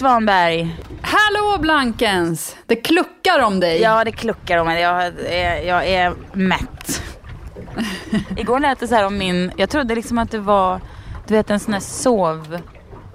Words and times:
Svanberg! 0.00 0.76
Hallå 1.02 1.58
Blankens! 1.58 2.56
Det 2.66 2.76
kluckar 2.76 3.40
om 3.40 3.60
dig. 3.60 3.80
Ja, 3.80 4.04
det 4.04 4.12
kluckar 4.12 4.58
om 4.58 4.66
mig. 4.66 4.82
Jag 4.82 5.02
är, 5.26 5.62
jag 5.62 5.88
är 5.88 6.14
mätt. 6.32 7.02
Igår 8.36 8.60
lät 8.60 8.80
det 8.80 8.88
så 8.88 8.94
här 8.94 9.06
om 9.06 9.18
min... 9.18 9.52
Jag 9.56 9.70
trodde 9.70 9.94
liksom 9.94 10.18
att 10.18 10.30
det 10.30 10.38
var 10.38 10.80
du 11.26 11.34
vet 11.34 11.50
en 11.50 11.60
sån 11.60 11.72
här 11.72 11.80
sovmaskin 11.80 13.08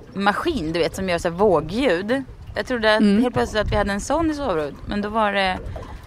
du 0.73 0.79
vet 0.79 0.95
som 0.95 1.09
gör 1.09 1.17
så 1.17 1.29
här 1.29 1.35
vågljud. 1.35 2.23
Jag 2.55 2.65
trodde 2.65 2.95
att, 2.95 3.03
helt 3.03 3.33
plötsligt 3.33 3.61
att 3.61 3.71
vi 3.71 3.75
hade 3.75 3.91
en 3.91 4.01
sån 4.01 4.31
i 4.31 4.33
sovrummet. 4.33 4.75
Men 4.85 5.01
då 5.01 5.09
var 5.09 5.33
det 5.33 5.57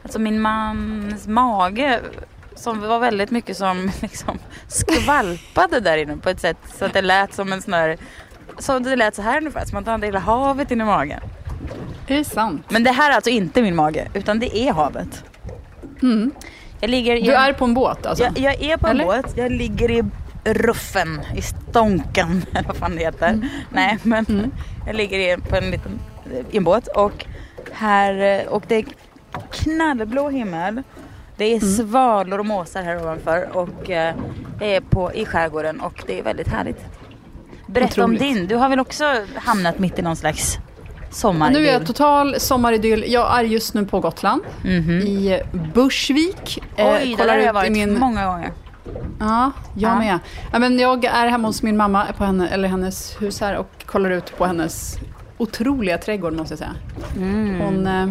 alltså 0.02 0.18
min 0.18 0.40
mans 0.40 1.26
mage 1.26 2.00
som 2.56 2.80
var 2.80 2.98
väldigt 2.98 3.30
mycket 3.30 3.56
som 3.56 3.90
liksom 4.00 4.38
skvalpade 4.68 5.80
där 5.80 5.96
inne 5.96 6.16
på 6.16 6.30
ett 6.30 6.40
sätt 6.40 6.58
så 6.78 6.84
att 6.84 6.92
det 6.92 7.02
lät 7.02 7.34
som 7.34 7.52
en 7.52 7.62
sån 7.62 7.72
här 7.72 7.96
så 8.58 8.78
det 8.78 8.96
lät 8.96 9.14
så 9.14 9.22
här 9.22 9.38
ungefär, 9.38 9.64
som 9.64 9.78
att 9.78 9.84
han 9.86 9.92
hade 9.92 10.06
hela 10.06 10.18
havet 10.18 10.70
inne 10.70 10.82
i 10.84 10.86
magen. 10.86 11.20
Är 12.06 12.16
det 12.16 12.24
sant? 12.24 12.66
Men 12.68 12.84
det 12.84 12.90
här 12.90 13.10
är 13.10 13.14
alltså 13.14 13.30
inte 13.30 13.62
min 13.62 13.76
mage, 13.76 14.08
utan 14.14 14.38
det 14.38 14.58
är 14.58 14.72
havet. 14.72 15.24
Jag 16.80 16.90
ligger 16.90 17.16
i 17.16 17.20
Du 17.20 17.32
är 17.34 17.52
på 17.52 17.64
en 17.64 17.74
båt 17.74 18.06
alltså? 18.06 18.24
jag, 18.24 18.38
jag 18.38 18.62
är 18.62 18.76
på 18.76 18.86
en 18.86 18.90
Eller? 19.00 19.04
båt, 19.04 19.32
jag 19.36 19.52
ligger 19.52 19.90
i 19.90 20.04
ruffen, 20.44 21.20
i 21.36 21.42
stånken, 21.42 22.44
vad 22.66 22.76
fan 22.76 22.96
det 22.96 23.02
heter. 23.02 23.28
Mm. 23.28 23.48
Nej, 23.72 23.98
men 24.02 24.52
jag 24.86 24.96
ligger 24.96 25.18
i, 25.18 25.40
på 25.40 25.56
en 25.56 25.70
liten, 25.70 26.00
i 26.50 26.56
en 26.56 26.64
båt 26.64 26.86
och 26.86 27.26
här, 27.72 28.44
och 28.48 28.64
det 28.68 28.74
är 28.74 28.84
knallblå 29.50 30.28
himmel. 30.30 30.82
Det 31.36 31.44
är 31.44 31.62
Mm. 31.62 31.76
svalor 31.76 32.38
och 32.38 32.46
måsar 32.46 32.82
här 32.82 33.02
ovanför 33.02 33.48
och 33.56 33.90
eh, 33.90 34.14
jag 34.60 34.68
är 34.68 34.80
på, 34.80 35.12
i 35.14 35.24
skärgården 35.26 35.80
och 35.80 36.02
det 36.06 36.18
är 36.18 36.22
väldigt 36.22 36.48
härligt. 36.48 36.84
Berätta 37.68 38.02
Otroligt. 38.02 38.20
om 38.20 38.26
din, 38.34 38.46
du 38.46 38.56
har 38.56 38.68
väl 38.68 38.80
också 38.80 39.04
hamnat 39.34 39.78
mitt 39.78 39.98
i 39.98 40.02
någon 40.02 40.16
slags 40.16 40.58
sommar? 41.10 41.50
Nu 41.50 41.66
är 41.68 41.72
jag 41.72 41.86
total 41.86 42.40
sommaridyll. 42.40 43.04
Jag 43.08 43.38
är 43.38 43.44
just 43.44 43.74
nu 43.74 43.84
på 43.84 44.00
Gotland. 44.00 44.42
Mhm. 44.64 44.90
I 44.90 45.40
Bursvik. 45.74 46.58
Eh, 46.76 46.86
Oj, 46.86 47.14
där 47.18 47.28
har 47.28 47.36
jag 47.36 47.52
varit 47.52 47.72
min... 47.72 47.98
många 47.98 48.26
gånger. 48.26 48.52
Ja, 49.20 49.50
jag 49.76 49.90
Ja. 49.92 49.98
med. 49.98 50.18
Ja, 50.52 50.58
men 50.58 50.78
jag 50.78 51.04
är 51.04 51.26
hemma 51.28 51.48
hos 51.48 51.62
min 51.62 51.76
mamma 51.76 52.06
på 52.18 52.24
henne, 52.24 52.48
eller 52.48 52.68
hennes 52.68 53.16
hus 53.22 53.40
här 53.40 53.56
och 53.56 53.70
kollar 53.86 54.10
ut 54.10 54.38
på 54.38 54.46
hennes 54.46 54.98
otroliga 55.38 55.98
trädgård 55.98 56.32
måste 56.32 56.52
jag 56.52 56.58
säga. 56.58 56.74
Mm. 57.16 57.60
Hon 57.60 57.86
eh, 57.86 58.06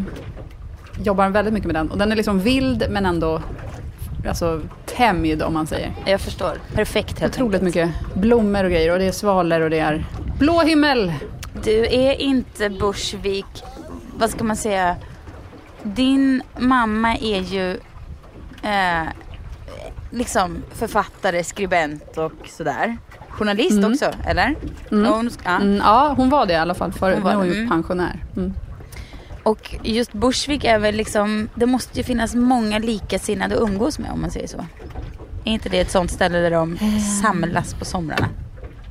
jobbar 1.04 1.30
väldigt 1.30 1.54
mycket 1.54 1.68
med 1.68 1.76
den. 1.76 1.92
Och 1.92 1.98
den 1.98 2.12
är 2.12 2.16
liksom 2.16 2.40
vild 2.40 2.86
men 2.90 3.06
ändå 3.06 3.42
alltså, 4.27 4.61
tämjd 4.86 5.42
om 5.42 5.54
man 5.54 5.67
säger. 5.67 5.92
Jag 6.05 6.21
förstår. 6.21 6.52
Perfekt 6.73 7.20
helt 7.20 7.36
Otroligt 7.36 7.64
enkelt. 7.64 7.86
mycket 7.86 8.15
blommor 8.15 8.64
och 8.64 8.71
grejer 8.71 8.92
och 8.93 8.99
det 8.99 9.05
är 9.05 9.11
svalor 9.11 9.61
och 9.61 9.70
det 9.70 9.80
är 9.80 10.05
blå 10.39 10.61
himmel. 10.61 11.14
Du 11.64 11.86
är 11.86 12.21
inte 12.21 12.70
Bursvik, 12.70 13.64
vad 14.17 14.30
ska 14.30 14.43
man 14.43 14.55
säga? 14.55 14.95
Din 15.83 16.42
mamma 16.58 17.16
är 17.16 17.39
ju 17.42 17.71
eh, 18.64 19.08
liksom 20.11 20.64
författare, 20.73 21.43
skribent 21.43 22.17
och 22.17 22.48
sådär. 22.49 22.98
Journalist 23.30 23.83
också, 23.86 24.11
eller? 24.27 24.55
Och 24.92 24.98
Hon, 24.98 25.30
ja. 25.43 25.55
Mm, 25.55 25.77
ja, 25.77 26.14
hon 26.17 26.30
var 26.30 26.45
det 26.45 26.54
i 26.54 26.55
alla 26.55 26.73
fall. 26.73 26.92
För, 26.92 27.14
Hon 27.14 27.23
var 27.23 27.32
nu 27.32 27.36
är 27.36 27.39
hon 27.39 27.48
ju 27.48 27.54
mm. 27.54 27.70
pensionär. 27.70 28.23
Och 29.48 29.76
just 29.84 30.14
Bursvik 30.14 30.64
är 30.64 30.80
väl 30.80 30.96
liksom, 30.96 31.50
det 31.56 31.66
måste 31.66 31.98
ju 31.98 32.04
finnas 32.04 32.36
många 32.36 32.80
likasinnade 32.80 33.56
att 33.56 33.62
umgås 33.62 34.00
med 34.00 34.12
om 34.12 34.22
man 34.22 34.32
säger 34.32 34.48
så. 34.48 34.58
Är 35.46 35.52
inte 35.52 35.70
det 35.70 35.80
ett 35.80 35.92
sånt 35.92 36.12
ställe 36.12 36.38
där 36.38 36.52
de 36.52 36.78
samlas 37.22 37.74
på 37.74 37.86
somrarna? 37.86 38.30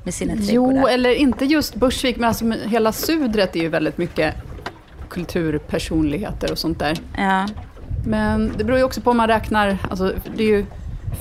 Med 0.04 0.14
sina 0.14 0.34
trädgårdar? 0.36 0.80
Jo, 0.80 0.86
eller 0.86 1.14
inte 1.14 1.44
just 1.44 1.74
Bursvik, 1.74 2.16
men 2.16 2.28
alltså, 2.28 2.50
hela 2.50 2.92
Sudret 2.92 3.56
är 3.56 3.60
ju 3.60 3.68
väldigt 3.68 3.98
mycket 3.98 4.34
kulturpersonligheter 5.08 6.52
och 6.52 6.58
sånt 6.58 6.78
där. 6.78 6.98
Ja. 7.18 7.46
Men 8.06 8.52
det 8.58 8.64
beror 8.64 8.78
ju 8.78 8.84
också 8.84 9.00
på 9.00 9.10
om 9.10 9.16
man 9.16 9.28
räknar, 9.28 9.78
alltså, 9.90 10.12
det 10.36 10.42
är 10.42 10.48
ju 10.48 10.66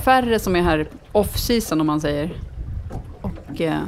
färre 0.05 0.39
som 0.39 0.55
är 0.55 0.61
här 0.61 0.87
off-season 1.11 1.81
om 1.81 1.87
man 1.87 2.01
säger. 2.01 2.33
Och, 3.21 3.61
eh, 3.61 3.79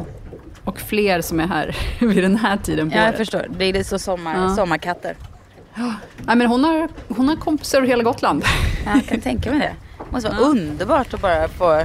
och 0.64 0.80
fler 0.80 1.22
som 1.22 1.40
är 1.40 1.48
här 1.48 1.78
vid 2.06 2.24
den 2.24 2.36
här 2.38 2.58
tiden 2.58 2.90
på 2.90 2.96
ja, 2.96 3.00
jag 3.00 3.08
året. 3.08 3.18
förstår. 3.18 3.46
Det 3.58 3.66
är 3.66 3.84
så 3.84 4.00
sommar, 4.00 4.36
Ja. 4.44 4.56
sommarkatter. 4.56 5.16
Nej, 6.18 6.36
men 6.36 6.48
hon, 6.48 6.64
har, 6.64 6.90
hon 7.08 7.30
har 7.30 7.36
kompisar 7.36 7.78
över 7.78 7.88
hela 7.88 8.04
Gotland. 8.04 8.44
Ja, 8.86 8.92
jag 8.96 9.06
kan 9.06 9.22
tänka 9.22 9.50
mig 9.52 9.60
det. 9.60 9.76
Det 10.06 10.12
måste 10.12 10.30
vara 10.30 10.40
underbart 10.42 11.14
att 11.14 11.22
bara 11.22 11.48
få 11.48 11.84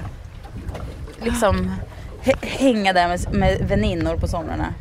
liksom 1.23 1.71
hä- 2.23 2.47
hänga 2.47 2.93
där 2.93 3.09
med, 3.09 3.21
med 3.35 3.69
väninnor 3.69 4.17
på 4.17 4.29
somrarna. 4.29 4.75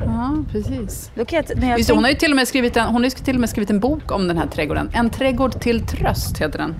Ja, 0.00 0.36
precis. 0.52 1.10
Då 1.14 1.24
kan 1.24 1.36
jag, 1.48 1.58
när 1.60 1.68
jag 1.68 1.78
Just, 1.78 1.88
det, 1.88 1.94
hon, 1.94 2.04
har 2.04 2.10
ju 2.10 2.16
till 2.16 2.30
och 2.32 2.36
med 2.36 2.48
skrivit 2.48 2.76
en, 2.76 2.86
hon 2.86 2.94
har 2.94 3.04
ju 3.04 3.10
till 3.10 3.34
och 3.36 3.40
med 3.40 3.50
skrivit 3.50 3.70
en 3.70 3.80
bok 3.80 4.12
om 4.12 4.28
den 4.28 4.38
här 4.38 4.46
trädgården. 4.46 4.90
En 4.92 5.10
trädgård 5.10 5.60
till 5.60 5.86
tröst 5.86 6.38
heter 6.38 6.58
den. 6.58 6.74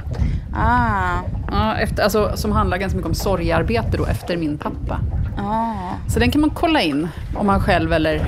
ah, 0.56 1.18
Ja, 1.50 1.76
efter, 1.76 2.02
alltså, 2.02 2.32
som 2.34 2.52
handlar 2.52 2.76
ganska 2.78 2.96
mycket 2.96 3.08
om 3.08 3.14
sorgarbete 3.14 3.96
då, 3.96 4.06
efter 4.06 4.36
min 4.36 4.58
pappa. 4.58 5.00
ah. 5.38 5.72
Så 6.08 6.18
den 6.18 6.30
kan 6.30 6.40
man 6.40 6.50
kolla 6.50 6.82
in 6.82 7.08
om 7.36 7.46
man 7.46 7.60
själv 7.60 7.92
eller 7.92 8.26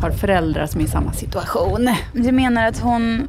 har 0.00 0.10
föräldrar 0.10 0.66
som 0.66 0.80
är 0.80 0.84
i 0.84 0.88
samma 0.88 1.12
situation. 1.12 1.88
Du 2.12 2.32
menar 2.32 2.66
att 2.66 2.80
hon 2.80 3.28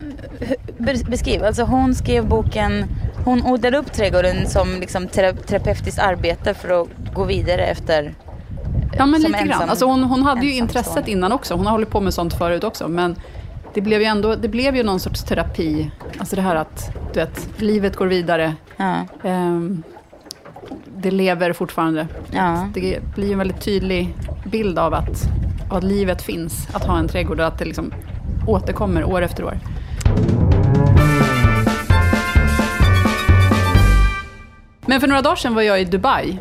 be- 0.77 1.03
beskriver, 1.09 1.47
alltså 1.47 1.63
hon 1.63 1.95
skrev 1.95 2.27
boken, 2.27 2.85
hon 3.25 3.45
odlade 3.45 3.77
upp 3.77 3.93
trädgården 3.93 4.45
som 4.47 4.79
liksom 4.79 5.07
tera- 5.07 5.33
terapeutiskt 5.33 5.99
arbete 5.99 6.53
för 6.53 6.81
att 6.81 6.87
gå 7.13 7.23
vidare 7.23 7.65
efter 7.65 8.13
Ja, 8.97 9.05
men 9.05 9.21
lite 9.21 9.43
grann. 9.43 9.61
ensam- 9.61 9.69
Alltså 9.69 9.85
hon, 9.85 10.03
hon 10.03 10.23
hade 10.23 10.45
ju 10.45 10.53
intresset 10.53 11.07
innan 11.07 11.31
också. 11.31 11.53
Hon 11.55 11.65
har 11.65 11.71
hållit 11.71 11.89
på 11.89 12.01
med 12.01 12.13
sånt 12.13 12.33
förut 12.33 12.63
också. 12.63 12.87
Men 12.87 13.15
det 13.73 13.81
blev 13.81 13.99
ju 14.01 14.05
ändå, 14.05 14.35
det 14.35 14.47
blev 14.47 14.75
ju 14.75 14.83
någon 14.83 14.99
sorts 14.99 15.23
terapi. 15.23 15.91
Alltså 16.19 16.35
det 16.35 16.41
här 16.41 16.55
att, 16.55 16.91
du 17.13 17.19
vet, 17.19 17.49
livet 17.57 17.95
går 17.95 18.07
vidare. 18.07 18.55
Ja, 18.77 18.95
Ehm, 19.23 19.83
det 20.97 21.11
lever 21.11 21.53
fortfarande. 21.53 22.07
ja. 22.31 22.67
Det 22.73 22.99
blir 23.15 23.31
en 23.31 23.37
väldigt 23.37 23.61
tydlig 23.61 24.15
bild 24.45 24.79
av 24.79 24.93
att, 24.93 25.23
av 25.69 25.77
att 25.77 25.83
livet 25.83 26.21
finns. 26.21 26.67
Att 26.73 26.85
ha 26.85 26.97
en 26.97 27.07
trädgård 27.07 27.39
och 27.39 27.45
att 27.47 27.59
det 27.59 27.65
liksom 27.65 27.93
återkommer 28.47 29.03
år 29.03 29.21
efter 29.21 29.43
år. 29.43 29.59
Men 34.85 34.99
för 35.01 35.07
några 35.07 35.21
dagar 35.21 35.35
sedan 35.35 35.55
var 35.55 35.61
jag 35.61 35.81
i 35.81 35.85
Dubai. 35.85 36.39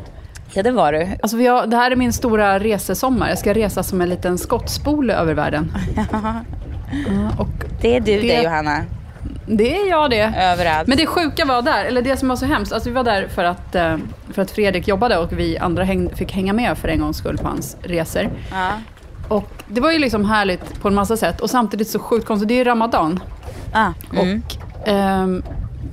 Ja, 0.53 0.62
det 0.62 0.70
var 0.70 0.92
du. 0.92 1.09
Alltså 1.22 1.36
har, 1.36 1.66
det 1.66 1.76
här 1.76 1.91
är 1.91 1.97
min 1.97 2.12
stora 2.12 2.59
resesommar. 2.59 3.28
Jag 3.28 3.38
ska 3.38 3.54
resa 3.54 3.82
som 3.82 4.00
en 4.00 4.09
liten 4.09 4.38
skottspole 4.38 5.15
över 5.15 5.34
världen. 5.34 5.72
Ja, 7.06 7.30
och 7.39 7.48
Det 7.80 7.97
är 7.97 8.00
du 8.00 8.12
Det- 8.12 8.21
det 8.21 8.42
Johanna, 8.42 8.84
det 9.47 9.77
är 9.80 9.89
jag 9.91 10.10
det. 10.10 10.21
överallt. 10.36 10.89
Men 10.89 10.97
det 10.98 11.06
sjuka 11.06 11.45
var 11.45 11.62
där, 11.62 11.84
eller 11.84 12.03
det 12.03 12.16
som 12.16 12.28
var 12.28 12.36
så 12.36 12.47
hemskt, 12.47 12.72
alltså 12.72 12.89
vi 12.89 12.95
var 12.95 13.04
där 13.04 13.28
för 13.34 13.45
att, 13.45 13.74
eh, 13.74 13.97
för 14.33 14.42
att 14.42 14.50
Fredrik 14.50 14.89
jobbade 14.89 15.18
och 15.18 15.33
vi 15.33 15.59
andra 15.59 15.84
häng, 15.84 16.10
fick 16.15 16.33
hänga 16.33 16.53
med 16.53 16.78
för 16.78 16.89
en 16.89 17.01
gångs 17.01 17.16
skull 17.16 17.39
på 17.39 17.48
hans 17.48 17.77
resor. 17.83 18.30
ja. 18.53 18.71
Och 19.28 19.51
det 19.68 19.80
var 19.80 19.92
ju 19.92 19.98
liksom 19.98 20.24
härligt 20.24 20.80
på 20.80 20.89
en 20.89 20.94
massa 20.94 21.16
sätt 21.16 21.41
och 21.41 21.51
samtidigt 21.51 21.89
så 21.89 21.98
sjukt 21.98 22.27
konstigt. 22.27 22.48
Det 22.48 22.54
är 22.54 22.59
ju 22.59 22.65
Ramadan. 22.65 23.21
Ah, 23.72 23.91
mm. 24.12 24.42
Och, 24.47 24.89
ehm, 24.89 25.42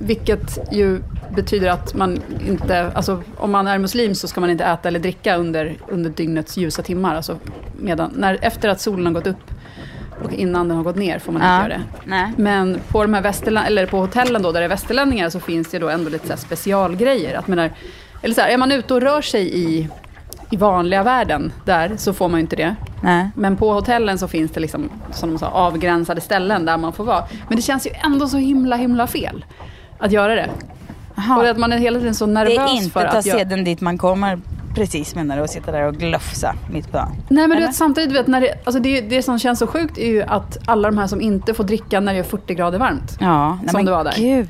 vilket 0.00 0.58
ju 0.72 1.02
betyder 1.34 1.70
att 1.70 1.94
man 1.94 2.18
inte, 2.48 2.90
alltså 2.94 3.22
om 3.36 3.50
man 3.52 3.66
är 3.66 3.78
muslim 3.78 4.14
så 4.14 4.28
ska 4.28 4.40
man 4.40 4.50
inte 4.50 4.64
äta 4.64 4.88
eller 4.88 5.00
dricka 5.00 5.36
under, 5.36 5.76
under 5.88 6.10
dygnets 6.10 6.56
ljusa 6.56 6.82
timmar. 6.82 7.14
Alltså 7.14 7.38
medan, 7.78 8.12
när, 8.16 8.38
efter 8.42 8.68
att 8.68 8.80
solen 8.80 9.06
har 9.06 9.12
gått 9.12 9.26
upp 9.26 9.50
och 10.24 10.32
innan 10.32 10.68
den 10.68 10.76
har 10.76 10.84
gått 10.84 10.96
ner 10.96 11.18
får 11.18 11.32
man 11.32 11.42
Ja. 11.42 11.56
inte 11.56 11.68
göra 11.68 11.78
det. 11.78 11.84
Nej. 12.10 12.32
Men 12.36 12.80
på, 12.88 13.02
de 13.02 13.14
här 13.14 13.22
västerlän- 13.22 13.66
eller 13.66 13.86
på 13.86 13.98
hotellen 13.98 14.42
då, 14.42 14.52
där 14.52 14.60
det 14.60 14.64
är 14.64 14.68
västerlänningar 14.68 15.30
så 15.30 15.40
finns 15.40 15.70
det 15.70 15.78
då 15.78 15.88
ändå 15.88 16.10
lite 16.10 16.28
så 16.28 16.36
specialgrejer. 16.36 17.38
Att 17.38 17.48
man 17.48 17.58
är, 17.58 17.72
eller 18.22 18.34
så 18.34 18.40
här, 18.40 18.48
är 18.48 18.56
man 18.58 18.72
ute 18.72 18.94
och 18.94 19.00
rör 19.00 19.20
sig 19.22 19.54
i, 19.58 19.88
i 20.50 20.56
vanliga 20.56 21.02
världen 21.02 21.52
där 21.64 21.92
så 21.96 22.12
får 22.12 22.28
man 22.28 22.40
ju 22.40 22.42
inte 22.42 22.56
det. 22.56 22.74
Nej. 23.02 23.30
Men 23.36 23.56
på 23.56 23.72
hotellen 23.72 24.18
så 24.18 24.28
finns 24.28 24.50
det 24.50 24.60
liksom, 24.60 24.90
som 25.12 25.28
de 25.30 25.38
sa, 25.38 25.46
avgränsade 25.46 26.20
ställen 26.20 26.64
där 26.64 26.78
man 26.78 26.92
får 26.92 27.04
vara. 27.04 27.24
Men 27.48 27.56
det 27.56 27.62
känns 27.62 27.86
ju 27.86 27.90
ändå 28.04 28.26
så 28.28 28.36
himla, 28.36 28.76
himla 28.76 29.06
fel 29.06 29.44
att 29.98 30.12
göra 30.12 30.34
det. 30.34 30.48
Jaha. 31.16 31.38
Och 31.38 31.48
att 31.48 31.58
man 31.58 31.72
är 31.72 31.78
hela 31.78 31.98
tiden 31.98 32.14
så 32.14 32.26
Det 32.26 32.32
nervös 32.32 32.58
är 32.58 32.74
inte 32.76 32.90
för 32.90 33.06
ta 33.08 33.18
att 33.18 33.26
göra... 33.26 33.38
seden 33.38 33.64
dit 33.64 33.80
man 33.80 33.98
kommer 33.98 34.40
precis 34.74 35.14
menar 35.14 35.36
du 35.36 35.42
och 35.42 35.50
sitta 35.50 35.72
där 35.72 35.82
och 35.82 35.94
glufsa 35.94 36.54
mitt 36.70 36.90
på 36.92 36.96
dagen. 36.96 37.12
Nej 37.28 37.48
men 37.48 37.58
du 37.58 37.66
vet, 37.66 37.74
samtidigt, 37.74 38.10
du 38.10 38.16
vet, 38.16 38.26
när 38.26 38.40
det, 38.40 38.54
alltså 38.64 38.80
det, 38.82 39.00
det 39.00 39.22
som 39.22 39.38
känns 39.38 39.58
så 39.58 39.66
sjukt 39.66 39.98
är 39.98 40.06
ju 40.06 40.22
att 40.22 40.58
alla 40.66 40.90
de 40.90 40.98
här 40.98 41.06
som 41.06 41.20
inte 41.20 41.54
får 41.54 41.64
dricka 41.64 42.00
när 42.00 42.12
det 42.12 42.18
är 42.18 42.22
40 42.22 42.54
grader 42.54 42.78
varmt. 42.78 43.16
Ja, 43.20 43.48
nej, 43.62 43.68
Som 43.68 43.78
men 43.78 43.84
det 43.84 43.90
var 43.92 44.04
där. 44.04 44.12
gud. 44.16 44.48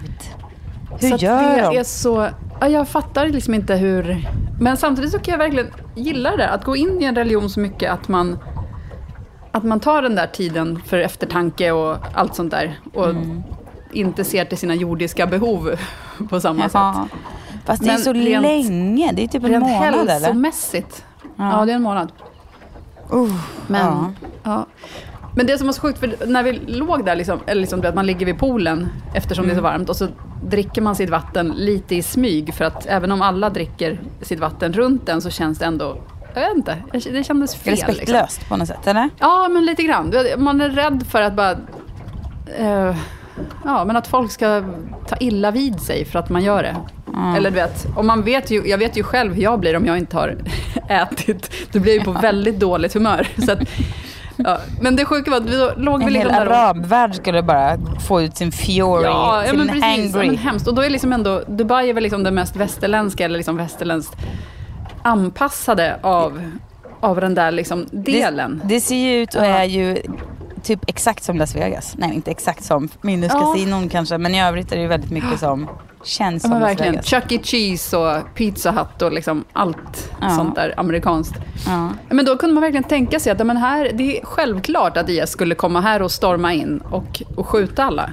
Hur 1.00 1.08
så 1.08 1.14
att 1.14 1.22
gör 1.22 1.42
det 1.56 1.62
de? 1.70 1.78
Är 1.78 1.84
så, 1.84 2.28
ja, 2.60 2.68
jag 2.68 2.88
fattar 2.88 3.28
liksom 3.28 3.54
inte 3.54 3.74
hur... 3.76 4.28
Men 4.60 4.76
samtidigt 4.76 5.10
så 5.12 5.18
kan 5.18 5.32
jag 5.32 5.38
verkligen 5.38 5.66
gilla 5.94 6.36
det, 6.36 6.48
att 6.48 6.64
gå 6.64 6.76
in 6.76 7.02
i 7.02 7.04
en 7.04 7.14
religion 7.14 7.50
så 7.50 7.60
mycket 7.60 7.92
att 7.92 8.08
man, 8.08 8.38
att 9.52 9.64
man 9.64 9.80
tar 9.80 10.02
den 10.02 10.14
där 10.14 10.26
tiden 10.26 10.80
för 10.86 10.98
eftertanke 10.98 11.70
och 11.70 11.96
allt 12.14 12.34
sånt 12.34 12.50
där. 12.50 12.78
Och 12.94 13.10
Mm. 13.10 13.42
Inte 13.96 14.24
ser 14.24 14.44
till 14.44 14.58
sina 14.58 14.74
jordiska 14.74 15.26
behov 15.26 15.70
på 16.28 16.40
samma 16.40 16.62
sätt. 16.62 16.72
Jaha. 16.74 17.08
Fast 17.64 17.82
det 17.82 17.88
är 17.88 17.92
Men 17.92 18.02
så 18.02 18.12
rent- 18.12 18.42
länge. 18.42 19.12
Det 19.12 19.22
är 19.24 19.28
typ 19.28 19.44
en 19.44 19.50
Rent 19.50 19.64
månad 19.64 19.94
eller? 19.94 20.12
hälsomässigt. 20.12 21.04
Ja. 21.36 21.64
det 21.66 21.72
är 21.72 21.76
en 21.76 21.82
månad. 21.82 22.12
Uh, 23.14 23.34
Men, 23.66 23.80
ja. 23.86 24.12
ja. 24.42 24.66
Men 25.36 25.46
det 25.46 25.58
som 25.58 25.66
var 25.66 25.72
så 25.74 25.80
sjukt, 25.80 25.98
för 25.98 26.26
när 26.26 26.42
vi 26.42 26.52
låg 26.52 27.04
där, 27.04 27.16
liksom, 27.16 27.38
eller 27.46 27.60
liksom, 27.60 27.80
vet, 27.80 27.94
man 27.94 28.06
ligger 28.06 28.26
vid 28.26 28.38
poolen 28.38 28.88
eftersom 29.14 29.44
det 29.46 29.50
är 29.52 29.54
så 29.54 29.60
Mm. 29.60 29.72
varmt 29.72 29.88
och 29.88 29.96
så 29.96 30.08
dricker 30.44 30.82
man 30.82 30.96
sitt 30.96 31.10
vatten 31.10 31.52
lite 31.56 31.94
i 31.96 32.02
smyg 32.02 32.54
för 32.54 32.64
att 32.64 32.86
även 32.86 33.12
om 33.12 33.22
alla 33.22 33.50
dricker 33.50 34.00
sitt 34.22 34.40
vatten 34.40 34.72
runt 34.72 35.06
den 35.06 35.20
så 35.22 35.30
känns 35.30 35.58
det 35.58 35.64
ändå, 35.64 35.96
jag 36.34 36.40
vet 36.40 36.56
inte, 36.56 36.76
det 36.92 37.24
kändes 37.24 37.54
fel. 37.56 37.70
Liksom. 37.74 37.88
Respektlöst 37.88 38.48
på 38.48 38.56
något 38.56 38.68
sätt, 38.68 38.86
eller? 38.86 39.10
Ja, 39.18 39.48
men 39.48 39.64
lite 39.64 39.82
grann. 39.82 40.12
Man 40.38 40.60
är 40.60 40.68
rädd 40.70 41.04
för 41.10 41.22
att 41.22 41.34
bara... 41.34 41.50
eh, 42.58 42.96
ja, 43.64 43.84
men 43.84 43.96
att 43.96 44.06
folk 44.06 44.30
ska 44.30 44.64
ta 45.08 45.16
illa 45.20 45.50
vid 45.50 45.80
sig 45.80 46.04
för 46.04 46.18
att 46.18 46.28
man 46.30 46.44
gör 46.44 46.62
det. 46.62 46.76
Eller 47.36 47.50
du 47.50 47.56
vet, 47.56 47.86
och 47.96 48.04
man 48.04 48.22
vet 48.22 48.50
ju, 48.50 48.68
jag 48.68 48.78
vet 48.78 48.96
ju 48.96 49.02
själv 49.02 49.34
hur 49.34 49.42
jag 49.42 49.60
blir 49.60 49.76
om 49.76 49.86
jag 49.86 49.98
inte 49.98 50.16
har 50.16 50.36
ätit. 50.88 51.50
Då 51.72 51.80
blir 51.80 51.92
jag 51.96 51.98
ju 52.06 52.12
på 52.12 52.20
väldigt 52.20 52.60
dåligt 52.60 52.94
humör. 52.94 53.28
Så 53.46 53.52
att, 53.52 53.58
ja. 54.36 54.58
Men 54.80 54.96
det 54.96 55.04
sjuka 55.04 55.30
var 55.30 55.38
att 55.38 55.44
vi 55.50 55.68
låg 55.76 55.94
En 56.02 56.02
hel 56.02 56.12
liksom 56.12 56.34
och- 56.36 56.40
arabvärld 56.42 57.14
skulle 57.14 57.42
bara 57.42 57.78
få 58.08 58.22
ut 58.22 58.36
sin 58.36 58.52
fury 58.52 58.78
Ja, 58.80 59.00
ja 59.04 59.42
till 59.48 59.58
men 59.58 59.68
en 59.70 59.74
precis. 59.80 60.12
Ja, 60.14 60.18
hangry. 60.20 60.26
men 60.28 60.38
hemskt. 60.38 60.68
Och 60.68 60.74
då 60.74 60.82
är 60.82 60.90
liksom 60.90 61.12
ändå, 61.12 61.42
Dubai 61.48 61.90
är 61.90 61.94
väl 61.94 62.02
liksom 62.02 62.22
det 62.22 62.30
mest 62.30 62.56
västerländska, 62.56 63.24
eller 63.24 63.36
liksom 63.36 63.56
västerländskt 63.56 64.16
anpassade 65.02 65.96
av, 66.02 66.40
av 67.00 67.20
den 67.20 67.34
där 67.34 67.50
liksom 67.50 67.86
delen. 67.90 68.60
Det, 68.64 68.74
det 68.74 68.80
ser 68.80 68.96
ju 68.96 69.22
ut 69.22 69.34
och 69.34 69.44
Ja. 69.44 69.48
är 69.48 69.64
ju 69.64 69.98
typ 70.66 70.80
exakt 70.86 71.24
som 71.24 71.36
Las 71.38 71.56
Vegas. 71.56 71.94
Nej, 71.98 72.14
inte 72.14 72.30
exakt 72.30 72.64
som 72.64 72.88
Minuskasinon 73.00 73.88
kanske, 73.88 74.18
men 74.18 74.34
i 74.34 74.42
övrigt 74.42 74.72
är 74.72 74.76
det 74.76 74.82
ju 74.82 74.88
väldigt 74.88 75.10
mycket 75.10 75.40
som 75.40 75.68
känns 76.04 76.34
Ja, 76.44 76.48
som 76.48 76.50
men 76.50 76.60
Las 76.60 76.70
verkligen. 76.70 76.92
Vegas. 76.92 77.06
Chuck 77.06 77.32
E. 77.32 77.38
Cheese 77.42 77.96
och 77.96 78.34
Pizza 78.34 78.70
Hut 78.70 79.02
och 79.02 79.12
liksom 79.12 79.44
allt 79.52 80.10
Ja. 80.20 80.30
sånt 80.30 80.54
där 80.54 80.74
amerikanskt. 80.76 81.34
Ja. 81.66 81.88
Men 82.08 82.24
då 82.24 82.36
kunde 82.36 82.54
man 82.54 82.62
verkligen 82.62 82.84
tänka 82.84 83.20
sig 83.20 83.32
att 83.32 83.38
ja, 83.38 83.44
men 83.44 83.56
här, 83.56 83.90
det 83.94 84.18
är 84.20 84.24
självklart 84.24 84.96
att 84.96 85.08
IS 85.08 85.30
skulle 85.30 85.54
komma 85.54 85.80
här 85.80 86.02
och 86.02 86.10
storma 86.10 86.52
in 86.52 86.78
och, 86.90 87.22
och 87.36 87.46
skjuta 87.46 87.84
alla. 87.84 88.10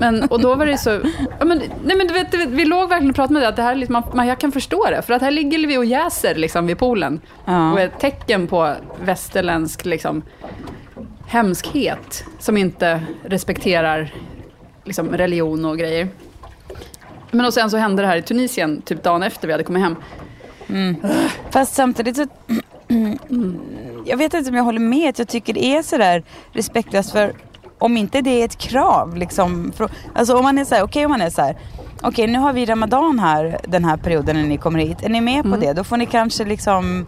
Men, 0.00 0.22
och 0.22 0.40
då 0.40 0.54
var 0.54 0.66
det 0.66 0.78
så... 0.78 0.90
Ja, 1.38 1.44
men, 1.44 1.62
nej, 1.84 1.96
men 1.96 2.06
du 2.06 2.14
vet, 2.14 2.34
vi 2.34 2.64
låg 2.64 2.88
verkligen 2.88 3.10
och 3.10 3.16
pratade 3.16 3.32
med 3.34 3.42
det, 3.42 3.48
att 3.48 3.56
det 3.56 3.62
här 3.62 3.82
är 3.82 3.92
man, 3.92 4.02
man, 4.14 4.26
jag 4.26 4.38
kan 4.40 4.52
förstå 4.52 4.86
det. 4.90 5.02
För 5.02 5.14
att 5.14 5.22
här 5.22 5.30
ligger 5.30 5.66
vi 5.66 5.78
och 5.78 5.84
jäser 5.84 6.34
liksom, 6.34 6.66
vid 6.66 6.78
poolen. 6.78 7.20
Ja. 7.44 7.72
Och 7.72 7.80
är 7.80 7.86
ett 7.86 8.00
tecken 8.00 8.46
på 8.46 8.74
västerländsk 9.04 9.84
liksom, 9.84 10.22
hemskhet 11.26 12.24
som 12.38 12.56
inte 12.56 13.02
respekterar 13.22 14.14
liksom, 14.84 15.08
religion 15.08 15.64
och 15.64 15.78
grejer. 15.78 16.08
Men 17.30 17.46
och 17.46 17.54
sen 17.54 17.70
så 17.70 17.76
hände 17.76 18.02
det 18.02 18.08
här 18.08 18.16
i 18.16 18.22
Tunisien, 18.22 18.82
typ 18.82 19.02
dagen 19.02 19.22
efter 19.22 19.46
vi 19.46 19.52
hade 19.52 19.64
kommit 19.64 19.82
hem. 19.82 19.96
Fast 21.50 21.74
samtidigt 21.74 22.16
så... 22.16 22.26
Jag 24.06 24.16
vet 24.16 24.34
inte 24.34 24.50
om 24.50 24.56
jag 24.56 24.64
håller 24.64 24.80
med. 24.80 25.18
Jag 25.18 25.28
tycker 25.28 25.54
det 25.54 25.64
är 25.64 25.82
sådär 25.82 26.22
respektlöst 26.52 27.12
för 27.12 27.32
om 27.78 27.96
inte 27.96 28.20
det 28.20 28.30
är 28.30 28.44
ett 28.44 28.58
krav 28.58 29.16
liksom. 29.16 29.72
För, 29.76 29.88
alltså 30.14 30.36
om 30.36 30.42
man 30.42 30.58
är 30.58 30.64
såhär, 30.64 30.82
okej 30.82 31.04
om 31.04 31.10
man 31.10 31.20
är 31.20 31.30
såhär. 31.30 31.56
Okej 32.02 32.26
nu 32.26 32.38
har 32.38 32.52
vi 32.52 32.66
Ramadan 32.66 33.18
här 33.18 33.60
den 33.68 33.84
här 33.84 33.96
perioden 33.96 34.36
när 34.36 34.44
ni 34.44 34.56
kommer 34.56 34.78
hit. 34.78 35.02
Är 35.02 35.08
ni 35.08 35.20
med 35.20 35.42
på 35.42 35.56
det? 35.56 35.72
Då 35.72 35.84
får 35.84 35.96
ni 35.96 36.06
kanske 36.06 36.44
liksom, 36.44 37.06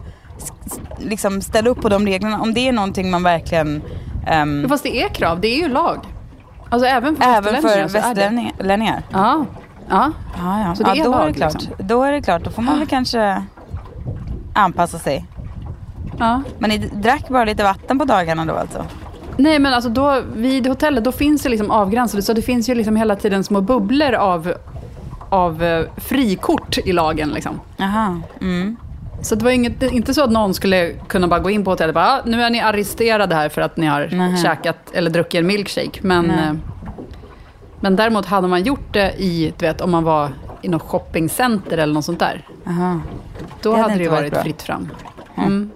liksom 0.97 1.41
ställa 1.41 1.69
upp 1.69 1.81
på 1.81 1.89
de 1.89 2.05
reglerna. 2.05 2.41
Om 2.41 2.53
det 2.53 2.67
är 2.67 2.71
någonting 2.71 3.09
man 3.09 3.23
verkligen... 3.23 3.81
Men 4.29 4.69
Fast 4.69 4.83
det 4.83 5.01
är 5.03 5.09
krav, 5.09 5.39
det 5.41 5.47
är 5.47 5.57
ju 5.57 5.67
lag. 5.67 5.99
Alltså 6.69 6.87
även 6.87 7.15
för 7.15 7.23
även 7.23 7.61
västerlänningar 7.87 8.93
är? 8.93 9.03
Ja. 9.11 9.45
ja. 9.89 10.11
Ja, 10.37 10.59
ja. 10.61 10.75
Så 10.75 10.83
det 10.83 10.89
ja 10.89 10.95
är 10.95 11.03
då, 11.03 11.13
är 11.13 11.17
lag, 11.17 11.27
det 11.27 11.33
klart. 11.33 11.53
liksom. 11.53 11.73
då 11.77 12.03
är 12.03 12.11
det 12.11 12.21
klart. 12.21 12.43
Då 12.43 12.49
får 12.51 12.61
man 12.61 12.79
väl 12.79 12.87
kanske 12.87 13.43
anpassa 14.53 14.99
sig. 14.99 15.25
ja. 16.19 16.41
Men 16.59 16.69
ni 16.69 16.77
drack 16.77 17.29
bara 17.29 17.45
lite 17.45 17.63
vatten 17.63 17.99
på 17.99 18.05
dagarna 18.05 18.45
då 18.45 18.53
alltså? 18.53 18.85
Nej 19.37 19.59
men 19.59 19.73
alltså 19.73 19.89
då, 19.89 20.21
vid 20.35 20.67
hotellet, 20.67 21.03
då 21.03 21.11
finns 21.11 21.41
det 21.41 21.49
liksom 21.49 21.71
avgränsade, 21.71 22.23
så 22.23 22.33
det 22.33 22.41
finns 22.41 22.69
ju 22.69 22.75
liksom 22.75 22.95
hela 22.95 23.15
tiden 23.15 23.43
små 23.43 23.61
bubblor 23.61 24.13
av, 24.13 24.53
av 25.29 25.63
eh, 25.63 25.85
frikort 25.97 26.77
i 26.77 26.91
lagen 26.93 27.29
liksom. 27.29 27.59
Jaha. 27.77 28.21
Mm. 28.41 28.77
Så 29.21 29.35
det 29.35 29.43
var 29.45 29.51
inget, 29.51 29.83
inte 29.83 30.13
så 30.13 30.23
att 30.23 30.31
någon 30.31 30.53
skulle 30.53 30.93
kunna 31.07 31.27
bara 31.27 31.39
gå 31.39 31.49
in 31.49 31.63
på 31.63 31.71
hotellet 31.71 31.89
och 31.89 31.93
bara, 31.93 32.05
ah, 32.11 32.21
nu 32.25 32.41
är 32.41 32.49
ni 32.49 32.59
arresterade 32.61 33.35
här 33.35 33.49
för 33.49 33.61
att 33.61 33.77
ni 33.77 33.85
har 33.85 34.07
Nähä. 34.11 34.37
käkat 34.37 34.77
eller 34.93 35.09
druckit 35.11 35.39
en 35.39 35.47
milkshake. 35.47 35.99
Men, 36.01 36.29
eh, 36.29 36.53
men 37.79 37.95
däremot 37.95 38.25
hade 38.25 38.47
man 38.47 38.63
gjort 38.63 38.93
det 38.93 39.13
i, 39.17 39.53
du 39.57 39.65
vet 39.65 39.81
om 39.81 39.91
man 39.91 40.03
var 40.03 40.29
i 40.61 40.67
något 40.69 40.81
shoppingcenter 40.81 41.77
eller 41.77 41.93
något 41.93 42.05
sånt 42.05 42.19
där. 42.19 42.47
Aha. 42.67 42.99
Då 43.61 43.71
Det 43.71 43.77
hade 43.81 43.91
hade 43.93 44.03
det 44.03 44.09
varit 44.09 44.33
varit 44.33 44.43
fritt 44.43 44.61
fram. 44.61 44.89
Mm. 45.37 45.71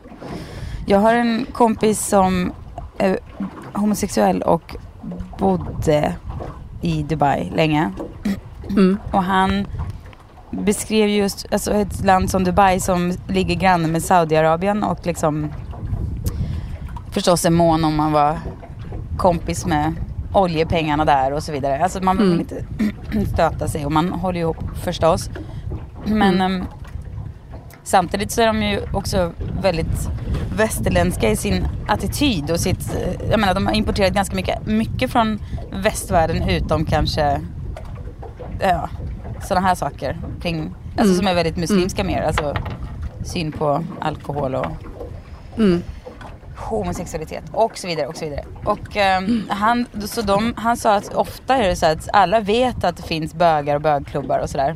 Jag 0.86 1.00
har 1.00 1.14
en 1.14 1.46
kompis 1.52 2.08
som 2.08 2.52
är 2.98 3.20
homosexuell 3.74 4.42
och 4.42 4.76
bodde 5.40 6.14
i 6.82 7.04
Dubai 7.04 7.52
länge. 7.56 7.92
Mm. 8.70 8.98
Och 9.12 9.24
han 9.24 9.68
beskrev 10.52 11.10
just 11.10 11.46
alltså 11.52 11.74
ett 11.74 12.06
land 12.06 12.30
som 12.30 12.44
Dubai 12.44 12.80
som 12.80 13.14
ligger 13.28 13.56
granne 13.56 13.88
med 13.88 14.04
Saudiarabien 14.04 14.84
och 14.84 15.06
liksom 15.06 15.50
förstås 17.12 17.46
är 17.46 17.50
mån 17.50 17.84
om 17.84 17.96
man 17.96 18.12
var 18.12 18.40
kompis 19.18 19.66
med 19.66 19.94
oljepengarna 20.34 21.06
där 21.06 21.34
och 21.34 21.44
så 21.44 21.52
vidare. 21.52 21.84
Alltså 21.84 22.04
man 22.04 22.18
vill 22.18 22.28
Mm. 22.28 22.40
inte 22.40 22.66
stöta 23.34 23.68
sig 23.68 23.86
och 23.86 23.92
man 23.92 24.10
håller 24.10 24.40
ihop 24.40 24.58
förstås. 24.84 25.30
Men 26.06 26.36
Mm. 26.42 26.56
ehm, 26.62 26.66
samtidigt 27.84 28.32
så 28.32 28.42
är 28.42 28.48
de 28.48 28.64
ju 28.64 28.80
också 28.94 29.32
väldigt 29.62 30.10
västerländska 30.56 31.30
i 31.30 31.36
sin 31.36 31.68
attityd 31.88 32.52
och 32.52 32.60
sitt, 32.60 32.96
eh, 32.96 33.30
jag 33.32 33.40
menar 33.40 33.54
de 33.54 33.68
har 33.68 33.74
importerat 33.74 34.14
ganska 34.14 34.36
mycket, 34.36 34.66
mycket 34.68 35.12
från 35.12 35.40
västvärlden 35.84 36.50
utom 36.50 36.86
kanske 36.86 37.42
ja, 38.60 38.90
sådana 39.48 39.68
här 39.68 39.76
saker 39.76 40.18
kring, 40.42 40.62
alltså 40.88 41.04
Mm. 41.14 41.16
som 41.16 41.28
är 41.28 41.34
väldigt 41.34 41.58
muslimska 41.58 42.04
mer, 42.04 42.22
alltså 42.22 42.54
syn 43.26 43.52
på 43.52 43.84
alkohol 44.00 44.56
och 44.56 44.68
Mm. 45.58 45.84
homosexualitet 46.58 47.44
och 47.52 47.78
så 47.78 47.88
vidare 47.88 48.08
och 48.08 48.18
så 48.18 48.26
vidare. 48.26 48.46
Och 48.66 48.98
ehm, 48.98 49.44
han, 49.50 49.86
så 50.06 50.22
de, 50.22 50.54
han 50.58 50.78
sa 50.78 50.96
att 50.96 51.14
ofta 51.14 51.56
är 51.58 51.68
det 51.68 51.76
så 51.76 51.86
att 51.86 52.10
alla 52.14 52.40
vet 52.40 52.84
att 52.84 52.98
det 52.98 53.04
finns 53.04 53.34
bögar 53.34 53.76
och 53.76 53.82
bögklubbar 53.82 54.40
och 54.40 54.50
sådär. 54.50 54.76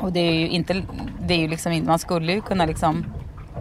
Och 0.00 0.12
det 0.12 0.20
är 0.20 0.32
ju 0.32 0.48
inte, 0.48 0.82
det 1.26 1.34
är 1.34 1.38
ju 1.38 1.48
liksom 1.48 1.72
inte, 1.72 1.88
man 1.88 1.98
skulle 1.98 2.32
ju 2.32 2.40
kunna 2.40 2.66
liksom 2.66 3.04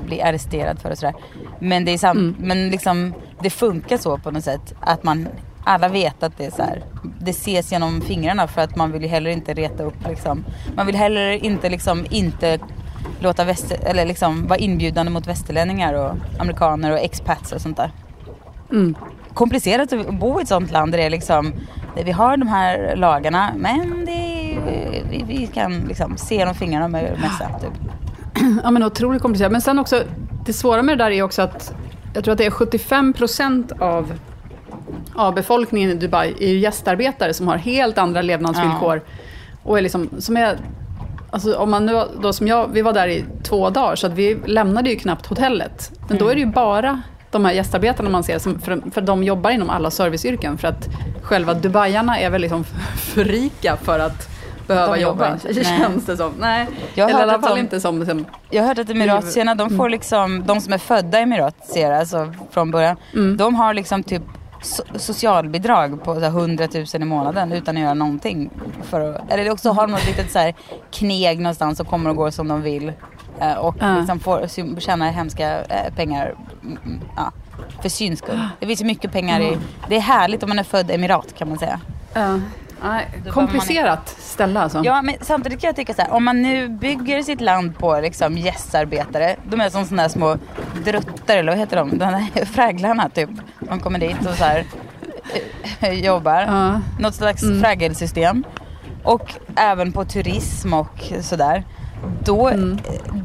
bli 0.05 0.21
arresterad 0.21 0.79
för 0.79 0.91
och 0.91 0.97
sådär. 0.97 1.15
Men 1.59 1.85
det 1.85 1.91
är 1.91 1.97
sam, 1.97 2.17
Mm. 2.17 2.35
men 2.39 2.69
liksom 2.69 3.13
det 3.41 3.49
funkar 3.49 3.97
så 3.97 4.17
på 4.17 4.31
något 4.31 4.43
sätt 4.43 4.73
att 4.79 5.03
man 5.03 5.27
alla 5.63 5.87
vet 5.87 6.23
att 6.23 6.37
det 6.37 6.45
är 6.45 6.51
så 6.51 6.63
här. 6.63 6.83
Det 7.19 7.31
ses 7.31 7.71
genom 7.71 8.01
fingrarna 8.01 8.47
för 8.47 8.61
att 8.61 8.75
man 8.75 8.91
vill 8.91 9.01
ju 9.01 9.07
heller 9.07 9.31
inte 9.31 9.53
reta 9.53 9.83
upp 9.83 10.07
liksom. 10.07 10.45
Man 10.75 10.85
vill 10.85 10.95
heller 10.95 11.45
inte 11.45 11.69
liksom 11.69 12.05
inte 12.09 12.59
låta 13.19 13.43
väster, 13.43 13.77
eller 13.85 14.05
liksom 14.05 14.47
vara 14.47 14.59
inbjudande 14.59 15.11
mot 15.11 15.27
västerlänningar 15.27 15.93
och 15.93 16.15
amerikaner 16.39 16.91
och 16.91 16.99
expats 16.99 17.51
och 17.51 17.61
sånt 17.61 17.77
där. 17.77 17.91
Mm. 18.71 18.95
Komplicerat 19.33 19.93
att 19.93 20.13
bo 20.13 20.39
i 20.39 20.41
ett 20.41 20.47
sånt 20.47 20.71
land 20.71 20.91
där 20.91 20.97
det 20.97 21.03
är 21.03 21.09
liksom, 21.09 21.53
där 21.95 22.03
vi 22.03 22.11
har 22.11 22.37
de 22.37 22.47
här 22.47 22.95
lagarna 22.95 23.53
men 23.55 24.05
det 24.05 24.11
är, 24.11 25.03
vi, 25.09 25.23
vi 25.27 25.47
kan 25.47 25.79
liksom 25.79 26.17
se 26.17 26.35
genom 26.35 26.55
fingrarna 26.55 26.87
med 26.87 27.03
det 27.03 27.21
mesta 27.21 27.59
typ. 27.59 27.91
Ja, 28.63 28.71
men 28.71 28.83
otroligt 28.83 29.21
komplicerat. 29.21 29.51
Men 29.51 29.61
sen 29.61 29.79
också, 29.79 30.03
det 30.45 30.53
svåra 30.53 30.81
med 30.81 30.97
det 30.97 31.03
där 31.03 31.11
är 31.11 31.23
också 31.23 31.41
att 31.41 31.73
jag 32.13 32.23
tror 32.23 32.31
att 32.31 32.37
det 32.37 32.45
är 32.45 32.51
75 32.51 33.13
procent 33.13 33.71
av, 33.79 34.13
av 35.15 35.33
befolkningen 35.33 35.89
i 35.89 35.93
Dubai 35.93 36.33
är 36.39 36.47
ju 36.47 36.57
gästarbetare 36.59 37.33
som 37.33 37.47
har 37.47 37.57
helt 37.57 37.97
andra 37.97 38.21
levnadsvillkor. 38.21 39.01
Och 39.63 39.77
är 39.77 39.81
liksom, 39.81 40.09
som 40.19 40.37
är 40.37 40.57
Alltså 41.33 41.57
om 41.57 41.71
man 41.71 41.85
nu, 41.85 42.03
då 42.21 42.33
som 42.33 42.47
jag, 42.47 42.67
vi 42.73 42.81
var 42.81 42.93
där 42.93 43.07
i 43.07 43.25
två 43.43 43.69
dagar 43.69 43.95
så 43.95 44.07
att 44.07 44.13
vi 44.13 44.37
lämnade 44.45 44.89
ju 44.89 44.95
knappt 44.95 45.25
hotellet. 45.25 45.91
Men 46.07 46.17
då 46.17 46.27
är 46.27 46.33
det 46.33 46.39
ju 46.39 46.45
bara 46.45 47.01
de 47.31 47.45
här 47.45 47.53
gästarbetarna 47.53 48.09
man 48.09 48.23
ser, 48.23 48.39
som, 48.39 48.59
för, 48.59 48.81
för 48.91 49.01
de 49.01 49.23
jobbar 49.23 49.49
inom 49.49 49.69
alla 49.69 49.91
serviceyrken. 49.91 50.57
För 50.57 50.67
att 50.67 50.87
själva 51.21 51.53
Dubaiarna 51.53 52.19
är 52.19 52.29
väl 52.29 52.41
liksom 52.41 52.63
för 52.95 53.23
rika 53.23 53.77
för 53.77 53.99
att 53.99 54.29
behöva 54.67 54.95
De 54.95 55.01
jobba, 55.01 55.33
inte. 55.33 55.63
Känns 55.63 56.05
det 56.05 56.17
som. 56.17 56.33
Nej, 56.39 56.67
Jag 56.93 57.09
eller 57.09 57.19
i 57.19 57.23
alla 57.23 57.39
fall 57.41 57.55
de- 57.55 57.59
inte 57.59 57.79
som... 57.79 58.05
som 58.05 58.25
Jag 58.49 58.61
har 58.63 58.67
hört 58.67 58.79
att 58.79 58.89
emiratierna, 58.89 59.55
de 59.55 59.77
får 59.77 59.89
liksom, 59.89 60.43
de 60.45 60.61
som 60.61 60.73
är 60.73 60.77
födda 60.77 61.19
i 61.19 61.23
emiratierna, 61.23 61.97
alltså 61.97 62.33
från 62.51 62.71
början, 62.71 62.97
de 63.37 63.55
har 63.55 63.73
liksom 63.73 64.03
typ 64.03 64.23
so- 64.61 64.97
socialbidrag 64.97 66.03
på 66.03 66.13
så 66.15 66.19
här 66.19 66.27
100 66.27 66.67
000 66.73 66.85
i 66.93 66.99
månaden 67.05 67.51
utan 67.51 67.77
att 67.77 67.83
göra 67.83 67.93
någonting. 67.93 68.49
För 68.83 69.01
att, 69.15 69.31
eller 69.31 69.51
också 69.51 69.71
har 69.71 69.81
de 69.87 69.91
något 69.91 70.05
litet 70.07 70.31
så 70.31 70.39
här 70.39 70.53
kneg 70.91 71.39
någonstans 71.39 71.79
och 71.79 71.87
kommer 71.87 72.09
och 72.09 72.15
går 72.15 72.29
som 72.31 72.47
de 72.47 72.61
vill. 72.61 72.93
eh, 73.39 73.53
Och 73.53 73.75
Ja. 73.79 73.97
liksom 73.97 74.19
får 74.19 74.79
tjäna 74.79 75.05
hemska 75.11 75.61
eh, 75.63 75.93
pengar 75.95 76.35
mm, 76.63 76.77
mm, 76.85 76.99
ja, 77.17 77.31
för 77.81 77.89
syns 77.89 78.19
skull. 78.19 78.39
Det 78.59 78.67
finns 78.67 78.81
ju 78.81 78.85
mycket 78.85 79.11
pengar 79.11 79.39
i, 79.41 79.57
det 79.89 79.95
är 79.95 79.99
härligt 80.01 80.43
om 80.43 80.49
man 80.49 80.59
är 80.59 80.63
född 80.63 80.91
emirat 80.91 81.35
kan 81.37 81.49
man 81.49 81.57
säga. 81.57 81.79
Ja, 82.13 82.39
nej, 82.83 83.07
komplicerat 83.31 84.09
ställe 84.09 84.59
alltså. 84.59 84.81
Ja, 84.83 85.01
men 85.01 85.15
samtidigt 85.21 85.61
kan 85.61 85.67
jag 85.67 85.75
tycka 85.75 85.93
så 85.93 86.01
här, 86.01 86.11
om 86.11 86.23
man 86.23 86.41
nu 86.41 86.69
bygger 86.69 87.23
sitt 87.23 87.41
land 87.41 87.77
på 87.77 87.99
liksom 87.99 88.37
gästarbetare, 88.37 89.35
de 89.43 89.61
är 89.61 89.69
som 89.69 89.85
sådana 89.85 90.09
små 90.09 90.37
druttar 90.85 91.37
eller 91.37 91.51
vad 91.51 91.59
heter 91.59 91.77
de? 91.77 91.97
De 91.97 92.05
här 92.05 92.45
fragglarna 92.53 93.09
typ. 93.09 93.29
De 93.59 93.79
kommer 93.79 93.99
dit 93.99 94.25
och 94.25 94.35
så 94.35 94.43
här 94.43 94.65
eh, 95.79 95.93
jobbar. 96.05 96.41
Ja. 96.41 96.81
Något 96.99 97.15
slags 97.15 97.41
fraggelsystem. 97.61 98.43
Och 99.03 99.33
även 99.55 99.91
på 99.91 100.05
turism 100.05 100.73
och 100.73 101.11
sådär. 101.21 101.63
Då, 102.23 102.51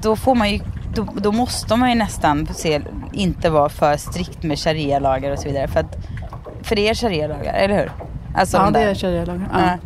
då 0.03 0.17
får 0.17 0.35
man 0.35 0.51
ju 0.51 0.61
då, 0.97 1.07
då 1.17 1.33
måste 1.33 1.77
man 1.77 1.89
ju 1.89 1.95
nästan 1.95 2.47
se, 2.47 2.81
inte 3.13 3.51
vara 3.51 3.69
för 3.69 3.97
strikt 3.97 4.43
med 4.43 4.59
sharia-lagar 4.59 5.33
och 5.33 5.39
så 5.39 5.49
vidare. 5.49 5.69
För, 5.69 5.81
att, 5.81 5.97
för 6.63 6.77
det 6.77 6.89
är 6.89 6.95
sharia-lagar, 6.95 7.55
eller 7.55 7.75
hur? 7.75 8.06
Alltså 8.37 8.57
ja, 8.57 8.63
de 8.65 8.73
det 8.73 8.79
där- 8.79 8.87
är 8.87 8.95
sharia-lagar. 8.95 9.49
Ja. 9.53 9.79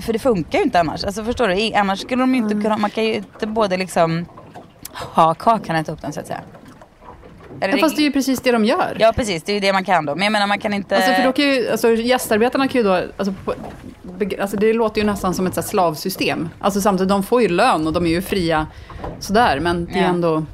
För, 0.00 0.12
det 0.12 0.18
funkar 0.18 0.58
ju 0.58 0.64
inte 0.64 0.80
annars. 0.80 1.04
Alltså 1.04 1.24
förstår 1.24 1.48
du? 1.48 1.72
Annars 1.74 2.00
skulle 2.00 2.22
de 2.22 2.34
ju 2.34 2.40
inte 2.40 2.54
kunna, 2.54 2.76
man 2.76 2.90
kan 2.90 3.04
ju 3.04 3.14
inte 3.14 3.46
både 3.46 3.76
liksom 3.76 4.26
ha 4.92 5.34
kakan 5.34 5.76
och 5.76 5.80
äta 5.82 5.92
upp 5.92 6.02
den 6.02 6.12
så 6.12 6.20
att 6.20 6.26
säga. 6.26 6.40
Eller 7.60 7.74
Ja, 7.76 7.80
fast 7.80 7.96
det 7.96 8.02
är 8.02 8.04
ju 8.04 8.12
precis 8.12 8.40
det 8.40 8.52
de 8.52 8.64
gör. 8.64 8.96
Ja 9.00 9.12
precis, 9.16 9.42
det 9.42 9.52
är 9.52 9.54
ju 9.54 9.60
det 9.60 9.72
man 9.72 9.84
kan 9.84 10.06
då. 10.06 10.14
Men 10.14 10.24
jag 10.24 10.32
menar 10.32 10.46
man 10.46 10.58
kan 10.58 10.72
inte... 10.74 10.96
Alltså, 10.96 11.12
för 11.12 11.22
då 11.24 11.32
kan 11.32 11.44
ju, 11.44 11.70
alltså, 11.70 11.90
gästarbetarna 11.90 12.68
kan 12.68 12.80
ju 12.80 12.86
då, 12.88 12.92
alltså, 13.16 13.34
på, 13.44 13.54
alltså, 14.40 14.56
det 14.56 14.72
låter 14.72 15.00
ju 15.00 15.06
nästan 15.06 15.34
som 15.34 15.46
ett 15.46 15.54
så 15.54 15.62
slavsystem. 15.62 16.48
Alltså 16.60 16.80
samtidigt, 16.80 17.08
de 17.08 17.22
får 17.22 17.42
ju 17.42 17.48
lön 17.48 17.86
och 17.86 17.92
de 17.92 18.06
är 18.06 18.10
ju 18.10 18.22
fria 18.22 18.66
sådär, 19.20 19.60
men 19.60 19.84
det 19.84 19.98
är 19.98 20.02
Ja. 20.02 20.08
ändå, 20.08 20.44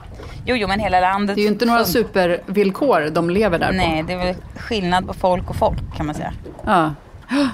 Jo, 0.45 0.57
jo 0.57 0.69
men 0.69 0.81
hela 0.81 1.01
landet... 1.01 1.37
det 1.37 1.41
är 1.41 1.43
ju 1.43 1.49
inte 1.49 1.65
några 1.67 1.85
supervillkor 1.85 3.11
de 3.11 3.31
lever 3.31 3.59
där 3.59 3.73
Nej, 3.73 4.03
det 4.07 4.13
är 4.13 4.19
väl 4.19 4.35
skillnad 4.57 5.07
på 5.07 5.15
folk 5.15 5.51
och 5.51 5.57
folk 5.57 5.79
kan 5.97 6.07
man 6.07 6.15
säga. 6.15 6.33
på. 6.45 6.71
Ja. 6.71 6.95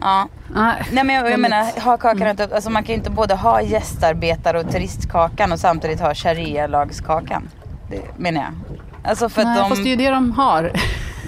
Ja. 0.00 0.28
Nej. 0.54 0.82
Nej 0.92 1.04
men 1.04 1.16
jag, 1.16 1.30
jag 1.30 1.40
menar, 1.40 1.80
ha 1.80 1.96
kakan 1.96 2.40
upp. 2.40 2.52
Alltså 2.54 2.70
man 2.70 2.82
kan 2.84 2.92
ju 2.92 2.98
inte 2.98 3.10
både 3.10 3.34
ha 3.34 3.62
gästarbetare 3.62 4.60
och 4.60 4.70
turistkakan 4.70 5.52
och 5.52 5.58
samtidigt 5.60 6.00
ha 6.00 6.14
sharia-lagskakan. 6.14 7.48
Det 7.90 8.18
menar 8.18 8.40
jag. 8.40 8.52
Alltså 9.10 9.28
för 9.28 9.44
Nej, 9.44 9.58
de... 9.60 9.68
fast 9.68 9.82
det 9.82 9.88
är 9.88 9.90
ju 9.90 9.96
det 9.96 10.10
de 10.10 10.32
har. 10.32 10.72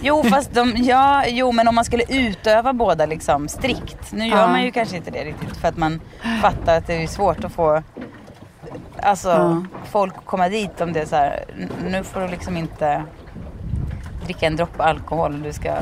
Jo 0.02 0.22
fast 0.30 0.54
de, 0.54 0.72
ja, 0.76 1.24
jo 1.26 1.52
men 1.52 1.68
om 1.68 1.74
man 1.74 1.84
skulle 1.84 2.04
utöva 2.08 2.72
båda 2.72 3.06
liksom 3.06 3.48
strikt. 3.48 4.12
Nu 4.12 4.26
gör 4.26 4.36
Ja. 4.36 4.46
man 4.46 4.62
ju 4.64 4.70
kanske 4.70 4.96
inte 4.96 5.10
det 5.10 5.24
riktigt 5.24 5.56
för 5.56 5.68
att 5.68 5.76
man 5.76 6.00
fattar 6.42 6.76
att 6.78 6.86
det 6.86 7.02
är 7.02 7.06
svårt 7.06 7.44
att 7.44 7.52
få 7.52 7.82
Alltså 9.04 9.28
Ja. 9.28 9.62
folk 9.84 10.14
komma 10.24 10.48
dit 10.48 10.80
om 10.80 10.92
det 10.92 11.00
är 11.00 11.06
så 11.06 11.16
här. 11.16 11.44
"N- 11.60 11.70
Nu 11.90 12.04
får 12.04 12.20
du 12.20 12.28
liksom 12.28 12.56
inte 12.56 13.02
dricka 14.24 14.46
en 14.46 14.56
droppe 14.56 14.82
alkohol. 14.82 15.42
Du 15.42 15.52
ska 15.52 15.74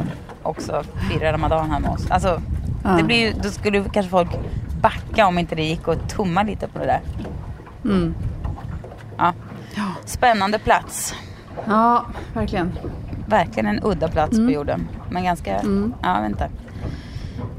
också 0.43 0.83
fira 1.11 1.33
ramadan 1.33 1.71
här 1.71 1.81
med 1.81 1.91
oss. 1.91 2.11
Alltså 2.11 2.43
Ja. 2.85 2.91
det 2.91 3.03
blir 3.03 3.17
ju, 3.17 3.33
då 3.43 3.49
skulle 3.51 3.85
kanske 3.85 4.11
folk 4.11 4.31
backa 4.81 5.27
om 5.27 5.39
inte 5.39 5.55
det 5.55 5.63
gick 5.65 5.89
att 5.89 6.09
tumma 6.09 6.43
lite 6.43 6.69
på 6.69 6.79
det 6.79 6.85
där. 6.87 7.01
Mm. 7.85 8.15
Ja. 9.19 9.33
Spännande 10.05 10.59
plats. 10.59 11.15
Ja, 11.67 12.05
verkligen. 12.35 12.73
Verkligen 13.27 13.67
en 13.67 13.81
udda 13.85 14.09
plats 14.09 14.33
Mm. 14.33 14.47
på 14.47 14.53
jorden. 14.53 14.89
Men 15.11 15.25
ganska, 15.25 15.51
ja 16.03 16.15
jag 16.15 16.21
vet 16.23 16.31
inte. 16.31 16.49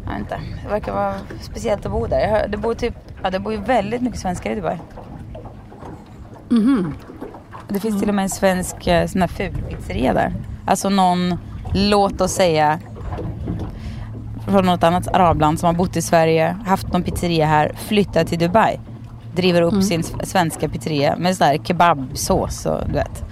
Jag 0.05 0.11
vet 0.11 0.19
inte. 0.19 0.39
Det 0.63 0.69
verkar 0.69 0.93
vara 0.93 1.13
speciellt 1.41 1.85
att 1.85 1.91
bo 1.91 2.07
där. 2.07 2.47
Det 2.47 2.57
bor 2.57 2.73
typ, 2.73 2.93
ja 3.23 3.29
det 3.29 3.39
bor 3.39 3.53
ju 3.53 3.59
väldigt 3.59 4.01
mycket 4.01 4.19
svenskar 4.19 4.51
i 4.51 4.55
Dubai. 4.55 4.77
Mhm. 6.53 6.93
Det 7.67 7.79
finns 7.79 7.99
till 7.99 8.09
och 8.09 8.15
med 8.15 8.23
en 8.23 8.29
svensk 8.29 8.87
eh, 8.87 9.07
sån 9.07 9.21
här 9.21 9.27
fulpizzeria 9.27 10.13
där. 10.13 10.33
Alltså 10.65 10.89
någon, 10.89 11.37
låt 11.73 12.21
oss 12.21 12.31
säga 12.31 12.79
från 14.47 14.65
något 14.65 14.83
annat 14.83 15.07
arabland 15.07 15.59
som 15.59 15.67
har 15.67 15.73
bott 15.73 15.95
i 15.97 16.01
Sverige, 16.01 16.57
haft 16.65 16.93
någon 16.93 17.03
pizzeria 17.03 17.45
här, 17.45 17.71
flyttat 17.87 18.27
till 18.27 18.39
Dubai. 18.39 18.79
Driver 19.35 19.61
upp 19.61 19.71
Mm. 19.73 19.83
sin 19.83 20.03
svenska 20.23 20.69
pizzeria 20.69 21.15
med 21.17 21.37
sån 21.37 21.47
här 21.47 21.57
kebabsås 21.57 22.65
och 22.65 22.79
du 22.87 22.93
vet. 22.93 23.23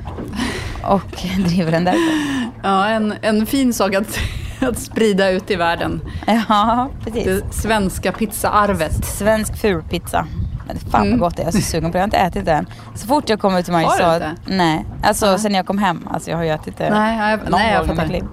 Och 0.84 1.24
driver 1.48 1.72
den 1.72 1.84
därifrån. 1.84 2.52
Ja, 2.64 2.88
en, 2.88 3.14
en 3.22 3.46
fin 3.46 3.74
sak 3.74 3.96
att, 3.96 4.20
att 4.70 4.80
sprida 4.80 5.30
ut 5.30 5.52
i 5.52 5.56
världen. 5.56 6.02
Ja, 6.28 6.90
precis. 7.04 7.26
Det 7.26 7.42
svenska 7.54 8.12
pizzaarvet. 8.12 9.06
Svensk 9.06 9.58
fulpizza. 9.58 10.28
Men 10.68 10.78
fan 10.80 11.02
Mm. 11.08 11.20
vad 11.20 11.30
gott 11.30 11.38
det 11.38 11.42
är. 11.42 11.46
Jag 11.46 11.56
är 11.56 11.60
så 11.62 11.66
sugen 11.68 11.92
på 11.92 11.94
det. 11.94 11.98
Jag 11.98 12.02
har 12.04 12.08
inte 12.08 12.18
ätit 12.18 12.46
det 12.46 12.52
än. 12.52 12.68
Så 12.96 13.08
fort 13.08 13.30
jag 13.30 13.40
kommer 13.40 13.62
till 13.62 13.74
Har 13.74 13.82
du 13.82 13.86
Mariestad. 13.88 14.16
inte? 14.16 14.32
Nej, 14.46 14.86
alltså 15.04 15.26
Nej. 15.26 15.40
sen 15.40 15.54
jag 15.54 15.66
kom 15.66 15.78
hem. 15.78 16.08
Alltså 16.14 16.30
jag 16.30 16.38
har 16.38 16.44
ju 16.44 16.50
ätit 16.50 16.78
det 16.78 16.90
Nej, 16.90 17.30
jag- 17.32 17.40
någon 17.40 17.60
nej, 17.60 17.74
jag 17.74 17.88
gång 17.88 17.98
i 17.98 18.02
mitt 18.02 18.12
liv. 18.12 18.24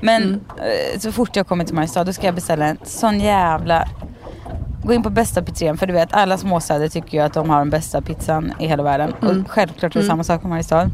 Men 0.00 0.22
Mm. 0.22 0.40
eh, 0.94 0.98
så 1.00 1.12
fort 1.12 1.36
jag 1.36 1.46
kommer 1.46 1.64
till 1.64 1.74
Mariestad 1.74 2.04
då 2.04 2.12
ska 2.12 2.26
jag 2.26 2.34
beställa 2.34 2.66
en 2.66 2.76
sån 2.84 3.20
jävla... 3.20 3.88
Gå 4.84 4.92
in 4.94 5.02
på 5.02 5.10
bästa 5.10 5.42
pizzerian 5.42 5.78
för 5.78 5.86
du 5.86 5.92
vet 5.92 6.12
alla 6.12 6.38
småstäder 6.38 6.88
tycker 6.88 7.18
ju 7.18 7.24
att 7.24 7.32
de 7.34 7.50
har 7.50 7.58
den 7.58 7.70
bästa 7.70 8.00
pizzan 8.02 8.52
i 8.58 8.66
hela 8.66 8.82
världen. 8.82 9.12
Mm. 9.22 9.40
Och 9.44 9.50
självklart 9.50 9.96
är 9.96 10.00
det 10.00 10.06
samma 10.06 10.24
sak 10.24 10.42
på 10.42 10.48
Mariestad. 10.48 10.90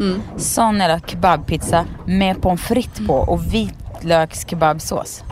Mm. 0.00 0.22
Sån 0.36 0.78
jävla 0.78 1.00
kebabpizza 1.00 1.84
med 2.06 2.42
pommes 2.42 2.60
frites 2.60 3.06
på 3.06 3.14
och 3.14 3.54
vitlökskebabsås. 3.54 5.24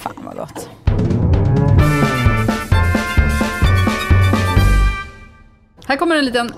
Fan 0.00 0.12
vad 0.26 0.36
gott. 0.36 0.68
Här 5.90 5.96
kommer 5.96 6.16
en 6.16 6.24
liten 6.24 6.52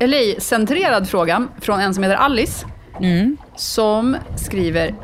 LA-centrerad 0.00 1.08
fråga 1.08 1.48
från 1.60 1.80
en 1.80 1.94
som 1.94 2.02
heter 2.02 2.16
Alice. 2.16 2.66
Mm. 3.00 3.36
Som 3.56 4.16
skriver, 4.36 4.94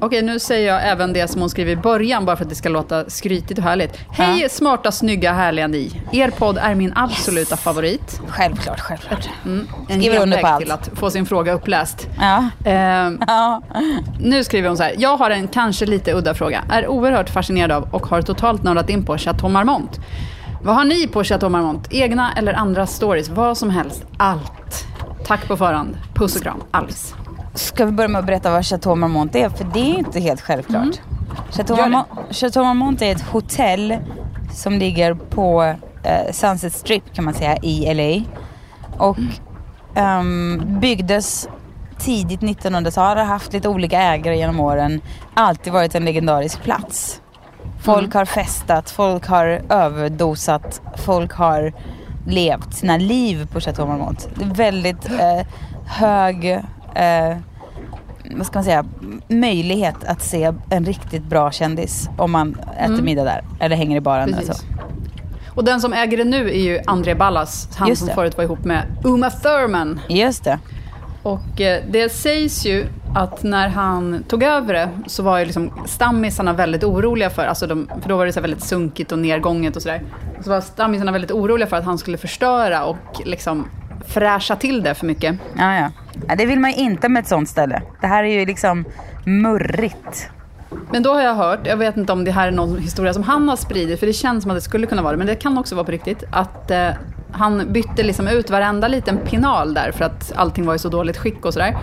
okej 0.00 0.22
nu 0.22 0.38
säger 0.38 0.72
jag 0.72 0.88
även 0.88 1.12
det 1.12 1.28
som 1.28 1.40
hon 1.40 1.50
skriver 1.50 1.72
i 1.72 1.76
början 1.76 2.24
bara 2.24 2.36
för 2.36 2.44
att 2.44 2.48
det 2.48 2.54
ska 2.54 2.68
låta 2.68 3.10
skrytigt 3.10 3.58
och 3.58 3.64
härligt. 3.64 3.98
Hej 4.10 4.48
smarta, 4.48 4.92
snygga, 4.92 5.32
härliga 5.32 5.66
ni. 5.66 6.02
Er 6.12 6.30
podd 6.30 6.58
är 6.58 6.74
min 6.74 6.92
absoluta 6.96 7.56
favorit. 7.56 8.20
Självklart, 8.28 8.80
självklart. 8.80 9.28
Mm, 9.44 9.68
en 9.88 10.00
Skriver 10.00 10.22
under 10.22 10.40
på 10.40 10.46
allt. 10.46 10.60
till 10.62 10.72
att 10.72 10.90
få 10.94 11.10
sin 11.10 11.26
fråga 11.26 11.52
uppläst. 11.52 12.08
Ja. 12.18 12.48
Ehm, 12.64 13.22
Ja. 13.26 13.62
Nu 14.20 14.44
skriver 14.44 14.68
hon 14.68 14.76
så 14.76 14.82
här. 14.82 14.94
Jag 14.98 15.16
har 15.16 15.30
en 15.30 15.48
kanske 15.48 15.86
lite 15.86 16.12
udda 16.12 16.34
fråga. 16.34 16.64
Är 16.70 16.86
oerhört 16.86 17.30
fascinerad 17.30 17.72
av 17.72 17.88
och 17.94 18.06
har 18.06 18.22
totalt 18.22 18.62
nördat 18.62 18.90
in 18.90 19.04
på 19.04 19.18
Chateau 19.18 19.48
Marmont. 19.48 20.00
Vad 20.62 20.74
har 20.74 20.84
ni 20.84 21.06
på 21.06 21.24
Chateau 21.24 21.48
Marmont? 21.50 21.88
Egna 21.90 22.32
eller 22.32 22.52
andra 22.54 22.86
stories? 22.86 23.28
Vad 23.28 23.58
som 23.58 23.70
helst. 23.70 24.04
Allt. 24.16 24.86
Tack 25.24 25.48
på 25.48 25.56
förhand. 25.56 25.98
Puss 26.14 26.36
och 26.36 26.42
kram. 26.42 26.62
Alice. 26.70 27.14
Ska 27.54 27.84
vi 27.84 27.92
börja 27.92 28.08
med 28.08 28.18
att 28.18 28.26
berätta 28.26 28.50
vad 28.50 28.66
Chateau 28.66 28.94
Marmont 28.94 29.36
är? 29.36 29.48
För 29.48 29.64
det 29.64 29.80
är 29.80 29.98
inte 29.98 30.20
helt 30.20 30.40
självklart. 30.40 31.00
Chateau, 31.50 31.76
Gör 31.76 31.84
det. 31.84 31.90
Marmont, 31.90 32.36
Chateau 32.36 32.64
Marmont 32.64 33.02
är 33.02 33.12
ett 33.12 33.20
hotell 33.22 33.96
som 34.52 34.72
ligger 34.78 35.14
på 35.14 35.62
eh, 36.02 36.32
Sunset 36.32 36.72
Strip 36.72 37.14
kan 37.14 37.24
man 37.24 37.34
säga 37.34 37.56
i 37.56 37.94
LA. 37.94 38.24
Och 39.06 39.18
ehm, 39.94 40.62
byggdes 40.80 41.48
tidigt 41.98 42.40
1900-tal, 42.40 43.16
har 43.16 43.24
haft 43.24 43.52
lite 43.52 43.68
olika 43.68 44.00
ägare 44.02 44.36
genom 44.36 44.60
åren. 44.60 45.00
Alltid 45.34 45.72
varit 45.72 45.94
en 45.94 46.04
legendarisk 46.04 46.62
plats. 46.62 47.20
Folk 47.80 48.14
har 48.14 48.24
festat, 48.24 48.90
folk 48.90 49.26
har 49.26 49.62
överdosat, 49.68 50.82
folk 50.96 51.32
har 51.32 51.72
levt 52.26 52.74
sina 52.74 52.96
liv 52.96 53.48
på 53.52 53.60
Chateau 53.60 53.86
Marmont. 53.86 54.28
Väldigt 54.34 55.10
eh, 55.10 55.46
hög 55.86 56.50
eh, 56.94 57.36
vad 58.36 58.46
ska 58.46 58.58
man 58.58 58.64
säga, 58.64 58.84
möjlighet 59.28 60.04
att 60.04 60.22
se 60.22 60.52
en 60.70 60.84
riktigt 60.84 61.22
bra 61.22 61.50
kändis 61.50 62.08
om 62.16 62.30
man 62.30 62.56
äter 62.78 63.02
middag 63.02 63.24
där. 63.24 63.44
Eller 63.60 63.76
hänger 63.76 63.96
i 63.96 64.00
baren. 64.00 64.32
Precis. 64.32 64.48
Alltså. 64.50 64.66
Och 65.54 65.64
den 65.64 65.80
som 65.80 65.92
äger 65.92 66.16
det 66.16 66.24
nu 66.24 66.50
är 66.50 66.62
ju 66.62 66.80
André 66.86 67.14
Ballas. 67.14 67.68
Han 67.76 67.88
Just 67.88 67.98
som 67.98 68.08
det. 68.08 68.14
förut 68.14 68.36
var 68.36 68.44
ihop 68.44 68.64
med 68.64 68.82
Uma 69.04 69.30
Thurman. 69.30 70.00
Just 70.08 70.44
det. 70.44 70.58
Och 71.22 71.60
eh, 71.60 71.82
det 71.90 72.12
sägs 72.12 72.66
ju 72.66 72.86
att 73.14 73.42
när 73.42 73.68
han 73.68 74.24
tog 74.28 74.42
över 74.42 74.74
det 74.74 74.88
så 75.06 75.22
var 75.22 75.38
ju 75.38 75.44
liksom 75.44 75.72
stammisarna 75.86 76.52
väldigt 76.52 76.84
oroliga 76.84 77.30
för, 77.30 77.46
alltså 77.46 77.66
de, 77.66 77.88
för 78.02 78.08
då 78.08 78.16
var 78.16 78.26
det 78.26 78.32
så 78.32 78.40
väldigt 78.40 78.64
sunkigt 78.64 79.12
och 79.12 79.18
nedgånget 79.18 79.76
och 79.76 79.82
sådär. 79.82 80.02
Så 80.40 80.50
var 80.50 80.60
stammisarna 80.60 81.12
väldigt 81.12 81.30
oroliga 81.30 81.66
för 81.66 81.76
att 81.76 81.84
han 81.84 81.98
skulle 81.98 82.18
förstöra 82.18 82.84
och 82.84 83.22
liksom 83.24 83.68
fräscha 84.06 84.56
till 84.56 84.82
det 84.82 84.94
för 84.94 85.06
mycket. 85.06 85.36
Ja, 85.58 85.74
ja. 85.74 85.90
ja 86.28 86.36
det 86.36 86.46
vill 86.46 86.60
man 86.60 86.70
ju 86.70 86.76
inte 86.76 87.08
med 87.08 87.20
ett 87.20 87.28
sånt 87.28 87.48
ställe. 87.48 87.82
Det 88.00 88.06
här 88.06 88.24
är 88.24 88.38
ju 88.38 88.46
liksom 88.46 88.84
murrigt. 89.24 90.30
Men 90.92 91.02
då 91.02 91.14
har 91.14 91.22
jag 91.22 91.34
hört, 91.34 91.66
jag 91.66 91.76
vet 91.76 91.96
inte 91.96 92.12
om 92.12 92.24
det 92.24 92.30
här 92.30 92.48
är 92.48 92.52
någon 92.52 92.78
historia 92.78 93.14
som 93.14 93.22
han 93.22 93.48
har 93.48 93.56
spridit, 93.56 94.00
för 94.00 94.06
det 94.06 94.12
känns 94.12 94.42
som 94.42 94.50
att 94.50 94.56
det 94.56 94.60
skulle 94.60 94.86
kunna 94.86 95.02
vara 95.02 95.12
det, 95.12 95.18
men 95.18 95.26
det 95.26 95.34
kan 95.34 95.58
också 95.58 95.74
vara 95.74 95.84
på 95.84 95.92
riktigt, 95.92 96.24
att 96.30 96.70
eh, 96.70 96.88
han 97.32 97.72
bytte 97.72 98.02
liksom 98.02 98.28
ut 98.28 98.50
varenda 98.50 98.88
liten 98.88 99.18
pinal 99.18 99.74
där 99.74 99.92
för 99.92 100.04
att 100.04 100.32
allting 100.36 100.66
var 100.66 100.74
i 100.74 100.78
så 100.78 100.88
dåligt 100.88 101.16
skick 101.16 101.44
och 101.44 101.52
sådär. 101.52 101.76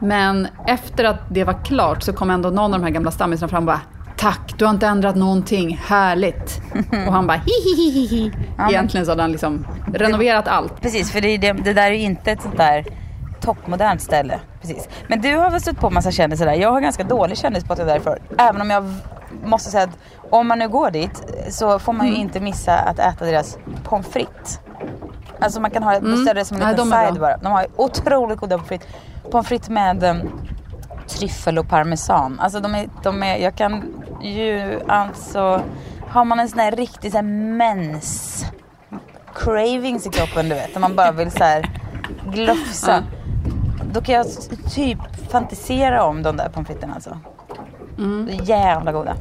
Men 0.00 0.48
efter 0.66 1.04
att 1.04 1.20
det 1.30 1.44
var 1.44 1.64
klart 1.64 2.02
så 2.02 2.12
kom 2.12 2.30
ändå 2.30 2.50
någon 2.50 2.74
av 2.74 2.80
de 2.80 2.84
här 2.84 2.90
gamla 2.90 3.10
stammisarna 3.10 3.48
fram 3.48 3.62
och 3.62 3.66
bara 3.66 3.80
Tack, 4.16 4.54
du 4.58 4.64
har 4.64 4.70
inte 4.70 4.86
ändrat 4.86 5.16
någonting. 5.16 5.80
Härligt. 5.86 6.60
Och 7.06 7.12
han 7.12 7.26
bara 7.26 7.40
hihihihi. 7.46 8.32
Ja, 8.58 8.68
Egentligen 8.68 9.06
så 9.06 9.12
hade 9.12 9.22
han 9.22 9.32
liksom 9.32 9.66
renoverat 9.94 10.48
allt. 10.48 10.80
Precis, 10.80 11.12
för 11.12 11.20
det, 11.20 11.38
det, 11.38 11.52
det 11.52 11.72
där 11.72 11.90
är 11.90 11.94
ju 11.94 12.00
inte 12.02 12.32
ett 12.32 12.42
sånt 12.42 12.56
där 12.56 12.84
toppmodernt 13.40 14.02
ställe. 14.02 14.40
Precis. 14.60 14.88
Men 15.08 15.20
du 15.20 15.36
har 15.36 15.50
väl 15.50 15.60
stött 15.60 15.80
på 15.80 15.90
massa 15.90 16.10
kändisar 16.10 16.46
där. 16.46 16.52
Jag 16.54 16.72
har 16.72 16.80
ganska 16.80 17.04
dålig 17.04 17.38
kändis 17.38 17.64
på 17.64 17.74
det 17.74 17.84
därför. 17.84 18.18
Även 18.38 18.60
om 18.60 18.70
jag 18.70 18.94
måste 19.44 19.70
säga 19.70 19.84
att 19.84 19.98
om 20.30 20.48
man 20.48 20.58
nu 20.58 20.68
går 20.68 20.90
dit 20.90 21.22
så 21.50 21.78
får 21.78 21.92
man 21.92 22.06
ju 22.06 22.12
Mm. 22.12 22.22
inte 22.22 22.40
missa 22.40 22.78
att 22.78 22.98
äta 22.98 23.24
deras 23.24 23.58
pommes 23.84 24.06
frites. 24.06 24.60
Alltså 25.40 25.60
man 25.60 25.70
kan 25.70 25.82
ha 25.82 25.92
det 26.00 26.44
som 26.44 26.56
en 26.62 26.70
liten 26.70 26.90
side 26.90 27.20
bara. 27.20 27.36
De 27.36 27.52
har 27.52 27.62
ju 27.62 27.68
otroligt 27.76 28.38
goda 28.38 28.56
pommes 28.56 28.68
frites. 28.68 28.86
Pommes 29.30 29.48
frites 29.48 29.70
med 29.70 30.04
um, 30.04 30.30
tryffel 31.06 31.58
och 31.58 31.68
parmesan. 31.68 32.40
Alltså 32.40 32.60
de 32.60 32.74
är, 32.74 32.88
de 33.02 33.22
är, 33.22 33.36
jag 33.36 33.54
kan 33.54 33.94
ju 34.22 34.80
alltså, 34.88 35.62
har 36.08 36.24
man 36.24 36.40
en 36.40 36.48
sån 36.48 36.58
här 36.58 36.72
riktig 36.72 37.10
så 37.12 37.18
här 37.18 37.22
mens 37.22 38.44
cravings 39.34 40.06
i 40.06 40.10
kroppen 40.10 40.48
du 40.48 40.54
vet. 40.54 40.74
Där 40.74 40.80
man 40.80 40.96
bara 40.96 41.12
vill 41.12 41.30
så 41.30 41.44
här 41.44 41.70
glufsa. 42.32 43.02
Då 43.92 44.00
kan 44.00 44.14
jag 44.14 44.26
typ 44.74 44.98
fantisera 45.30 46.04
om 46.04 46.22
de 46.22 46.36
där 46.36 46.48
pommes 46.48 46.68
fritesen 46.68 46.92
alltså. 46.92 47.18
Är 47.98 48.48
jävla 48.48 48.92
goda. 48.92 49.16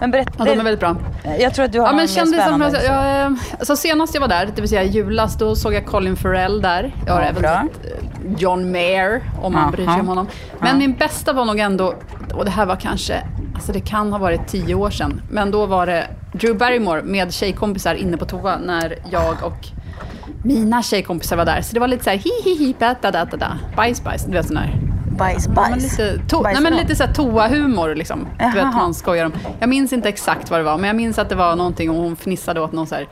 Men 0.00 0.10
berätta. 0.10 0.32
Ja, 0.38 0.44
de 0.44 0.50
är 0.60 0.64
väldigt 0.64 0.80
bra. 0.80 0.96
Jag 1.38 1.54
tror 1.54 1.64
att 1.64 1.72
du 1.72 1.80
har 1.80 1.86
Ja, 1.86 1.92
men 1.92 2.08
spännande. 2.08 2.82
jag, 2.84 2.84
jag, 2.84 3.20
eh, 3.26 3.32
alltså 3.58 3.76
senast 3.76 4.14
jag 4.14 4.20
var 4.20 4.28
där, 4.28 4.46
det 4.54 4.60
vill 4.60 4.68
säga 4.70 4.82
julas, 4.82 5.38
då 5.38 5.54
såg 5.56 5.74
jag 5.74 5.86
Colin 5.86 6.16
Farrell 6.16 6.62
där. 6.62 6.94
Jag 7.06 7.12
har 7.14 7.20
Ja, 7.20 7.26
även 7.26 7.42
bra. 7.42 7.62
sett 7.82 7.92
eh, 7.92 8.32
John 8.38 8.72
Mayer, 8.72 9.22
om 9.42 9.52
man 9.52 9.72
bryr 9.72 9.84
sig 9.84 9.90
Aha. 9.92 10.00
om 10.00 10.08
honom. 10.08 10.26
Men 10.58 10.78
min 10.78 10.92
bästa 10.94 11.32
var 11.32 11.44
nog 11.44 11.58
ändå, 11.58 11.94
och 12.34 12.44
det 12.44 12.50
här 12.50 12.66
var 12.66 12.76
kanske, 12.76 13.22
alltså 13.54 13.72
det 13.72 13.80
kan 13.80 14.12
ha 14.12 14.18
varit 14.18 14.48
tio 14.48 14.74
år 14.74 14.90
sedan, 14.90 15.20
men 15.30 15.50
då 15.50 15.66
var 15.66 15.86
det 15.86 16.06
Drew 16.32 16.56
Barrymore 16.58 17.02
med 17.02 17.32
tjejkompisar 17.32 17.94
inne 17.94 18.16
på 18.16 18.24
toa 18.24 18.58
när 18.58 18.94
jag 19.10 19.34
och 19.42 19.66
mina 20.42 20.82
tjejkompisar 20.82 21.36
var 21.36 21.44
där. 21.44 21.62
Så 21.62 21.74
det 21.74 21.80
var 21.80 21.88
lite 21.88 22.04
så 22.04 22.10
här 22.10 22.16
hi 22.16 22.30
hi 22.44 22.54
hi 22.64 22.74
da 22.78 22.94
da 23.02 23.10
da 23.10 23.24
da 23.24 23.58
bajs 23.76 24.04
bajs, 24.04 24.24
du 24.24 24.32
vet 24.32 24.46
sån 24.46 24.56
här 24.56 24.74
Bajs, 25.18 25.46
Ja, 25.46 25.52
bajs. 25.52 25.70
men 25.70 25.78
lite, 25.78 26.16
to- 26.36 26.42
nej, 26.42 26.60
men 26.60 26.76
lite 26.76 26.96
så 26.96 27.04
här 27.04 27.12
toa-humor 27.12 27.94
liksom. 27.94 28.26
Du 28.38 28.44
vet, 28.50 28.64
man 28.74 28.94
skojar 28.94 29.24
om. 29.24 29.32
Jag 29.60 29.68
minns 29.68 29.92
inte 29.92 30.08
exakt 30.08 30.50
vad 30.50 30.60
det 30.60 30.64
var, 30.64 30.76
men 30.78 30.86
jag 30.86 30.96
minns 30.96 31.18
att 31.18 31.28
det 31.28 31.34
var 31.34 31.56
någonting 31.56 31.90
och 31.90 31.96
hon 31.96 32.16
fnissade 32.16 32.60
åt 32.60 32.72
någon 32.72 32.86
så 32.86 32.94
här 32.94 33.08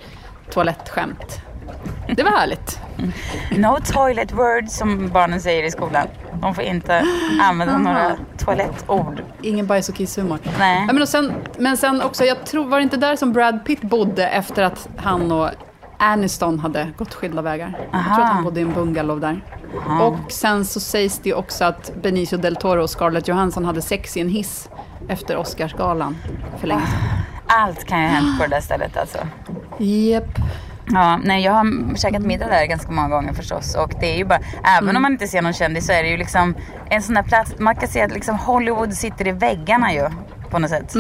toalettskämt. 0.50 1.40
Det 2.16 2.22
var 2.22 2.30
härligt. 2.30 2.78
No 3.56 3.76
toilet 3.92 4.32
words 4.32 4.76
som 4.78 5.08
barnen 5.08 5.40
säger 5.40 5.62
i 5.64 5.70
skolan. 5.70 6.06
De 6.40 6.54
får 6.54 6.64
inte 6.64 7.02
använda 7.42 7.78
några 7.78 8.12
toalettord. 8.38 9.22
Ingen 9.42 9.66
bajs 9.66 9.88
och 9.88 9.94
kisshumor. 9.94 10.38
Nej. 10.58 10.84
Ja, 10.86 10.92
men, 10.92 11.02
och 11.02 11.08
sen, 11.08 11.32
men 11.58 11.76
sen 11.76 12.02
också, 12.02 12.24
jag 12.24 12.44
tror, 12.46 12.64
var 12.64 12.76
det 12.78 12.82
inte 12.82 12.96
där 12.96 13.16
som 13.16 13.32
Brad 13.32 13.64
Pitt 13.64 13.80
bodde 13.82 14.28
efter 14.28 14.62
att 14.62 14.88
han 14.96 15.32
och 15.32 15.50
Aniston 15.98 16.58
hade 16.58 16.92
gått 16.98 17.14
skilda 17.14 17.42
vägar? 17.42 17.78
Jag 17.92 18.14
tror 18.14 18.24
att 18.24 18.32
han 18.32 18.44
bodde 18.44 18.60
i 18.60 18.62
en 18.62 18.72
bungalow 18.72 19.20
där. 19.20 19.40
Och 20.00 20.32
sen 20.32 20.64
så 20.64 20.80
sägs 20.80 21.18
det 21.18 21.34
också 21.34 21.64
att 21.64 21.92
Benicio 22.02 22.38
del 22.38 22.56
Toro 22.56 22.82
och 22.82 22.90
Scarlett 22.90 23.28
Johansson 23.28 23.64
hade 23.64 23.82
sex 23.82 24.16
i 24.16 24.20
en 24.20 24.28
hiss 24.28 24.68
efter 25.08 25.36
Oscarsgalan 25.36 26.16
för 26.58 26.66
länge 26.66 26.86
sedan. 26.86 27.00
Allt 27.46 27.84
kan 27.84 28.02
ju 28.02 28.06
ha 28.08 28.14
hänt 28.14 28.38
på 28.38 28.44
det 28.44 28.50
där 28.50 28.60
stället 28.60 28.96
alltså. 28.96 29.18
Japp. 29.78 30.38
Ja, 30.88 31.20
nej 31.24 31.44
jag 31.44 31.52
har 31.52 31.96
käkat 31.96 32.22
middag 32.22 32.46
där 32.46 32.66
ganska 32.66 32.92
många 32.92 33.08
gånger 33.08 33.32
förstås 33.32 33.74
och 33.74 33.92
det 34.00 34.14
är 34.14 34.16
ju 34.16 34.24
bara, 34.24 34.40
även 34.78 34.96
om 34.96 35.02
man 35.02 35.12
inte 35.12 35.28
ser 35.28 35.42
någon 35.42 35.52
kändis 35.52 35.86
så 35.86 35.92
är 35.92 36.02
det 36.02 36.08
ju 36.08 36.16
liksom 36.16 36.54
en 36.90 37.02
sån 37.02 37.14
där 37.14 37.22
plats, 37.22 37.54
man 37.58 37.76
kan 37.76 37.88
se 37.88 38.02
att 38.02 38.12
liksom 38.12 38.38
Hollywood 38.38 38.92
sitter 38.92 39.26
i 39.26 39.32
väggarna 39.32 39.92
ju 39.92 40.10
på 40.50 40.58
något 40.58 40.70
sätt. 40.70 40.94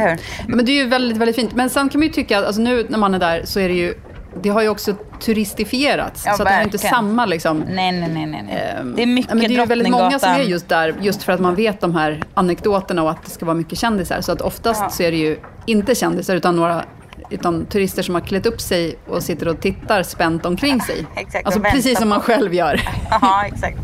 Eller 0.00 0.10
hur? 0.10 0.56
Men 0.56 0.64
det 0.66 0.72
är 0.72 0.82
ju 0.82 0.86
väldigt, 0.88 1.16
väldigt 1.16 1.36
fint. 1.36 1.52
Men 1.54 1.70
sen 1.70 1.88
kan 1.88 1.98
man 2.00 2.06
ju 2.06 2.12
tycka 2.12 2.38
att 2.38 2.44
alltså 2.46 2.62
nu 2.62 2.86
när 2.88 2.98
man 2.98 3.14
är 3.14 3.18
där 3.18 3.42
så 3.44 3.60
är 3.60 3.68
det 3.68 3.74
ju, 3.74 3.94
det 4.42 4.48
har 4.48 4.62
ju 4.62 4.68
också 4.68 4.94
turistifierats. 5.20 6.22
Ja, 6.26 6.34
så 6.36 6.42
att 6.42 6.48
det 6.48 6.54
är 6.54 6.62
inte 6.62 6.78
samma 6.78 7.26
liksom. 7.26 7.58
Nej, 7.70 7.92
nej, 7.92 8.08
nej, 8.08 8.26
nej. 8.26 8.74
ehm, 8.80 8.94
det 8.96 9.02
är 9.02 9.06
mycket 9.06 9.30
ja, 9.30 9.34
men 9.34 9.48
Det 9.48 9.54
är 9.54 9.60
ju 9.60 9.66
väldigt 9.66 9.90
många 9.90 10.18
som 10.18 10.30
är 10.30 10.38
just 10.42 10.68
där, 10.68 10.94
just 11.00 11.22
för 11.22 11.32
att 11.32 11.40
man 11.40 11.54
vet 11.54 11.80
de 11.80 11.94
här 11.94 12.22
anekdoterna 12.34 13.02
och 13.02 13.10
att 13.10 13.24
det 13.24 13.30
ska 13.30 13.46
vara 13.46 13.56
mycket 13.56 13.78
kändisar. 13.78 14.20
Så 14.20 14.32
att 14.32 14.40
oftast 14.40 14.80
Ja. 14.82 14.90
så 14.90 15.02
är 15.02 15.10
det 15.10 15.16
ju 15.16 15.38
inte 15.66 15.94
kändisar 15.94 16.36
utan 16.36 16.56
några 16.56 16.84
utan 17.30 17.66
turister 17.66 18.02
som 18.02 18.14
har 18.14 18.22
klätt 18.22 18.46
upp 18.46 18.60
sig 18.60 18.96
och 19.06 19.22
sitter 19.22 19.48
och 19.48 19.60
tittar 19.60 20.02
spänt 20.02 20.46
omkring 20.46 20.80
sig. 20.80 21.06
Exakt, 21.16 21.46
alltså 21.46 21.60
precis 21.60 21.98
som 21.98 22.08
man 22.08 22.20
själv 22.20 22.54
gör. 22.54 22.80
Ja, 23.10 23.44
exakt. 23.46 23.78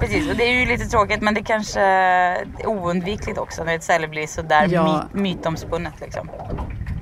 Precis, 0.00 0.30
och 0.30 0.36
det 0.36 0.44
är 0.44 0.60
ju 0.60 0.66
lite 0.66 0.84
tråkigt 0.84 1.22
men 1.22 1.34
det 1.34 1.42
kanske 1.42 1.80
är 1.80 2.46
oundvikligt 2.66 3.38
också 3.38 3.64
när 3.64 3.74
ett 3.74 3.82
ställe 3.84 4.08
blir 4.08 4.26
sådär 4.26 4.68
Ja. 4.70 5.04
my- 5.14 5.20
mytomspunnet 5.22 5.92
liksom. 6.00 6.30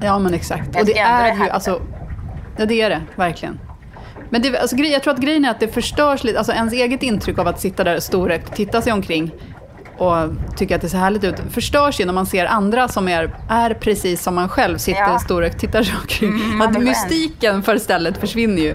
Ja, 0.03 0.19
men 0.19 0.35
exakt. 0.35 0.81
Och 0.81 0.87
det 0.87 0.99
är 0.99 1.35
ju, 1.35 1.51
alltså, 1.51 1.81
ja 2.57 2.67
det 2.67 2.81
är 2.83 2.91
det, 2.91 3.03
verkligen. 3.15 3.59
Men 4.31 4.43
det, 4.43 4.59
alltså, 4.59 4.77
jag 4.77 5.03
tror 5.03 5.15
att 5.15 5.21
grejen 5.21 5.45
är 5.45 5.51
att 5.51 5.61
det 5.61 5.69
förstörs 5.69 6.25
lite, 6.25 6.39
alltså 6.39 6.53
ens 6.53 6.73
eget 6.73 7.03
intryck 7.03 7.39
av 7.39 7.49
att 7.49 7.61
sitta 7.61 7.85
där 7.85 8.01
storögt, 8.01 8.55
titta 8.57 8.83
sig 8.83 8.93
omkring 8.93 9.31
och 9.99 10.17
tycka 10.57 10.77
att 10.77 10.83
det 10.83 10.89
ser 10.89 10.99
härligt 10.99 11.25
ut, 11.25 11.37
förstörs 11.51 12.01
ju 12.01 12.05
när 12.05 12.13
man 12.13 12.27
ser 12.27 12.47
andra 12.47 12.89
som 12.89 13.09
är, 13.09 13.37
är 13.51 13.75
precis 13.75 14.23
som 14.23 14.35
man 14.35 14.49
själv, 14.49 14.79
sitter 14.79 15.01
Ja. 15.01 15.19
storögt, 15.19 15.59
tittar 15.59 15.83
sig 15.83 15.95
omkring. 16.03 16.31
Mm, 16.31 16.61
att 16.61 16.83
mystiken 16.83 17.63
för 17.63 17.79
stället 17.79 18.19
försvinner 18.19 18.63
ju. 18.63 18.75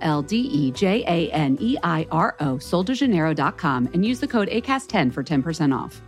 L 0.00 0.22
D 0.22 0.36
E 0.36 0.70
J 0.72 1.04
A 1.06 1.30
N 1.30 1.56
E 1.60 1.76
I 1.82 2.06
R 2.10 2.34
O, 2.40 2.56
soldejaneiro.com, 2.56 3.88
and 3.94 4.04
use 4.04 4.18
the 4.18 4.26
code 4.28 4.48
ACAST10 4.48 5.12
for 5.12 5.22
10% 5.22 5.76
off. 5.76 6.02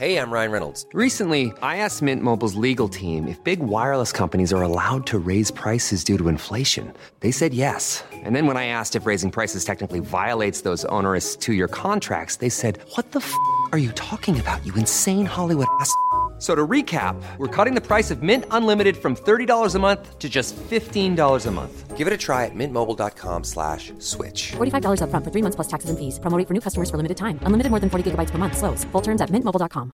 Hey, 0.00 0.16
I'm 0.16 0.30
Ryan 0.32 0.50
Reynolds. 0.50 0.86
Recently, 0.94 1.52
I 1.60 1.76
asked 1.76 2.00
Mint 2.00 2.22
Mobile's 2.22 2.54
legal 2.54 2.88
team 2.88 3.28
if 3.28 3.44
big 3.44 3.60
wireless 3.60 4.12
companies 4.12 4.50
are 4.50 4.62
allowed 4.62 5.06
to 5.08 5.18
raise 5.18 5.50
prices 5.50 6.02
due 6.04 6.16
to 6.16 6.28
inflation. 6.28 6.94
They 7.20 7.30
said 7.30 7.52
yes. 7.52 8.02
And 8.10 8.34
then 8.34 8.46
when 8.46 8.56
I 8.56 8.64
asked 8.64 8.96
if 8.96 9.04
raising 9.04 9.30
prices 9.30 9.62
technically 9.62 10.00
violates 10.00 10.62
those 10.62 10.86
onerous 10.86 11.36
two 11.36 11.52
year 11.52 11.68
contracts, 11.68 12.36
they 12.36 12.48
said, 12.48 12.78
What 12.94 13.12
the 13.12 13.18
f 13.18 13.30
are 13.72 13.78
you 13.78 13.92
talking 13.92 14.40
about, 14.40 14.64
you 14.64 14.72
insane 14.74 15.26
Hollywood 15.26 15.66
ass? 15.80 15.94
So 16.40 16.54
to 16.54 16.66
recap, 16.66 17.22
we're 17.36 17.54
cutting 17.54 17.74
the 17.74 17.86
price 17.86 18.10
of 18.10 18.22
Mint 18.22 18.44
Unlimited 18.50 18.96
from 18.96 19.14
$30 19.14 19.74
a 19.74 19.78
month 19.78 20.18
to 20.18 20.28
just 20.28 20.56
$15 20.56 21.46
a 21.46 21.50
month. 21.50 21.98
Give 21.98 22.06
it 22.06 22.14
a 22.14 22.16
try 22.16 22.46
at 22.46 22.54
mintmobile.com 22.54 23.44
slash 23.44 23.92
switch. 23.98 24.52
$45 24.56 25.02
upfront 25.04 25.24
for 25.24 25.30
three 25.30 25.42
months 25.42 25.56
plus 25.56 25.68
taxes 25.68 25.90
and 25.90 25.98
fees. 25.98 26.18
Promo 26.18 26.38
rate 26.38 26.48
for 26.48 26.54
new 26.54 26.62
customers 26.62 26.88
for 26.90 26.96
limited 26.96 27.18
time. 27.18 27.38
Unlimited 27.42 27.70
more 27.70 27.80
than 27.80 27.90
40 27.90 28.10
gigabytes 28.10 28.30
per 28.30 28.38
month. 28.38 28.56
Slows. 28.56 28.84
Full 28.92 29.02
terms 29.02 29.20
at 29.20 29.30
mintmobile.com. 29.30 29.90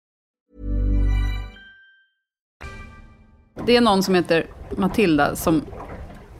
Det 3.65 3.75
är 3.75 3.81
någon 3.81 4.03
som 4.03 4.15
heter 4.15 4.45
Matilda 4.77 5.35
som 5.35 5.65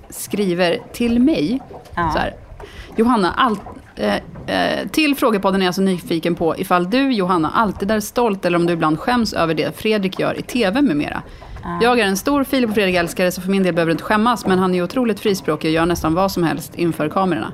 skriver 0.09 0.79
till 0.93 1.19
mig. 1.19 1.61
Så 1.95 2.01
här, 2.01 2.33
Johanna, 2.97 3.33
allt, 3.33 3.61
till 4.91 5.15
frågepodden 5.15 5.61
är 5.61 5.65
jag 5.65 5.75
så 5.75 5.81
nyfiken 5.81 6.35
på 6.35 6.57
ifall 6.57 6.89
du, 6.89 7.11
Johanna, 7.11 7.51
alltid 7.55 7.91
är 7.91 7.99
stolt 7.99 8.45
eller 8.45 8.57
om 8.57 8.65
du 8.65 8.73
ibland 8.73 8.99
skäms 8.99 9.33
över 9.33 9.53
det 9.53 9.77
Fredrik 9.77 10.19
gör 10.19 10.39
i 10.39 10.41
tv 10.41 10.81
med 10.81 10.95
mera. 10.95 11.21
Jag 11.81 11.99
är 11.99 12.05
en 12.05 12.17
stor 12.17 12.43
Filip 12.43 12.69
och 12.69 12.75
Fredrik-älskare 12.75 13.31
så 13.31 13.41
för 13.41 13.49
min 13.49 13.63
del 13.63 13.73
behöver 13.73 13.89
du 13.89 13.91
inte 13.91 14.03
skämmas. 14.03 14.45
Men 14.45 14.59
han 14.59 14.71
är 14.71 14.75
ju 14.75 14.83
otroligt 14.83 15.19
frispråkig 15.19 15.69
och 15.69 15.73
gör 15.73 15.85
nästan 15.85 16.13
vad 16.13 16.31
som 16.31 16.43
helst 16.43 16.75
inför 16.75 17.09
kamerorna. 17.09 17.51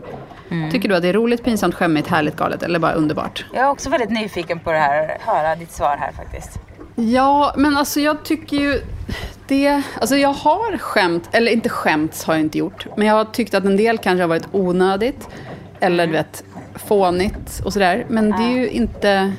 Mm. 0.49 0.71
Tycker 0.71 0.89
du 0.89 0.95
att 0.95 1.01
det 1.01 1.07
är 1.07 1.13
roligt, 1.13 1.43
pinsamt, 1.43 1.75
skämmigt, 1.75 2.07
härligt, 2.07 2.35
galet 2.35 2.63
eller 2.63 2.79
bara 2.79 2.93
underbart? 2.93 3.45
Jag 3.53 3.63
är 3.63 3.69
också 3.69 3.89
väldigt 3.89 4.09
nyfiken 4.09 4.59
på 4.59 4.71
det 4.71 4.77
här, 4.77 5.17
höra 5.19 5.55
ditt 5.55 5.71
svar 5.71 5.97
här 5.99 6.11
faktiskt. 6.11 6.59
Ja, 6.95 7.53
men 7.57 7.77
alltså 7.77 7.99
jag 7.99 8.23
tycker 8.23 8.57
ju 8.57 8.81
det... 9.47 9.81
Alltså 9.99 10.15
jag 10.15 10.33
har 10.33 10.77
skämt, 10.77 11.29
eller 11.31 11.51
inte 11.51 11.69
skämt 11.69 12.23
har 12.27 12.33
jag 12.33 12.41
inte 12.41 12.57
gjort. 12.57 12.85
Men 12.97 13.07
jag 13.07 13.15
har 13.15 13.25
tyckt 13.25 13.53
att 13.53 13.65
en 13.65 13.77
del 13.77 13.97
kanske 13.97 14.23
har 14.23 14.27
varit 14.27 14.47
onödigt. 14.51 15.29
Eller 15.79 16.07
du 16.07 16.13
vet, 16.13 16.43
fånigt 16.75 17.61
och 17.65 17.73
sådär. 17.73 18.05
Men 18.09 18.31
det 18.31 18.43
är 18.43 18.53
ju 18.53 18.69
inte... 18.69 19.33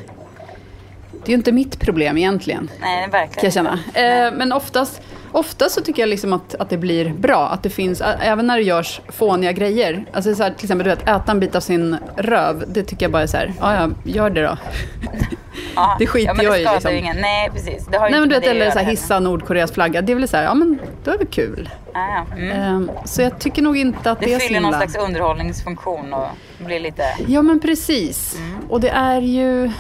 Det 1.10 1.24
är 1.24 1.28
ju 1.28 1.34
inte 1.34 1.52
mitt 1.52 1.80
problem 1.80 2.18
egentligen. 2.18 2.70
Nej, 2.80 3.08
verkligen 3.08 3.28
Kan 3.28 3.44
jag 3.44 3.52
känna. 3.52 3.78
Eh, 4.26 4.32
men 4.32 4.52
oftast, 4.52 5.02
oftast 5.32 5.74
så 5.74 5.80
tycker 5.80 6.02
jag 6.02 6.08
liksom 6.08 6.32
att, 6.32 6.54
att 6.54 6.70
det 6.70 6.76
blir 6.76 7.12
bra. 7.12 7.48
Att 7.48 7.62
det 7.62 7.70
finns, 7.70 8.02
även 8.20 8.46
när 8.46 8.56
det 8.56 8.62
görs 8.62 9.00
fåniga 9.08 9.52
grejer. 9.52 10.04
Alltså 10.12 10.34
så 10.34 10.42
här, 10.42 10.50
till 10.50 10.64
exempel 10.64 10.84
du 10.84 10.90
vet, 10.90 11.02
äta 11.02 11.32
en 11.32 11.40
bit 11.40 11.54
av 11.54 11.60
sin 11.60 11.96
röv. 12.16 12.64
Det 12.68 12.82
tycker 12.82 13.04
jag 13.04 13.12
bara 13.12 13.22
är 13.22 13.26
så 13.26 13.36
här, 13.36 13.52
ja 13.60 13.74
ja, 13.74 13.90
gör 14.12 14.30
det 14.30 14.42
då. 14.42 14.56
Ja, 15.74 15.96
det 15.98 16.06
skiter 16.06 16.28
ja, 16.28 16.34
men 16.34 16.44
jag 16.44 16.54
det 16.54 16.58
i, 16.58 16.62
skadar 16.62 16.74
liksom. 16.74 16.94
ingen. 16.94 17.16
Nej, 17.16 17.50
precis. 17.54 17.86
Det 17.86 17.98
har 17.98 18.10
Nej 18.10 18.20
men 18.20 18.28
du 18.28 18.34
vet, 18.34 18.44
det 18.44 18.50
eller 18.50 18.70
så 18.70 18.78
här, 18.78 18.86
hissa 18.86 19.20
Nordkoreas 19.20 19.72
flagga. 19.72 20.02
Det 20.02 20.12
är 20.12 20.16
väl 20.16 20.28
så 20.28 20.36
här, 20.36 20.44
ja 20.44 20.54
men 20.54 20.78
då 21.04 21.10
är 21.10 21.18
det 21.18 21.26
kul. 21.26 21.70
Ja, 21.92 22.00
ja. 22.00 22.36
Mm. 22.36 22.50
Ehm, 22.50 22.90
så 23.04 23.22
jag 23.22 23.38
tycker 23.38 23.62
nog 23.62 23.76
inte 23.76 24.10
att 24.10 24.20
det, 24.20 24.26
Det 24.26 24.34
är 24.34 24.38
så 24.38 24.46
fyller 24.46 24.60
någon 24.60 24.74
slags 24.74 24.96
underhållningsfunktion 24.96 26.14
och 26.14 26.28
blir 26.58 26.80
lite... 26.80 27.02
Ja 27.26 27.42
men 27.42 27.60
precis. 27.60 28.36
Mm. 28.36 28.68
Och 28.68 28.80
det 28.80 28.88
är 28.88 29.20
ju... 29.20 29.70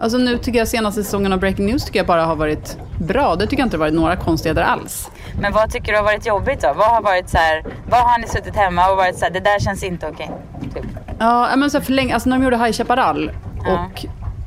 Alltså 0.00 0.18
nu 0.18 0.38
tycker 0.38 0.58
jag 0.58 0.68
senaste 0.68 1.04
säsongen 1.04 1.32
av 1.32 1.40
Breaking 1.40 1.66
News 1.66 1.84
tycker 1.84 1.98
jag 1.98 2.06
bara 2.06 2.24
har 2.24 2.36
varit 2.36 2.78
bra. 2.98 3.36
Det 3.36 3.46
tycker 3.46 3.58
jag 3.58 3.66
inte 3.66 3.76
har 3.76 3.80
varit 3.80 3.94
några 3.94 4.16
konstigheter 4.16 4.62
alls. 4.62 5.10
Men 5.40 5.52
vad 5.52 5.72
tycker 5.72 5.92
du 5.92 5.98
har 5.98 6.04
varit 6.04 6.26
jobbigt 6.26 6.60
då? 6.60 6.72
Vad 6.76 6.90
har 6.90 7.02
varit 7.02 7.28
så 7.28 7.36
här, 7.38 7.64
vad 7.90 8.00
har 8.00 8.18
ni 8.18 8.28
suttit 8.28 8.56
hemma 8.56 8.90
och 8.90 8.96
varit 8.96 9.18
så 9.18 9.24
här, 9.24 9.32
det 9.32 9.40
där 9.40 9.58
känns 9.58 9.82
inte 9.82 10.06
okej? 10.06 10.30
Typ. 10.74 10.84
Ja, 11.18 11.56
men 11.56 11.70
så 11.70 11.78
här 11.78 11.84
för 11.84 11.92
länge, 11.92 12.14
alltså 12.14 12.28
när 12.28 12.38
de 12.38 12.44
gjorde 12.44 12.56
High 12.56 12.72
Chaparral 12.72 13.30
Ja. 13.64 13.90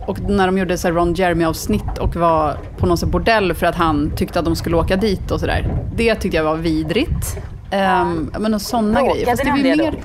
Och, 0.10 0.19
när 0.19 0.45
de 0.45 0.58
gjorde 0.58 0.78
så 0.78 0.89
Ron 0.91 1.13
Jeremy-avsnitt 1.13 1.98
och 2.00 2.15
var 2.15 2.58
på 2.78 2.86
någon 2.86 2.98
här 2.98 3.06
bordell 3.08 3.54
för 3.54 3.65
att 3.65 3.76
han 3.76 4.12
tyckte 4.15 4.39
att 4.39 4.45
de 4.45 4.56
skulle 4.56 4.78
åka 4.78 4.95
dit 4.95 5.32
och 5.32 5.39
sådär. 5.39 5.78
Det 5.95 6.15
tyckte 6.15 6.38
jag 6.38 6.43
var 6.43 6.56
vidrigt. 6.56 7.38
Um, 8.02 8.32
men 8.39 8.60
sådana 8.60 9.02
grejer. 9.02 9.26
Fast 9.26 9.43
det 9.45 9.52
blir 9.52 9.78
mer... 9.78 9.95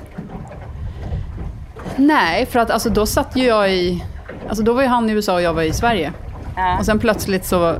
Nej, 1.95 2.45
för 2.45 2.59
att 2.59 2.71
alltså, 2.71 2.89
då 2.89 3.05
satt 3.05 3.35
ju 3.35 3.43
jag 3.45 3.73
i... 3.73 4.03
Alltså 4.47 4.63
då 4.63 4.73
var 4.73 4.81
ju 4.81 4.87
han 4.87 5.09
i 5.09 5.13
USA 5.13 5.33
och 5.33 5.41
jag 5.41 5.53
var 5.53 5.61
i 5.61 5.73
Sverige. 5.73 6.13
Ja. 6.55 6.79
Och 6.79 6.85
sen 6.85 6.99
plötsligt 6.99 7.45
så, 7.45 7.75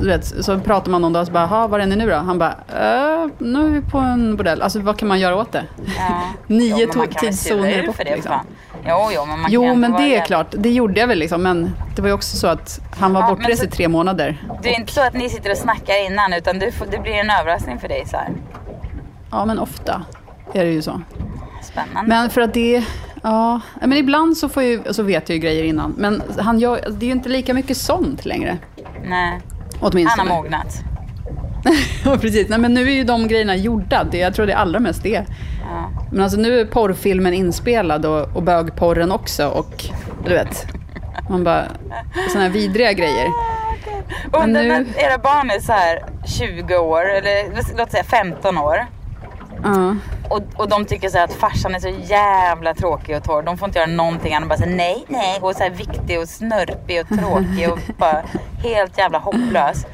vet, 0.00 0.44
så 0.44 0.58
pratar 0.60 0.90
man 0.90 1.02
någon 1.02 1.12
dag 1.12 1.20
och 1.20 1.26
så 1.26 1.32
bara, 1.32 1.46
"Ha, 1.46 1.66
var 1.66 1.80
är 1.80 1.86
ni 1.86 1.96
nu 1.96 2.10
då? 2.10 2.16
Han 2.16 2.38
bara, 2.38 2.54
äh, 2.68 3.28
nu 3.38 3.66
är 3.66 3.70
vi 3.70 3.80
på 3.80 3.98
en 3.98 4.36
bordell. 4.36 4.62
Alltså 4.62 4.80
vad 4.80 4.98
kan 4.98 5.08
man 5.08 5.20
göra 5.20 5.36
åt 5.36 5.52
det? 5.52 5.64
Ja. 5.98 6.22
Nio 6.46 6.88
Jo, 6.94 7.04
tidszoner 7.20 7.86
bort, 7.86 7.98
liksom. 8.04 8.32
Jo, 8.88 9.08
jo, 9.14 9.24
men 9.26 9.40
man 9.40 9.50
Jo, 9.52 9.62
kan 9.62 9.80
men 9.80 9.92
vara 9.92 10.02
det 10.02 10.16
är 10.16 10.24
klart. 10.24 10.46
Det 10.50 10.70
gjorde 10.70 11.00
jag 11.00 11.06
väl 11.06 11.18
liksom. 11.18 11.42
Men 11.42 11.70
det 11.96 12.02
var 12.02 12.08
ju 12.08 12.14
också 12.14 12.36
så 12.36 12.46
att 12.46 12.80
han 12.98 13.12
var 13.12 13.20
Ja, 13.20 13.28
bortrest 13.28 13.62
i 13.64 13.66
tre 13.66 13.88
månader. 13.88 14.42
Det 14.62 14.74
är 14.74 14.78
inte 14.80 14.92
så 14.92 15.00
att 15.00 15.14
ni 15.14 15.28
sitter 15.28 15.50
och 15.50 15.56
snackar 15.56 16.06
innan 16.06 16.32
utan 16.32 16.58
du 16.58 16.72
får, 16.72 16.86
det 16.90 16.98
blir 16.98 17.12
en 17.12 17.30
överraskning 17.30 17.78
för 17.78 17.88
dig 17.88 18.02
så 18.06 18.16
här. 18.16 18.28
Ja, 19.30 19.44
men 19.44 19.58
ofta 19.58 20.02
är 20.52 20.64
det 20.64 20.70
ju 20.70 20.82
så. 20.82 21.00
Spännande. 21.62 22.08
Men 22.08 22.30
för 22.30 22.40
att 22.40 22.54
det... 22.54 22.84
Ja, 23.22 23.60
men 23.80 23.92
ibland 23.92 24.36
så, 24.36 24.48
får 24.48 24.62
ju, 24.62 24.82
så 24.90 25.02
vet 25.02 25.28
jag 25.28 25.36
ju 25.36 25.42
grejer 25.42 25.64
innan. 25.64 25.94
Men 25.98 26.22
han 26.38 26.58
gör, 26.58 26.80
det 26.90 27.04
är 27.04 27.08
ju 27.08 27.12
inte 27.12 27.28
lika 27.28 27.54
mycket 27.54 27.76
sånt 27.76 28.24
längre. 28.24 28.58
Nej, 29.08 29.30
han 29.30 29.40
Åtminstone. 29.80 30.30
har 30.30 30.36
mognat. 30.42 30.82
Ja, 32.04 32.16
precis. 32.20 32.48
Nej, 32.48 32.58
men 32.58 32.74
nu 32.74 32.82
är 32.88 32.94
ju 32.94 33.04
de 33.04 33.28
grejerna 33.28 33.56
gjorda. 33.56 34.04
Det, 34.10 34.18
jag 34.18 34.34
tror 34.34 34.46
det 34.46 34.52
är 34.52 34.56
allra 34.56 34.80
mest 34.80 35.02
det. 35.02 35.24
Ja. 35.70 35.90
Men 36.10 36.20
alltså 36.22 36.38
nu 36.38 36.60
är 36.60 36.64
porrfilmen 36.64 37.34
inspelad 37.34 38.06
och, 38.06 38.36
och 38.36 38.42
bögporren 38.42 39.12
också. 39.12 39.48
Och 39.48 39.84
du 40.24 40.30
vet, 40.34 40.66
man 41.30 41.44
bara... 41.44 41.64
Såna 42.32 42.44
här 42.44 42.50
vidriga 42.50 42.92
grejer. 42.92 43.26
Undrar 44.32 44.62
nu- 44.62 44.68
när 44.68 44.98
era 45.04 45.18
barn 45.18 45.50
är 45.50 45.60
så 45.60 45.72
här 45.72 46.04
20 46.26 46.76
år 46.78 47.10
eller 47.10 47.48
låt 47.78 47.90
säga 47.90 48.04
15 48.04 48.58
år. 48.58 48.86
Ja. 49.64 49.96
Och, 50.30 50.42
och 50.56 50.68
de 50.68 50.84
tycker 50.84 51.08
så 51.08 51.18
här 51.18 51.24
att 51.24 51.32
farsan 51.32 51.74
är 51.74 51.78
så 51.78 51.88
jävla 51.88 52.74
tråkig 52.74 53.16
och 53.16 53.22
torr. 53.24 53.42
De 53.42 53.58
får 53.58 53.68
inte 53.68 53.78
göra 53.78 53.90
någonting 53.90 54.34
annat. 54.34 54.48
Bara 54.48 54.58
säga 54.58 54.76
nej, 54.76 55.04
nej. 55.08 55.38
Och 55.40 55.56
så 55.56 55.62
här 55.62 55.70
viktig 55.70 56.20
och 56.20 56.28
snörpig 56.28 57.00
och 57.00 57.08
tråkig 57.18 57.70
och 57.72 57.78
bara 57.98 58.22
helt 58.62 58.98
jävla 58.98 59.18
hopplös. 59.18 59.86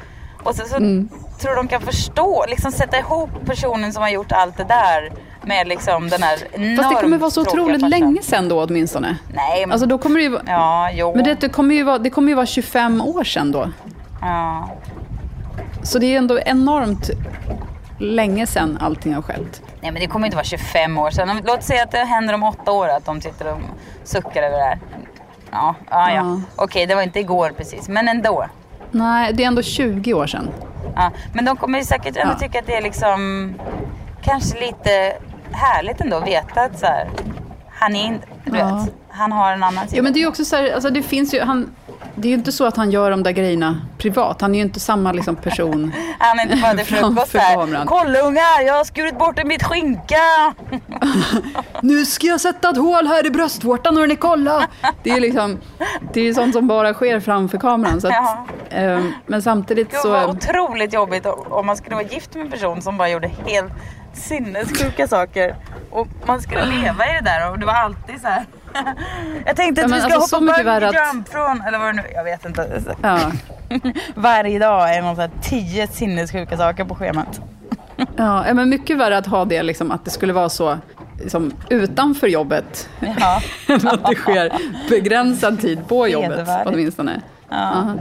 Och 0.43 0.55
så, 0.55 0.65
så 0.67 0.75
Mm. 0.75 1.09
tror 1.39 1.55
de 1.55 1.67
kan 1.67 1.81
förstå, 1.81 2.45
liksom 2.47 2.71
sätta 2.71 2.99
ihop 2.99 3.29
personen 3.45 3.93
som 3.93 4.01
har 4.03 4.09
gjort 4.09 4.31
allt 4.31 4.57
det 4.57 4.63
där 4.63 5.11
med 5.43 5.67
liksom 5.67 6.09
den 6.09 6.23
här 6.23 6.37
enormt 6.51 6.77
Fast 6.81 6.89
det 6.95 7.01
kommer 7.01 7.17
vara 7.17 7.31
så 7.31 7.41
otroligt 7.41 7.81
länge 7.89 8.21
sen 8.21 8.49
då 8.49 8.63
åtminstone. 8.63 9.17
Nej, 9.33 9.65
men, 9.65 9.71
Alltså 9.71 9.87
då 9.87 9.97
kommer 9.97 10.15
det 10.19 10.23
ju 10.25 10.39
ja, 10.47 10.89
jo. 10.93 11.15
Men 11.15 11.23
det, 11.23 11.33
det, 11.33 11.49
kommer 11.49 11.75
ju 11.75 11.83
vara, 11.83 11.97
det 11.97 12.09
kommer 12.09 12.29
ju 12.29 12.35
vara 12.35 12.45
25 12.45 13.01
år 13.01 13.23
sedan 13.23 13.51
då. 13.51 13.71
ja. 14.21 14.69
Så 15.83 15.99
det 15.99 16.05
är 16.13 16.17
ändå 16.17 16.39
enormt 16.39 17.09
länge 17.99 18.47
sedan 18.47 18.77
allting 18.81 19.13
har 19.13 19.21
skett. 19.21 19.61
Nej 19.81 19.91
men 19.91 20.01
det 20.01 20.07
kommer 20.07 20.25
inte 20.27 20.35
vara 20.37 20.45
25 20.45 20.97
år 20.97 21.11
sedan. 21.11 21.29
Om- 21.29 21.41
Låt 21.45 21.63
säga 21.63 21.83
att 21.83 21.91
det 21.91 21.97
händer 21.97 22.33
om 22.33 22.43
åtta 22.43 22.71
år 22.71 22.87
att 22.89 23.05
de 23.05 23.21
sitter 23.21 23.51
och 23.53 23.57
suckar 24.03 24.43
över 24.43 24.57
det 24.57 24.63
här. 24.63 24.79
Ja, 25.51 25.75
ja, 25.89 26.09
ja. 26.09 26.15
Ja. 26.15 26.41
Okej, 26.55 26.85
det 26.85 26.95
var 26.95 27.01
inte 27.01 27.19
igår 27.19 27.51
precis, 27.57 27.89
men 27.89 28.07
ändå. 28.07 28.45
Nej, 28.91 29.33
det 29.33 29.43
är 29.43 29.47
ändå 29.47 29.61
20 29.61 30.13
år 30.13 30.27
sedan. 30.27 30.49
Ja. 30.95 31.11
Men 31.33 31.45
de 31.45 31.57
kommer 31.57 31.81
säkert 31.81 32.17
ändå 32.17 32.33
Ja. 32.33 32.39
tycka 32.39 32.59
att 32.59 32.65
det 32.67 32.75
är 32.75 32.81
liksom 32.81 33.53
kanske 34.23 34.59
lite 34.59 35.13
härligt 35.53 36.01
ändå 36.01 36.17
att 36.17 36.27
veta 36.27 36.61
att 36.61 36.79
så 36.79 36.85
här, 36.85 37.09
han 37.69 37.95
är 37.95 38.05
inte, 38.05 38.27
du 38.45 38.57
Ja. 38.57 38.65
vet, 38.75 38.93
han 39.09 39.31
har 39.31 39.51
en 39.53 39.63
annan 39.63 39.87
sida. 39.87 39.97
Ja, 39.97 40.03
men 40.03 40.13
det 40.13 40.19
är 40.19 40.21
ju 40.21 40.27
också 40.27 40.45
så 40.45 40.55
här, 40.55 40.71
alltså 40.73 40.89
det 40.89 41.01
finns 41.03 41.33
ju, 41.33 41.41
han, 41.41 41.69
det 42.15 42.27
är 42.27 42.29
ju 42.29 42.35
inte 42.37 42.51
så 42.51 42.65
att 42.65 42.77
han 42.77 42.91
gör 42.91 43.11
de 43.11 43.23
där 43.23 43.31
grejerna 43.31 43.81
privat. 43.97 44.41
Han 44.41 44.55
är 44.55 44.59
ju 44.59 44.65
inte 44.65 44.79
samma 44.79 45.11
liksom 45.11 45.35
person. 45.35 45.93
Han 46.19 46.39
är 46.39 46.43
inte 46.43 46.55
bara 46.61 46.73
till 46.73 46.85
frukost 46.85 47.33
här. 47.37 47.85
Kolla 47.85 48.19
ungar, 48.19 48.61
jag 48.65 48.73
har 48.73 48.83
skurit 48.83 49.19
bort 49.19 49.43
mitt 49.45 49.63
skinka. 49.63 50.53
Nu 51.81 52.05
ska 52.05 52.27
jag 52.27 52.41
sätta 52.41 52.69
ett 52.69 52.77
hål 52.77 53.07
här 53.07 53.25
i 53.25 53.29
bröstvårtan 53.29 53.97
hörni, 53.97 54.15
kolla! 54.15 54.67
Det 55.03 55.09
är 55.09 55.19
liksom, 55.19 55.59
det 56.13 56.21
är 56.21 56.33
sånt 56.33 56.53
som 56.53 56.67
bara 56.67 56.93
sker 56.93 57.19
framför 57.19 57.57
kameran. 57.57 58.01
Så 58.01 58.07
att, 58.07 58.13
Ja. 58.13 58.45
ehm, 58.69 59.11
men 59.25 59.41
samtidigt 59.41 59.91
Det 59.91 60.07
var 60.09 60.21
så... 60.23 60.29
otroligt 60.29 60.93
jobbigt 60.93 61.25
om 61.49 61.65
man 61.65 61.77
skulle 61.77 61.95
vara 61.95 62.05
gift 62.05 62.35
med 62.35 62.45
en 62.45 62.51
person 62.51 62.81
som 62.81 62.97
bara 62.97 63.09
gjorde 63.09 63.27
helt 63.45 63.71
sinnessjuka 64.13 65.07
saker. 65.07 65.55
Och 65.91 66.07
man 66.25 66.41
skulle 66.41 66.65
leva 66.81 67.09
i 67.09 67.13
det 67.13 67.21
där 67.23 67.51
och 67.51 67.59
det 67.59 67.65
var 67.65 67.73
alltid 67.73 68.21
så 68.21 68.27
här. 68.27 68.45
Jag 69.45 69.55
tänkte 69.55 69.81
Ja, 69.81 69.85
att 69.85 69.89
men 69.91 69.99
vi 69.99 70.05
ska 70.05 70.15
alltså, 70.15 70.39
så 70.39 70.45
hoppa 70.45 70.63
bungee 70.63 70.91
jump 71.11 71.29
från, 71.29 71.61
eller 71.61 71.79
vad 71.79 71.87
det 71.87 71.93
nu 71.93 72.03
jag 72.15 72.23
vet 72.23 72.45
inte. 72.45 72.83
Ja. 73.01 73.19
Varje 74.15 74.59
dag 74.59 74.89
är 74.89 74.95
det 74.95 75.07
någon 75.07 75.19
här 75.19 75.29
tio 75.41 75.87
sinnessjuka 75.87 76.57
saker 76.57 76.85
på 76.85 76.95
schemat. 76.95 77.41
Ja, 78.15 78.47
ja, 78.47 78.53
men 78.53 78.69
mycket 78.69 78.97
värre 78.97 79.17
att 79.17 79.27
ha 79.27 79.45
det, 79.45 79.63
liksom, 79.63 79.91
att 79.91 80.05
det 80.05 80.11
skulle 80.11 80.33
vara 80.33 80.49
så 80.49 80.77
liksom, 81.21 81.53
utanför 81.69 82.27
jobbet. 82.27 82.89
Ja. 82.99 83.41
att 83.67 84.05
det 84.09 84.15
sker 84.15 84.51
begränsad 84.89 85.61
tid 85.61 85.87
på 85.87 86.07
jobbet 86.07 86.47
åtminstone. 86.65 87.21
Ja. 87.49 87.95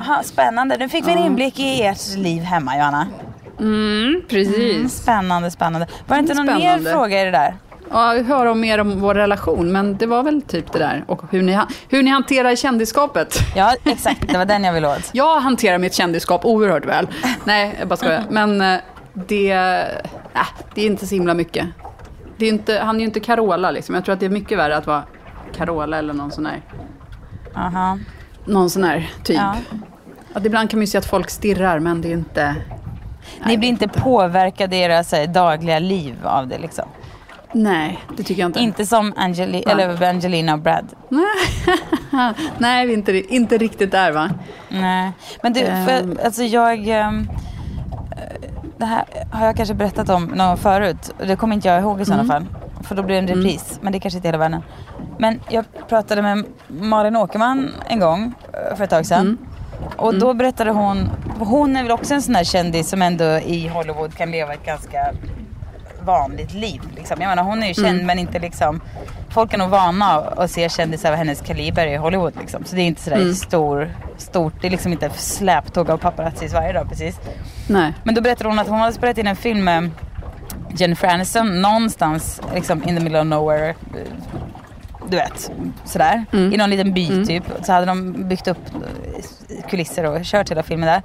Aha, 0.00 0.22
spännande, 0.24 0.76
nu 0.76 0.88
fick 0.88 1.06
vi 1.06 1.12
en 1.12 1.18
inblick 1.18 1.60
i 1.60 1.82
ert 1.82 2.16
liv 2.16 2.42
hemma 2.42 2.76
Johanna. 2.76 3.06
Mm, 3.60 4.22
precis. 4.28 4.92
Spännande, 5.02 5.50
spännande. 5.50 5.86
Var 6.06 6.16
det 6.16 6.20
inte 6.20 6.34
någon 6.34 6.46
Spännande. 6.46 6.84
mer 6.84 6.92
fråga 6.92 7.22
i 7.22 7.24
det 7.24 7.30
där? 7.30 7.54
Ja, 7.90 8.22
höra 8.22 8.50
om 8.52 8.60
mer 8.60 8.78
om 8.78 9.00
vår 9.00 9.14
relation, 9.14 9.72
men 9.72 9.96
det 9.96 10.06
var 10.06 10.22
väl 10.22 10.42
typ 10.42 10.72
det 10.72 10.78
där. 10.78 11.04
Och 11.06 11.22
hur 11.30 11.42
ni, 11.42 11.58
hur 11.88 12.02
ni 12.02 12.10
hanterar 12.10 12.56
kändisskapet. 12.56 13.38
Ja, 13.56 13.74
exakt. 13.84 14.28
Det 14.32 14.38
var 14.38 14.44
den 14.44 14.64
jag 14.64 14.72
ville 14.72 14.88
åt. 14.88 15.10
Jag 15.12 15.40
hanterar 15.40 15.78
mitt 15.78 15.94
kändisskap 15.94 16.44
oerhört 16.44 16.86
väl. 16.86 17.08
Nej, 17.44 17.76
jag 17.78 17.88
bara 17.88 17.96
skojar. 17.96 18.24
Men 18.30 18.60
eh, 18.60 18.80
det, 19.14 19.50
äh, 19.52 20.46
det 20.74 20.82
är 20.82 20.86
inte 20.86 21.06
så 21.06 21.14
himla 21.14 21.34
mycket. 21.34 21.66
Det 22.36 22.44
är 22.46 22.48
inte, 22.48 22.78
han 22.78 22.96
är 22.96 23.00
ju 23.00 23.04
inte 23.06 23.20
Carola 23.20 23.70
liksom. 23.70 23.94
Jag 23.94 24.04
tror 24.04 24.12
att 24.12 24.20
det 24.20 24.26
är 24.26 24.30
mycket 24.30 24.58
värre 24.58 24.76
att 24.76 24.86
vara 24.86 25.02
Carola 25.56 25.98
eller 25.98 26.12
någon 26.14 26.30
sån 26.32 26.46
här, 26.46 26.60
Aha. 27.56 27.98
någon 28.44 28.70
sån 28.70 28.84
här 28.84 29.10
typ. 29.24 29.36
Ja. 29.36 29.56
Att 30.32 30.46
ibland 30.46 30.70
kan 30.70 30.78
man 30.78 30.82
ju 30.82 30.86
se 30.86 30.98
att 30.98 31.06
folk 31.06 31.30
stirrar, 31.30 31.78
men 31.78 32.00
det 32.00 32.08
är 32.08 32.12
inte... 32.12 32.56
Ni 33.46 33.58
blir 33.58 33.68
inte 33.68 33.88
påverkade 33.88 34.76
i 34.76 34.80
era 34.80 35.04
så 35.04 35.16
här, 35.16 35.26
dagliga 35.26 35.78
liv 35.78 36.14
av 36.24 36.48
det 36.48 36.58
liksom? 36.58 36.84
Nej, 37.52 37.98
det 38.16 38.22
tycker 38.22 38.42
jag 38.42 38.48
inte. 38.48 38.60
Inte 38.60 38.86
som 38.86 39.12
Angeli- 39.12 39.70
eller 39.70 40.02
Angelina 40.08 40.52
och 40.52 40.58
Brad? 40.58 40.86
Nej, 42.58 42.86
vi 42.86 42.92
är 42.92 42.96
inte, 42.96 43.34
inte 43.34 43.58
riktigt 43.58 43.90
där 43.90 44.12
va? 44.12 44.30
Nej. 44.68 45.12
Men 45.42 45.52
du, 45.52 45.60
Ehm. 45.60 45.86
för, 45.86 46.24
alltså 46.24 46.42
jag... 46.42 46.88
ehm, 46.88 47.28
eh, 48.10 48.48
Det 48.78 48.84
här 48.84 49.04
har 49.32 49.46
jag 49.46 49.56
kanske 49.56 49.74
berättat 49.74 50.08
om 50.08 50.24
någon 50.24 50.56
förut. 50.56 51.14
Det 51.26 51.36
kommer 51.36 51.54
inte 51.54 51.68
jag 51.68 51.80
ihåg 51.80 52.00
i 52.00 52.04
sådana 52.04 52.24
fall. 52.24 52.46
För 52.82 52.94
då 52.94 53.02
blir 53.02 53.14
det 53.22 53.32
en 53.32 53.36
repris. 53.38 53.78
Men 53.82 53.92
det 53.92 53.98
är 53.98 54.00
kanske 54.00 54.18
inte 54.18 54.28
hela 54.28 54.38
världen. 54.38 54.62
Men 55.18 55.40
jag 55.48 55.64
pratade 55.88 56.22
med 56.22 56.44
Malin 56.68 57.16
Åkerman 57.16 57.70
en 57.88 58.00
gång 58.00 58.34
eh, 58.52 58.76
för 58.76 58.84
ett 58.84 58.90
tag 58.90 59.06
sedan. 59.06 59.38
Och 59.96 60.14
då 60.18 60.34
berättade 60.34 60.70
hon, 60.70 61.10
hon 61.44 61.76
är 61.76 61.82
väl 61.82 61.92
också 61.92 62.14
en 62.14 62.22
sån 62.22 62.34
här 62.34 62.44
kändis 62.44 62.88
som 62.88 63.02
ändå 63.02 63.24
i 63.24 63.68
Hollywood 63.68 64.14
kan 64.16 64.30
leva 64.30 64.54
ett 64.54 64.66
ganska 64.66 65.14
vanligt 66.04 66.54
liv. 66.54 66.80
Liksom. 66.96 67.16
Jag 67.20 67.28
menar 67.28 67.42
hon 67.42 67.62
är 67.62 67.66
ju 67.66 67.74
känd 67.74 68.04
men 68.04 68.18
inte 68.18 68.38
liksom, 68.38 68.80
folk 69.30 69.54
är 69.54 69.58
nog 69.58 69.70
vana 69.70 70.14
att 70.14 70.50
se 70.50 70.68
kändisar 70.68 71.12
av 71.12 71.16
hennes 71.16 71.40
kaliber 71.40 71.86
i 71.86 71.96
Hollywood 71.96 72.36
liksom. 72.40 72.64
Så 72.64 72.76
det 72.76 72.82
är 72.82 72.86
inte 72.86 73.02
sådär 73.02 73.32
stor, 73.32 73.94
stort, 74.16 74.52
det 74.60 74.66
är 74.66 74.70
liksom 74.70 74.92
inte 74.92 75.10
släptåg 75.10 75.90
av 75.90 75.96
paparazzis 75.96 76.52
varje 76.52 76.72
dag 76.72 76.88
precis. 76.88 77.20
Nej. 77.68 77.92
Men 78.04 78.14
då 78.14 78.20
berättade 78.20 78.48
hon 78.48 78.58
att 78.58 78.68
hon 78.68 78.78
hade 78.78 78.92
spelat 78.92 79.18
in 79.18 79.26
en 79.26 79.36
film 79.36 79.64
med 79.64 79.90
Jennifer 80.76 81.08
Aniston 81.08 81.62
någonstans 81.62 82.40
liksom 82.54 82.88
in 82.88 82.96
the 82.96 83.02
middle 83.02 83.20
of 83.20 83.26
nowhere. 83.26 83.74
Du 85.08 85.16
vet, 85.16 85.50
sådär. 85.84 86.24
I 86.52 86.56
någon 86.56 86.70
liten 86.70 86.92
by 86.92 87.24
typ. 87.26 87.44
Så 87.62 87.72
hade 87.72 87.86
de 87.86 88.28
byggt 88.28 88.48
upp 88.48 88.58
kulisser 89.68 90.04
och 90.06 90.20
kört 90.22 90.50
hela 90.50 90.62
filmen 90.62 90.86
där. 90.86 91.02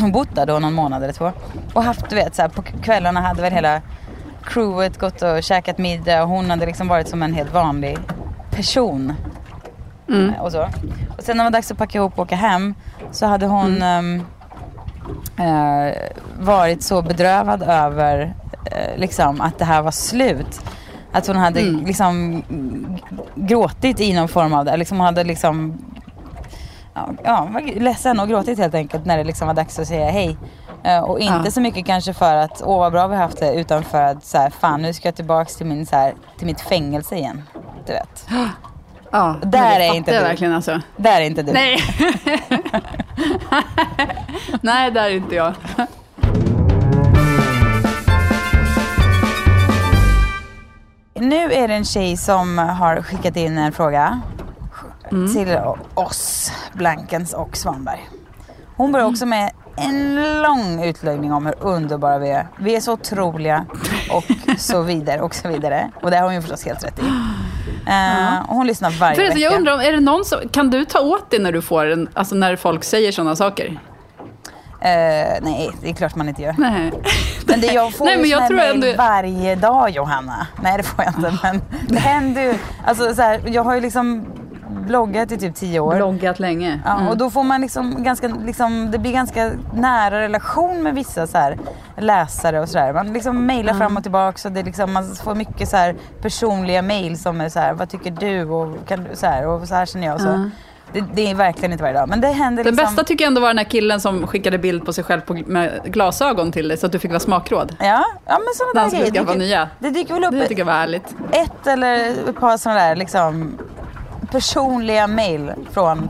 Hon 0.00 0.12
bott 0.12 0.34
där 0.34 0.46
då 0.46 0.58
någon 0.58 0.72
månad 0.72 1.02
eller 1.02 1.12
två. 1.12 1.32
Och 1.74 1.82
haft, 1.82 2.08
du 2.10 2.16
vet, 2.16 2.34
såhär, 2.34 2.48
på 2.48 2.62
kvällarna 2.62 3.20
hade 3.20 3.42
väl 3.42 3.52
hela 3.52 3.82
crewet 4.44 4.98
gått 4.98 5.22
och 5.22 5.42
käkat 5.42 5.78
middag 5.78 6.22
och 6.22 6.28
hon 6.28 6.50
hade 6.50 6.66
liksom 6.66 6.88
varit 6.88 7.08
som 7.08 7.22
en 7.22 7.34
helt 7.34 7.52
vanlig 7.52 7.98
person. 8.50 9.14
Eh, 10.34 10.42
Och, 10.42 10.52
så. 10.52 10.62
och 11.18 11.24
sen 11.24 11.36
när 11.36 11.44
det 11.44 11.50
var 11.50 11.52
dags 11.52 11.70
att 11.70 11.78
packa 11.78 11.98
ihop 11.98 12.12
och 12.12 12.22
åka 12.22 12.36
hem 12.36 12.74
så 13.10 13.26
hade 13.26 13.46
hon 13.46 13.82
ehm, 13.82 14.22
eh, 15.38 15.94
varit 16.40 16.82
så 16.82 17.02
bedrövad 17.02 17.62
över 17.62 18.34
eh, 18.64 18.96
liksom, 18.96 19.40
att 19.40 19.58
det 19.58 19.64
här 19.64 19.82
var 19.82 19.90
slut. 19.90 20.60
Att 21.12 21.26
hon 21.26 21.36
hade 21.36 21.60
liksom 21.62 22.42
g- 22.48 23.02
gråtit 23.34 24.00
i 24.00 24.12
någon 24.12 24.28
form 24.28 24.54
av 24.54 24.64
det. 24.64 24.76
Liksom, 24.76 24.98
hon 24.98 25.04
hade 25.06 25.24
liksom 25.24 25.78
ja, 26.94 27.08
ja, 27.24 27.48
var 27.52 27.80
ledsen 27.80 28.20
och 28.20 28.28
gråtit 28.28 28.58
helt 28.58 28.74
enkelt 28.74 29.04
när 29.06 29.18
det 29.18 29.24
liksom 29.24 29.46
var 29.46 29.54
dags 29.54 29.78
att 29.78 29.88
säga 29.88 30.10
hej. 30.10 30.36
Eh, 30.84 31.00
och 31.00 31.20
inte 31.20 31.42
Ja. 31.44 31.50
så 31.50 31.60
mycket 31.60 31.86
kanske 31.86 32.12
för 32.14 32.36
att 32.36 32.62
åh 32.64 32.78
vad 32.78 32.92
bra 32.92 33.06
vi 33.06 33.16
haft 33.16 33.40
det 33.40 33.54
utan 33.54 33.84
för 33.84 34.02
att 34.02 34.24
så 34.24 34.38
här, 34.38 34.50
fan 34.50 34.82
nu 34.82 34.92
ska 34.92 35.08
jag 35.08 35.14
tillbaks 35.14 35.56
till, 35.56 35.66
min, 35.66 35.86
så 35.86 35.96
här, 35.96 36.14
till 36.38 36.46
mitt 36.46 36.60
fängelse 36.60 37.16
igen. 37.16 37.42
Du 37.86 37.92
vet. 37.92 38.26
Ja, 39.14 39.36
Där 39.42 39.80
är 39.80 39.94
inte 39.94 40.18
du. 40.18 40.24
verkligen 40.24 40.54
alltså. 40.54 40.80
Där 40.96 41.20
är 41.20 41.24
inte 41.24 41.42
du. 41.42 41.52
Nej. 41.52 41.78
Nej, 44.60 44.90
där 44.90 45.04
är 45.04 45.10
inte 45.16 45.34
jag. 45.34 45.52
Nu 51.22 51.52
är 51.52 51.68
det 51.68 51.74
en 51.74 51.84
tjej 51.84 52.16
som 52.16 52.58
har 52.58 53.02
skickat 53.02 53.36
in 53.36 53.58
en 53.58 53.72
fråga 53.72 54.20
till 55.10 55.58
oss, 55.94 56.52
Blankens 56.72 57.32
och 57.32 57.56
Svanberg. 57.56 58.08
Hon 58.76 58.92
börjar 58.92 59.06
också 59.06 59.26
med 59.26 59.50
en 59.76 60.14
lång 60.42 60.84
utläggning 60.84 61.32
om 61.32 61.46
hur 61.46 61.54
underbara 61.60 62.18
vi 62.18 62.30
är. 62.30 62.46
Vi 62.58 62.76
är 62.76 62.80
så 62.80 62.92
otroliga 62.92 63.66
och 64.10 64.24
så 64.58 64.82
vidare 64.82 65.20
och 65.20 65.34
så 65.34 65.48
vidare. 65.48 65.90
Och 66.02 66.10
det 66.10 66.16
har 66.16 66.24
hon 66.24 66.34
ju 66.34 66.40
förstås 66.40 66.64
helt 66.64 66.84
rätt 66.84 66.98
i. 66.98 67.02
Eh, 67.86 68.40
och 68.48 68.56
hon 68.56 68.66
lyssnar 68.66 68.90
varje 68.90 69.16
Förresten, 69.16 69.34
vecka. 69.34 69.50
jag 69.50 69.58
undrar, 69.58 69.74
om, 69.74 69.80
är 69.80 69.92
det 69.92 70.00
någon 70.00 70.24
som, 70.24 70.38
kan 70.48 70.70
du 70.70 70.84
ta 70.84 71.00
åt 71.00 71.30
dig 71.30 71.40
när 71.40 71.52
du 71.52 71.62
får 71.62 71.86
en, 71.86 72.08
alltså 72.14 72.34
när 72.34 72.56
folk 72.56 72.84
säger 72.84 73.12
sådana 73.12 73.36
saker? 73.36 73.80
Eh, 74.84 75.38
nej, 75.42 75.70
det 75.80 75.88
är 75.90 75.94
klart 75.94 76.14
man 76.14 76.28
inte 76.28 76.42
gör. 76.42 76.54
Nej. 76.58 76.92
Men 77.46 77.60
det, 77.60 77.66
jag 77.66 77.92
får 77.96 78.04
Nej, 78.04 78.16
men 78.16 78.30
jag 78.30 78.46
tror 78.48 78.60
ändå- 78.60 78.94
varje 78.98 79.54
dag 79.54 79.90
Johanna. 79.90 80.46
Nej 80.62 80.76
det 80.76 80.82
får 80.82 81.04
jag 81.04 81.14
inte 81.14 81.38
men 81.42 81.62
det 81.88 81.98
händer 81.98 82.42
ju. 82.42 82.54
Alltså, 82.84 83.14
så 83.14 83.22
här, 83.22 83.40
jag 83.46 83.64
har 83.64 83.74
ju 83.74 83.80
liksom 83.80 84.24
bloggat 84.86 85.32
i 85.32 85.38
typ 85.38 85.54
tio 85.54 85.80
år. 85.80 85.94
Bloggat 85.96 86.40
länge. 86.40 86.80
Ja, 86.84 86.94
Mm. 86.96 87.08
och 87.08 87.16
då 87.16 87.30
får 87.30 87.42
man 87.42 87.60
liksom 87.60 88.02
ganska, 88.02 88.28
liksom, 88.28 88.90
det 88.90 88.98
blir 88.98 89.12
ganska 89.12 89.50
nära 89.74 90.20
relation 90.20 90.82
med 90.82 90.94
vissa 90.94 91.26
så 91.26 91.38
här, 91.38 91.58
läsare 91.96 92.60
och 92.60 92.68
sådär. 92.68 92.92
Man 92.92 93.12
liksom 93.12 93.46
mejlar 93.46 93.74
fram 93.74 93.96
och 93.96 94.02
tillbaka 94.02 94.48
och 94.48 94.52
det 94.54 94.62
liksom, 94.62 94.92
man 94.92 95.14
får 95.14 95.34
mycket 95.34 95.68
så 95.68 95.76
här, 95.76 95.94
personliga 96.22 96.82
mejl 96.82 97.18
som 97.18 97.40
är 97.40 97.48
så 97.48 97.58
här, 97.60 97.72
vad 97.74 97.88
tycker 97.88 98.10
du 98.10 98.44
och, 98.44 98.76
kan 98.88 99.04
du, 99.10 99.16
så 99.16 99.26
här, 99.26 99.46
och 99.46 99.68
så 99.68 99.74
här 99.74 99.86
känner 99.86 100.06
jag. 100.06 100.14
Och 100.14 100.20
så. 100.20 100.50
Det, 100.92 101.04
det 101.14 101.30
är 101.30 101.34
verkligen 101.34 101.72
inte 101.72 101.82
varje 101.84 101.96
dag. 101.98 102.08
Men 102.08 102.20
det 102.20 102.28
händer 102.28 102.64
Den 102.64 102.74
liksom. 102.74 102.86
bästa 102.94 103.04
tycker 103.04 103.24
jag 103.24 103.28
ändå 103.28 103.40
var 103.40 103.48
den 103.48 103.58
här 103.58 103.64
killen 103.64 104.00
som 104.00 104.26
skickade 104.26 104.58
bild 104.58 104.84
på 104.86 104.92
sig 104.92 105.04
själv 105.04 105.20
på, 105.20 105.34
med 105.46 105.80
glasögon 105.84 106.52
till 106.52 106.68
dig 106.68 106.76
så 106.76 106.86
att 106.86 106.92
du 106.92 106.98
fick 106.98 107.10
vara 107.10 107.20
smakråd. 107.20 107.76
Ja, 107.80 108.04
ja 108.26 108.38
men 108.38 108.48
sådana 108.54 108.88
där 108.90 108.98
grejer. 108.98 109.12
dyker- 109.24 109.38
nya. 109.38 109.68
Det 109.78 109.90
dyker 109.90 110.14
väl 110.14 110.24
upp 110.24 110.30
Det 110.30 110.46
tycker 110.46 110.60
jag 110.60 110.66
var 110.66 110.72
härligt. 110.72 111.14
ett 111.32 111.66
eller 111.66 111.94
ett 112.28 112.40
par 112.40 112.56
sådana 112.56 112.80
där 112.80 112.96
liksom 112.96 113.58
personliga 114.30 115.06
mail 115.06 115.52
från 115.70 116.08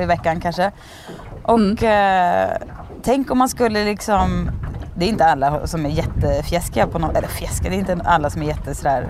i 0.00 0.04
veckan 0.04 0.40
kanske. 0.40 0.72
Och 1.42 1.58
Mm. 1.58 2.44
eh, 2.44 2.50
tänk 3.02 3.30
om 3.30 3.38
man 3.38 3.48
skulle 3.48 3.84
liksom, 3.84 4.50
det 4.96 5.04
är 5.04 5.08
inte 5.08 5.24
alla 5.24 5.66
som 5.66 5.86
är 5.86 5.90
jättefjäskiga 5.90 6.86
på 6.86 6.98
något, 6.98 7.16
eller 7.16 7.28
fjäskiga, 7.28 7.70
det 7.70 7.76
är 7.76 7.78
inte 7.78 7.98
alla 8.04 8.30
som 8.30 8.42
är 8.42 8.46
jätte 8.46 8.74
sådär 8.74 9.06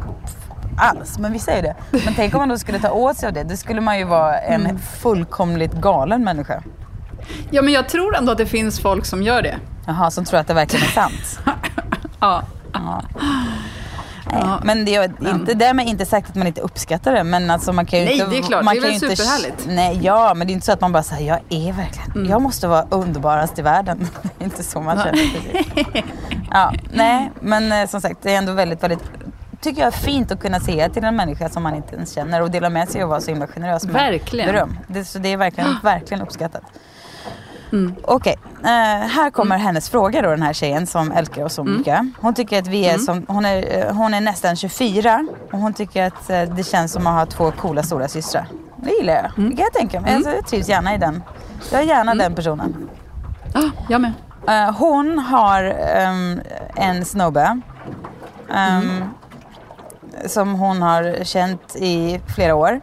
alls, 0.79 1.19
men 1.19 1.33
vissa 1.33 1.53
är 1.53 1.63
det. 1.63 1.75
Men 2.05 2.15
tänk 2.17 2.35
om 2.35 2.39
man 2.39 2.49
då 2.49 2.59
skulle 2.59 2.79
ta 2.79 2.91
åt 2.91 3.17
sig 3.17 3.27
av 3.27 3.33
det, 3.33 3.45
då 3.45 3.57
skulle 3.57 3.81
man 3.81 3.99
ju 3.99 4.05
vara 4.05 4.39
en 4.39 4.61
Mm. 4.65 4.79
fullkomligt 4.79 5.73
galen 5.73 6.25
människa. 6.25 6.63
Ja, 7.51 7.63
men 7.63 7.73
jag 7.73 7.89
tror 7.89 8.17
ändå 8.17 8.33
att 8.33 8.39
det 8.39 8.47
finns 8.47 8.81
folk 8.81 9.07
som 9.07 9.23
gör 9.23 9.43
det. 9.43 9.57
Jaha, 9.87 10.11
som 10.11 10.25
tror 10.25 10.41
att 10.41 10.47
det 10.47 10.55
verkligen 10.55 10.85
är 10.87 10.91
sant. 10.91 11.41
Ja. 12.21 12.43
Ja. 12.73 14.61
men 14.65 14.85
det 14.85 14.95
är 14.95 15.13
inte, 15.35 15.55
därmed 15.55 15.87
inte 15.89 16.07
sagt 16.07 16.29
att 16.31 16.35
man 16.35 16.47
inte 16.47 16.61
uppskattar 16.61 17.13
det. 17.13 17.25
Men 17.25 17.51
alltså 17.51 17.73
man 17.73 17.87
kan 17.87 17.99
ju 17.99 18.05
Nej, 18.05 18.15
inte, 18.15 18.27
det 18.31 18.39
är 18.39 18.43
klart. 18.43 18.65
Man 18.65 18.75
Det 18.75 18.81
är 18.81 18.83
väl 18.83 18.93
inte, 18.93 19.17
superhärligt. 19.17 19.67
Nej, 19.69 20.01
ja, 20.03 20.35
men 20.35 20.47
det 20.47 20.51
är 20.51 20.55
inte 20.55 20.67
så 20.67 20.73
att 20.73 20.81
man 20.81 20.93
bara 20.93 21.03
säger 21.03 21.29
jag 21.29 21.41
är 21.69 21.73
verkligen, 21.73 22.11
Mm. 22.15 22.31
jag 22.31 22.43
måste 22.43 22.69
vara 22.69 22.87
underbarast 22.91 23.59
i 23.59 23.63
världen. 23.63 24.09
Det 24.23 24.29
är 24.41 24.45
inte 24.45 24.63
så 24.63 24.81
man 24.81 24.97
känner. 24.99 25.21
ja, 26.51 26.73
nej, 26.93 27.31
men 27.41 27.73
eh, 27.73 27.87
som 27.89 28.01
sagt, 28.01 28.17
det 28.23 28.35
är 28.35 28.39
ändå 28.39 28.53
väldigt, 28.53 28.83
väldigt 28.83 29.03
tycker 29.65 29.81
jag 29.81 29.87
är 29.87 29.99
fint 29.99 30.33
att 30.33 30.41
kunna 30.41 30.61
se 30.61 30.89
till 30.89 31.05
en 31.05 31.17
människa 31.17 31.49
som 31.49 31.63
man 31.63 31.75
inte 31.75 31.95
ens 31.97 32.15
känner 32.15 32.43
och 32.43 32.51
dela 32.51 32.71
med 32.71 32.89
sig 32.89 33.03
och 33.05 33.11
vara 33.11 33.21
så 33.21 33.31
himla 33.31 33.47
generös 33.47 33.85
med 33.85 33.93
Verkligen. 33.93 34.47
beröm. 34.47 34.79
Det, 34.87 35.05
så 35.05 35.19
det 35.19 35.29
är 35.33 35.37
verkligen, 35.37 35.77
verkligen 35.83 36.23
uppskattat. 36.23 36.63
Mm. 37.73 37.95
Okej, 38.03 38.37
eh, 38.63 38.69
här 39.09 39.31
kommer 39.31 39.59
hennes 39.59 39.91
fråga 39.91 40.23
då 40.23 40.31
den 40.31 40.43
här 40.43 40.53
tjejen 40.53 40.87
som 40.87 41.13
älskar 41.13 41.45
oss 41.45 41.55
så 41.55 41.63
Mm. 41.63 41.77
mycket. 41.77 42.01
Hon 42.21 42.35
tycker 42.35 42.59
att 42.59 42.67
vi 42.67 42.87
är 42.89 42.99
som, 42.99 43.27
hon 43.29 43.45
är, 43.45 43.87
eh, 43.89 43.95
hon 43.97 44.15
är 44.15 44.21
nästan 44.21 44.57
24 44.57 45.27
och 45.53 45.59
hon 45.59 45.73
tycker 45.75 46.07
att 46.07 46.31
eh, 46.31 46.43
det 46.43 46.63
känns 46.65 46.93
som 46.93 47.07
att 47.07 47.15
ha 47.15 47.27
två 47.27 47.51
coola 47.51 47.83
stora 47.83 48.09
systrar. 48.09 48.47
Det 48.77 48.91
gillar 48.91 49.15
jag. 49.15 49.39
Mm. 49.39 49.51
Det 49.51 49.57
kan 49.57 49.65
jag 49.65 49.73
tänka 49.73 50.01
mig. 50.01 50.15
Alltså, 50.15 50.31
jag 50.31 50.47
trivs 50.47 50.69
gärna 50.69 50.95
i 50.95 50.99
den. 50.99 51.23
Jag 51.73 51.81
är 51.81 51.85
gärna 51.85 52.15
den 52.15 52.35
personen. 52.35 52.89
Ah, 53.55 53.71
jag 53.89 54.01
med. 54.01 54.13
Eh, 54.49 54.77
hon 54.79 55.19
har 55.19 55.65
ehm, 55.97 56.41
en 56.77 57.05
snubbe 57.05 57.61
ehm, 58.55 59.05
som 60.27 60.55
hon 60.55 60.83
har 60.83 61.25
känt 61.25 61.77
i 61.77 62.21
flera 62.35 62.55
år. 62.55 62.81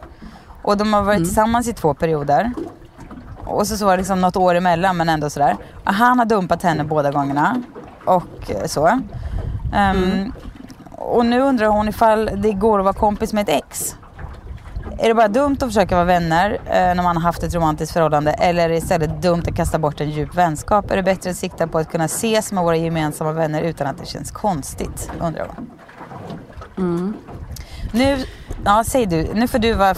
Och 0.62 0.76
de 0.76 0.92
har 0.92 1.02
varit 1.02 1.18
tillsammans 1.18 1.68
i 1.68 1.72
två 1.72 1.94
perioder. 1.94 2.52
Och 3.44 3.66
så, 3.66 3.76
så 3.76 3.84
var 3.84 3.92
det 3.92 3.96
liksom 3.96 4.20
något 4.20 4.36
år 4.36 4.54
emellan 4.54 4.96
men 4.96 5.08
ändå 5.08 5.30
sådär. 5.30 5.56
Och 5.84 5.94
han 5.94 6.18
har 6.18 6.26
dumpat 6.26 6.62
henne 6.62 6.84
båda 6.84 7.10
gångerna. 7.10 7.62
Och 8.04 8.50
eh, 8.50 8.66
så. 8.66 9.00
Ehm, 9.74 10.32
Och 10.96 11.26
nu 11.26 11.40
undrar 11.40 11.66
hon 11.66 11.88
ifall 11.88 12.30
det 12.36 12.52
går 12.52 12.78
att 12.78 12.84
vara 12.84 12.94
kompis 12.94 13.32
med 13.32 13.48
ett 13.48 13.54
ex. 13.64 13.96
Är 14.98 15.08
det 15.08 15.14
bara 15.14 15.28
dumt 15.28 15.56
att 15.60 15.68
försöka 15.68 15.94
vara 15.94 16.04
vänner 16.04 16.50
eh, 16.66 16.72
när 16.72 17.02
man 17.02 17.16
har 17.16 17.22
haft 17.22 17.42
ett 17.42 17.54
romantiskt 17.54 17.92
förhållande 17.92 18.32
eller 18.32 18.64
är 18.64 18.68
det 18.68 18.76
istället 18.76 19.22
dumt 19.22 19.42
att 19.48 19.56
kasta 19.56 19.78
bort 19.78 20.00
en 20.00 20.10
djup 20.10 20.34
vänskap? 20.34 20.90
Är 20.90 20.96
det 20.96 21.02
bättre 21.02 21.30
att 21.30 21.36
sikta 21.36 21.66
på 21.66 21.78
att 21.78 21.90
kunna 21.90 22.04
ses 22.04 22.52
med 22.52 22.64
våra 22.64 22.76
gemensamma 22.76 23.32
vänner 23.32 23.62
utan 23.62 23.86
att 23.86 23.98
det 23.98 24.06
känns 24.06 24.30
konstigt? 24.30 25.10
Undrar 25.20 25.46
hon. 25.56 25.70
Nu, 27.92 28.16
ja 28.64 28.84
säg 28.86 29.06
du, 29.06 29.28
nu 29.34 29.48
får 29.48 29.58
du 29.58 29.72
vara 29.72 29.94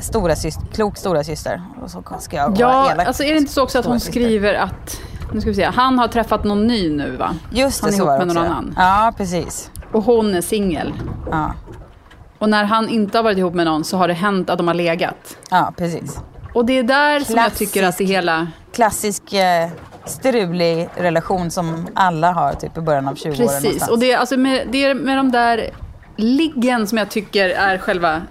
stora 0.00 0.36
syster, 0.36 0.66
klok 0.72 0.96
stora 0.96 1.24
syster. 1.24 1.62
Och 1.82 1.90
så 1.90 2.02
ska 2.18 2.36
jag 2.36 2.48
vara 2.48 2.60
Ja, 2.60 2.90
elak. 2.92 3.06
alltså 3.06 3.22
är 3.24 3.30
det 3.32 3.38
inte 3.38 3.52
så 3.52 3.62
också 3.62 3.78
att 3.78 3.84
hon 3.86 4.00
skriver 4.00 4.54
att... 4.54 5.00
Nu 5.32 5.40
ska 5.40 5.50
vi 5.50 5.56
se. 5.56 5.64
Han 5.64 5.98
har 5.98 6.08
träffat 6.08 6.44
någon 6.44 6.66
ny 6.66 6.90
nu 6.96 7.16
va? 7.16 7.34
Just 7.50 7.80
det, 7.80 7.86
han 7.86 7.94
är 7.94 7.98
så 7.98 8.04
ihop 8.04 8.18
med 8.18 8.26
någon 8.26 8.36
också. 8.36 8.50
annan. 8.52 8.74
Ja, 8.76 9.12
precis. 9.16 9.70
Och 9.92 10.02
hon 10.04 10.34
är 10.34 10.40
singel. 10.40 10.92
Ja, 11.30 11.52
Och 12.38 12.48
när 12.48 12.64
han 12.64 12.88
inte 12.88 13.18
har 13.18 13.22
varit 13.22 13.38
ihop 13.38 13.54
med 13.54 13.66
någon 13.66 13.84
så 13.84 13.96
har 13.96 14.08
det 14.08 14.14
hänt 14.14 14.50
att 14.50 14.58
de 14.58 14.66
har 14.68 14.74
legat. 14.74 15.36
ja 15.50 15.72
precis. 15.76 16.20
Och 16.54 16.64
det 16.66 16.78
är 16.78 16.82
där 16.82 17.20
som 17.20 17.36
jag 17.36 17.54
tycker 17.54 17.82
att 17.82 17.98
det 17.98 18.04
Klassisk. 18.04 18.10
hela... 18.10 18.46
Klassisk 18.72 19.32
eh, 19.32 19.68
strulig 20.04 20.88
relation 20.96 21.50
som 21.50 21.86
alla 21.94 22.32
har 22.32 22.52
typ 22.52 22.78
i 22.78 22.80
början 22.80 23.08
av 23.08 23.14
20-åren 23.14 23.36
Precis. 23.36 23.62
någonstans. 23.64 23.90
Och 23.90 23.98
det 23.98 24.12
är, 24.12 24.18
alltså 24.18 24.36
med, 24.36 24.68
det 24.72 24.84
är 24.84 24.94
med 24.94 25.16
de 25.16 25.32
där 25.32 25.70
liggen 26.16 26.86
som 26.86 26.98
jag 26.98 27.10
tycker 27.10 27.48
är 27.48 27.78
själva 27.78 28.22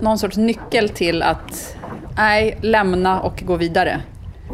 någon 0.00 0.18
sorts 0.18 0.36
nyckel 0.36 0.88
till 0.88 1.22
att 1.22 1.76
nej, 2.16 2.58
lämna 2.62 3.20
och 3.20 3.42
gå 3.46 3.56
vidare. 3.56 4.00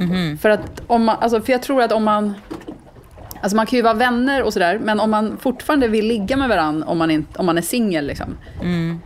Mhm. 0.01 0.39
För 0.39 0.51
att 0.51 0.83
om 0.87 1.05
man, 1.05 1.17
alltså 1.21 1.41
för 1.41 1.53
jag 1.53 1.63
tror 1.63 1.83
att 1.83 1.93
om 1.93 2.05
man 2.05 2.35
Alltså 3.43 3.57
man 3.57 3.67
kan 3.67 3.77
ju 3.77 3.83
vara 3.83 3.95
vänner 3.95 4.43
och 4.43 4.53
sådär, 4.53 4.79
men 4.83 5.01
om 5.01 5.11
man 5.11 5.37
fortfarande 5.41 5.89
vill 5.89 6.07
ligga 6.07 6.37
med 6.37 6.49
varandra 6.49 6.87
om 6.89 6.99
man, 6.99 7.11
inte, 7.11 7.39
om 7.39 7.47
man 7.47 7.59
är 7.59 7.63
singel, 7.63 8.07
liksom, 8.07 8.37
Mm. 8.63 9.01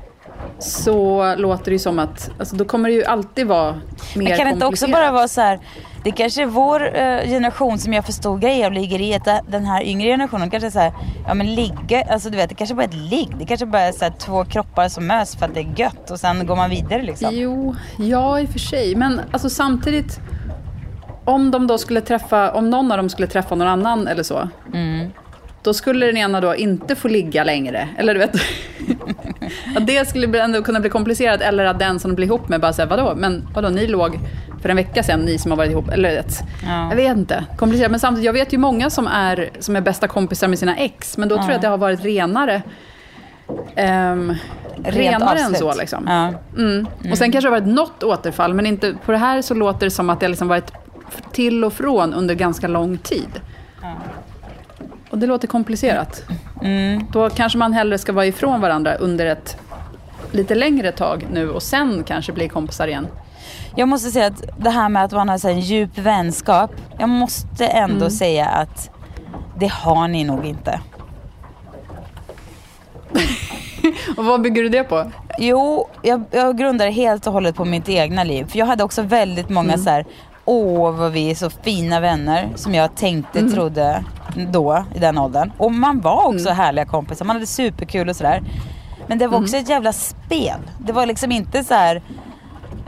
så 0.58 1.34
låter 1.36 1.64
det 1.64 1.70
ju 1.70 1.78
som 1.78 1.98
att, 1.98 2.30
alltså 2.38 2.56
då 2.56 2.64
kommer 2.64 2.88
det 2.88 2.94
ju 2.94 3.04
alltid 3.04 3.46
vara 3.46 3.72
mer 3.72 3.80
Men 4.14 4.26
kan 4.36 4.46
det 4.46 4.52
inte 4.52 4.66
också 4.66 4.86
komplicerat. 4.86 4.90
bara 4.92 5.12
vara 5.12 5.28
så 5.28 5.40
här, 5.40 5.58
det 6.04 6.11
kanske 6.11 6.42
är 6.42 6.46
vår 6.46 6.96
eh, 6.96 7.28
generation 7.28 7.78
som 7.78 7.92
gör 7.92 8.02
för 8.02 8.12
stor 8.12 8.38
grej 8.38 8.64
av 8.64 8.72
liggeriet. 8.72 9.28
Att 9.28 9.52
Den 9.52 9.66
här 9.66 9.82
yngre 9.82 10.08
generationen 10.08 10.50
kanske 10.50 10.66
är 10.66 10.80
här, 10.80 10.92
ja 11.26 11.34
men 11.34 11.54
ligga, 11.54 12.02
alltså 12.02 12.30
du 12.30 12.37
vet 12.37 12.48
det 12.48 12.54
kanske 12.54 12.74
bara 12.74 12.82
är 12.82 12.88
ett 12.88 13.11
ligg. 13.11 13.28
Det 13.38 13.46
kanske 13.46 13.66
bara 13.66 13.82
är 13.82 13.92
så 13.92 14.04
här, 14.04 14.12
två 14.18 14.44
kroppar 14.44 14.88
som 14.88 15.06
möts 15.06 15.37
för 15.37 15.46
att 15.46 15.54
det 15.54 15.61
är 15.61 15.74
gött 15.76 16.11
och 16.11 16.20
sen 16.20 16.46
går 16.46 16.56
man 16.56 16.70
vidare 16.70 17.02
liksom. 17.02 17.28
Jo, 17.32 17.74
ja 17.98 18.40
i 18.40 18.44
och 18.44 18.50
för 18.50 18.58
sig. 18.58 18.94
Men 18.94 19.20
alltså 19.30 19.50
samtidigt, 19.50 20.20
om 21.24 21.50
de 21.50 21.66
då 21.66 21.78
skulle 21.78 22.00
träffa, 22.00 22.52
om 22.52 22.70
någon 22.70 22.92
av 22.92 22.98
dem 22.98 23.08
skulle 23.08 23.28
träffa 23.28 23.54
någon 23.54 23.68
annan 23.68 24.08
eller 24.08 24.22
så. 24.22 24.48
Mm. 24.74 25.11
Då 25.62 25.74
skulle 25.74 26.06
den 26.06 26.16
ena 26.16 26.40
då 26.40 26.56
inte 26.56 26.96
få 26.96 27.08
ligga 27.08 27.44
längre. 27.44 27.88
Eller 27.98 28.14
du 28.14 28.20
vet. 28.20 28.34
att 29.76 29.87
det 29.87 30.08
skulle 30.08 30.42
ändå 30.42 30.62
kunna 30.62 30.80
bli 30.80 30.90
komplicerat. 30.90 31.40
Eller 31.40 31.64
att 31.64 31.78
den 31.78 31.98
som 32.00 32.11
de 32.11 32.14
blir 32.14 32.26
ihop 32.26 32.48
med 32.48 32.61
bara 32.61 32.72
säger 32.72 32.88
vadå? 32.88 33.14
Men 33.16 33.48
vadå, 33.54 33.68
ni 33.68 33.87
låg 33.87 34.18
för 34.62 34.68
en 34.68 34.76
vecka 34.76 35.02
sedan, 35.02 35.20
ni 35.20 35.38
som 35.38 35.50
har 35.50 35.56
varit 35.56 35.70
ihop. 35.70 35.88
Eller 35.88 36.10
vet. 36.10 36.40
Ja. 36.66 36.88
Jag 36.88 36.96
vet 36.96 37.16
inte. 37.16 37.44
Komplicerat. 37.56 37.90
Men 37.90 38.00
samtidigt, 38.00 38.26
jag 38.26 38.32
vet 38.32 38.52
ju 38.52 38.58
många 38.58 38.90
som 38.90 39.06
är, 39.06 39.50
som 39.58 39.76
är 39.76 39.80
bästa 39.80 40.08
kompisar 40.08 40.48
med 40.48 40.58
sina 40.58 40.76
ex. 40.76 41.18
Men 41.18 41.28
då 41.28 41.36
tror 41.36 41.48
jag 41.48 41.56
att 41.56 41.62
det 41.62 41.68
har 41.68 41.78
varit 41.78 42.04
renare. 42.04 42.62
Um, 43.76 44.34
renare 44.84 45.38
än 45.38 45.54
så 45.54 45.74
liksom. 45.74 46.04
Ja. 46.06 46.32
Mm. 46.62 46.86
Och 47.10 47.18
sen 47.18 47.32
kanske 47.32 47.50
det 47.50 47.54
har 47.54 47.60
varit 47.60 47.74
något 47.74 48.02
återfall, 48.02 48.54
men 48.54 48.66
inte, 48.66 48.94
på 49.04 49.12
det 49.12 49.18
här 49.18 49.42
så 49.42 49.54
låter 49.54 49.86
det 49.86 49.90
som 49.90 50.10
att 50.10 50.20
det 50.20 50.26
har 50.26 50.30
liksom 50.30 50.48
varit 50.48 50.72
till 51.32 51.64
och 51.64 51.72
från 51.72 52.14
under 52.14 52.34
ganska 52.34 52.68
lång 52.68 52.98
tid. 52.98 53.40
Och 55.10 55.18
det 55.18 55.26
låter 55.26 55.48
komplicerat. 55.48 56.24
Mm. 56.62 57.04
Då 57.12 57.30
kanske 57.30 57.58
man 57.58 57.72
hellre 57.72 57.98
ska 57.98 58.12
vara 58.12 58.26
ifrån 58.26 58.60
varandra 58.60 58.94
under 58.94 59.26
ett 59.26 59.56
lite 60.30 60.54
längre 60.54 60.92
tag 60.92 61.26
nu 61.32 61.50
och 61.50 61.62
sen 61.62 62.04
kanske 62.04 62.32
bli 62.32 62.48
kompisar 62.48 62.88
igen. 62.88 63.06
Jag 63.78 63.88
måste 63.88 64.10
säga 64.10 64.26
att 64.26 64.42
det 64.58 64.70
här 64.70 64.88
med 64.88 65.04
att 65.04 65.12
man 65.12 65.28
har 65.28 65.38
så 65.38 65.48
en 65.48 65.60
djup 65.60 65.98
vänskap. 65.98 66.70
Jag 66.98 67.08
måste 67.08 67.66
ändå 67.66 67.96
Mm. 67.96 68.10
säga 68.10 68.46
att 68.46 68.90
det 69.58 69.66
har 69.72 70.08
ni 70.08 70.24
nog 70.24 70.44
inte. 70.46 70.80
Och 74.16 74.24
vad 74.24 74.40
bygger 74.42 74.62
du 74.62 74.68
det 74.68 74.84
på? 74.84 75.10
Jo, 75.38 75.88
jag, 76.02 76.24
jag 76.30 76.58
grundar 76.58 76.86
det 76.86 76.92
helt 76.92 77.26
och 77.26 77.32
hållet 77.32 77.56
på 77.56 77.64
mitt 77.64 77.88
egna 77.88 78.24
liv. 78.24 78.46
För 78.48 78.58
jag 78.58 78.66
hade 78.66 78.84
också 78.84 79.02
väldigt 79.02 79.48
många 79.48 79.72
Mm. 79.72 79.84
så 79.84 79.90
här, 79.90 80.06
åh 80.44 80.90
vad 80.96 81.12
vi 81.12 81.30
är 81.30 81.34
så 81.34 81.50
fina 81.50 82.00
vänner. 82.00 82.48
Som 82.54 82.74
jag 82.74 82.94
tänkte, 82.94 83.38
Mm. 83.38 83.52
trodde 83.52 84.04
då 84.52 84.84
i 84.94 84.98
den 84.98 85.18
åldern. 85.18 85.52
Och 85.58 85.72
man 85.72 86.00
var 86.00 86.26
också 86.26 86.48
Mm. 86.48 86.56
härliga 86.56 86.86
kompisar, 86.86 87.24
man 87.24 87.36
hade 87.36 87.46
superkul 87.46 88.08
och 88.08 88.16
sådär. 88.16 88.42
Men 89.06 89.18
det 89.18 89.26
var 89.28 89.40
också 89.42 89.56
ett 89.56 89.68
jävla 89.68 89.92
spel. 89.92 90.58
Det 90.78 90.92
var 90.92 91.06
liksom 91.06 91.32
inte 91.32 91.64
så 91.64 91.74
här, 91.74 92.02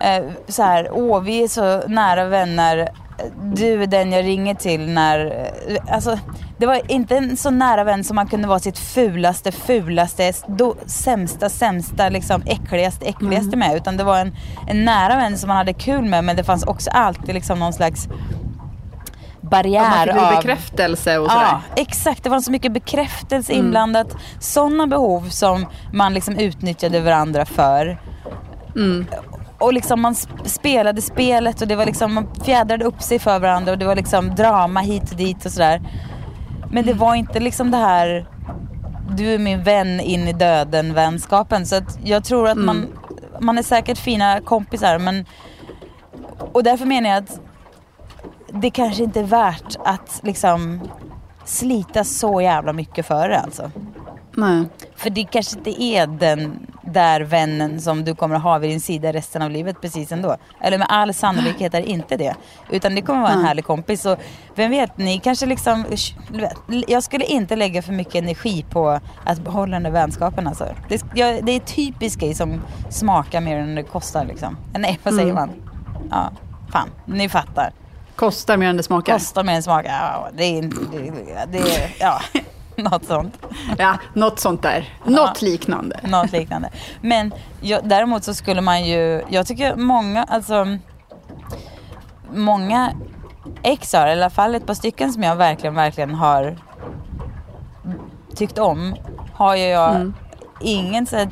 eh, 0.01 0.25
så 0.49 0.63
här, 0.63 0.89
åh 0.93 1.21
vi 1.21 1.45
är 1.45 1.49
så 1.49 1.89
nära 1.89 2.25
vänner. 2.25 2.89
Du 3.43 3.83
är 3.83 3.87
den 3.87 4.13
jag 4.13 4.25
ringer 4.25 4.55
till 4.55 4.91
när... 4.91 5.27
eh, 5.69 5.95
Alltså, 5.95 6.19
det 6.59 6.67
var 6.67 6.91
inte 6.93 7.17
en 7.17 7.37
så 7.37 7.51
nära 7.51 7.85
vän 7.85 8.05
som 8.05 8.17
man 8.17 8.27
kunde 8.27 8.49
vara 8.49 8.59
sitt 8.59 8.79
fulaste, 8.79 9.53
fulaste, 9.53 10.33
då, 10.47 10.75
sämsta, 10.87 11.49
sämsta, 11.49 12.09
liksom 12.09 12.43
äckligaste, 12.47 13.07
äckligaste 13.07 13.57
med. 13.57 13.77
Utan 13.77 13.97
det 13.97 14.05
var 14.05 14.19
en, 14.19 14.37
en 14.69 14.85
nära 14.85 15.17
vän 15.17 15.39
som 15.39 15.49
man 15.49 15.57
hade 15.57 15.73
kul 15.73 16.05
med 16.05 16.25
men 16.25 16.37
det 16.37 16.45
fanns 16.45 16.65
också 16.65 16.91
alltid 16.91 17.35
liksom 17.35 17.59
någon 17.59 17.73
slags 17.73 18.09
barriär 19.41 20.09
Att 20.09 20.17
man 20.17 20.27
fick 20.27 20.33
av... 20.33 20.37
bekräftelse 20.37 21.19
och 21.19 21.31
sådär. 21.31 21.45
Ja, 21.47 21.61
exakt. 21.77 22.25
Det 22.25 22.31
var 22.31 22.41
så 22.41 22.51
mycket 22.51 22.73
bekräftelse 22.73 23.53
inblandat. 23.53 24.17
Sådana 24.41 24.87
behov 24.87 25.29
som 25.29 25.67
man 25.93 26.15
liksom 26.15 26.37
utnyttjade 26.37 27.01
varandra 27.01 27.45
för. 27.45 27.99
Och 29.61 29.73
liksom 29.73 30.01
man 30.01 30.13
sp- 30.13 30.45
spelade 30.45 31.03
spelet 31.03 31.63
och 31.63 31.69
det 31.69 31.77
var 31.77 31.87
liksom, 31.87 32.15
man 32.15 32.27
fjädrade 32.45 32.85
upp 32.85 33.03
sig 33.03 33.19
för 33.19 33.39
varandra 33.39 33.73
och 33.73 33.79
det 33.79 33.87
var 33.87 33.97
liksom 33.97 34.35
drama 34.35 34.81
hit 34.81 35.11
och 35.11 35.17
dit 35.17 35.47
och 35.47 35.53
sådär. 35.53 35.83
Men 36.71 36.87
det 36.87 36.93
var 36.95 37.15
inte 37.15 37.41
liksom 37.41 37.71
det 37.71 37.77
här 37.77 38.27
du 39.17 39.35
är 39.35 39.39
min 39.39 39.63
vän 39.63 40.01
in 40.01 40.29
i 40.29 40.33
döden 40.33 40.95
vänskapen. 40.95 41.67
Så 41.67 41.77
att 41.77 41.99
jag 42.05 42.25
tror 42.25 42.49
att 42.49 42.59
man, 42.59 42.87
man 43.41 43.59
är 43.59 43.63
säkert 43.63 43.99
fina 43.99 44.41
kompisar 44.41 44.99
men 44.99 45.25
och 46.53 46.63
därför 46.63 46.87
menar 46.87 47.11
jag 47.11 47.19
att 47.19 47.41
det 48.53 48.71
kanske 48.71 49.03
inte 49.03 49.21
är 49.21 49.25
värt 49.25 49.77
att 49.85 50.21
liksom 50.23 50.81
slita 51.45 52.05
så 52.05 52.41
jävla 52.41 52.73
mycket 52.73 53.07
för 53.07 53.29
det 53.29 53.41
alltså. 53.41 53.71
Nej. 54.35 54.65
För 54.97 55.11
det 55.11 55.25
kanske 55.25 55.59
inte 55.59 55.83
är 55.83 56.07
den 56.07 56.67
där 56.93 57.21
vännen 57.21 57.81
som 57.81 58.05
du 58.05 58.15
kommer 58.15 58.37
att 58.37 58.43
ha 58.43 58.59
vid 58.59 58.71
din 58.71 58.81
sida 58.81 59.13
resten 59.13 59.43
av 59.43 59.51
livet 59.51 59.81
precis 59.81 60.13
ändå. 60.13 60.37
Eller 60.61 60.79
med 60.79 60.87
all 60.91 61.15
sannolikhet 61.15 61.75
är 61.75 61.81
det 61.81 61.91
inte 61.91 62.17
det. 62.17 62.35
Utan 62.71 62.95
det 62.95 63.03
kommer 63.03 63.21
vara 63.21 63.33
en 63.33 63.45
härlig 63.45 63.65
kompis. 63.65 64.07
Och 64.07 64.19
vem 64.55 64.71
vet, 64.71 64.99
ni 64.99 65.19
kanske 65.19 65.47
liksom... 65.47 65.85
Jag 66.87 67.03
skulle 67.03 67.25
inte 67.25 67.57
lägga 67.57 67.83
för 67.83 67.93
mycket 67.93 68.15
energi 68.15 68.65
på 68.71 69.01
att 69.25 69.39
behålla 69.39 69.73
den 69.73 69.83
där 69.83 69.91
vänskapen 69.91 70.47
alltså. 70.47 70.67
Det, 70.89 71.05
jag, 71.15 71.45
det 71.45 71.53
är 71.53 71.61
typisk 71.61 72.21
grej 72.21 72.35
som 72.35 72.63
smakar 72.91 73.41
mer 73.41 73.57
än 73.57 73.75
det 73.75 73.83
kostar 73.83 74.25
liksom. 74.25 74.57
Nej, 74.79 74.99
vad 75.03 75.15
säger 75.15 75.33
man? 75.33 75.51
Ja, 76.11 76.31
fan. 76.73 76.89
Ni 77.05 77.29
fattar. 77.29 77.73
Kostar 78.17 78.57
mer 78.57 78.69
än 78.69 78.77
det 78.77 78.83
smakar. 78.83 79.13
Kostar 79.13 79.45
mer 79.45 79.53
än 79.55 79.63
smakar. 79.63 79.91
Ja, 79.91 80.29
det 80.37 80.59
är. 80.59 80.63
Det, 80.63 81.59
det. 81.59 81.91
Ja, 82.01 82.21
något 82.91 83.05
sånt. 83.05 83.39
Ja, 83.79 83.97
något 84.15 84.39
sånt 84.39 84.63
där. 84.63 84.95
Något 85.05 85.43
liknande. 85.43 86.01
Något 86.03 86.33
liknande. 86.33 86.71
Men 87.01 87.33
jag, 87.61 87.89
däremot 87.89 88.25
så 88.25 88.35
skulle 88.35 88.61
man 88.61 88.85
ju, 88.85 89.23
jag 89.29 89.47
tycker 89.47 89.77
många, 89.77 90.25
alltså 90.25 90.79
många 92.33 92.93
ex 93.63 93.93
har, 93.93 94.07
i 94.09 94.13
alla 94.13 94.31
fall 94.31 94.55
ett 94.55 94.67
par 94.67 94.75
stycken 94.75 95.13
som 95.13 95.23
jag 95.23 95.37
verkligen, 95.37 95.75
verkligen 95.75 96.15
har 96.15 96.57
tyckt 98.35 98.59
om, 98.59 98.95
har 99.35 99.57
ju 99.57 99.65
jag 99.65 100.13
ingen 100.61 101.07
så 101.07 101.17
här 101.17 101.31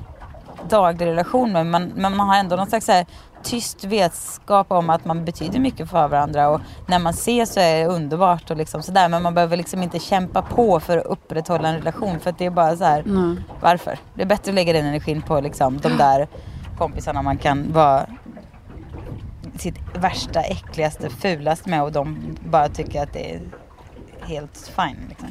daglig 0.69 1.07
relation 1.07 1.53
med, 1.53 1.67
men, 1.67 1.93
men 1.97 2.17
man 2.17 2.29
har 2.29 2.37
ändå 2.37 2.57
någon 2.57 2.67
slags 2.67 2.87
så 2.87 2.93
här 2.93 3.07
tyst 3.49 3.85
vetskap 3.85 4.73
om 4.73 4.91
att 4.91 5.05
man 5.05 5.25
betyder 5.25 5.59
mycket 5.59 5.91
för 5.91 6.09
varandra 6.09 6.49
och 6.49 6.61
när 6.87 6.99
man 6.99 7.11
ses 7.11 7.53
så 7.53 7.61
är 7.61 7.79
det 7.79 7.87
underbart 7.87 8.51
och 8.51 8.57
liksom 8.57 8.83
sådär 8.83 9.09
men 9.09 9.23
man 9.23 9.35
behöver 9.35 9.57
liksom 9.57 9.83
inte 9.83 9.99
kämpa 9.99 10.43
på 10.43 10.81
för 10.81 10.99
att 10.99 11.05
upprätthålla 11.05 11.69
en 11.69 11.75
relation 11.75 12.21
för 12.21 12.31
att 12.31 12.39
det 12.39 12.47
är 12.47 12.51
bara 12.51 12.77
så 12.77 12.85
här 12.85 13.05
varför? 13.61 13.99
Det 14.15 14.23
är 14.23 14.27
bättre 14.27 14.51
att 14.51 14.55
lägga 14.55 14.73
den 14.73 14.87
energin 14.87 15.23
på 15.23 15.41
liksom 15.41 15.79
de 15.79 15.97
där 15.97 16.29
kompisarna 16.79 17.23
man 17.23 17.39
kan 17.39 17.73
vara 17.73 18.07
sitt 19.59 19.79
värsta, 19.95 20.41
äckligaste, 20.41 21.11
fulaste 21.11 21.71
med 21.71 21.83
och 21.83 21.93
de 21.93 22.37
bara 22.51 22.69
tycker 22.69 23.03
att 23.03 23.13
det 23.13 23.35
är 23.35 23.41
helt 24.21 24.73
fine. 24.77 25.09
Liksom. 25.09 25.29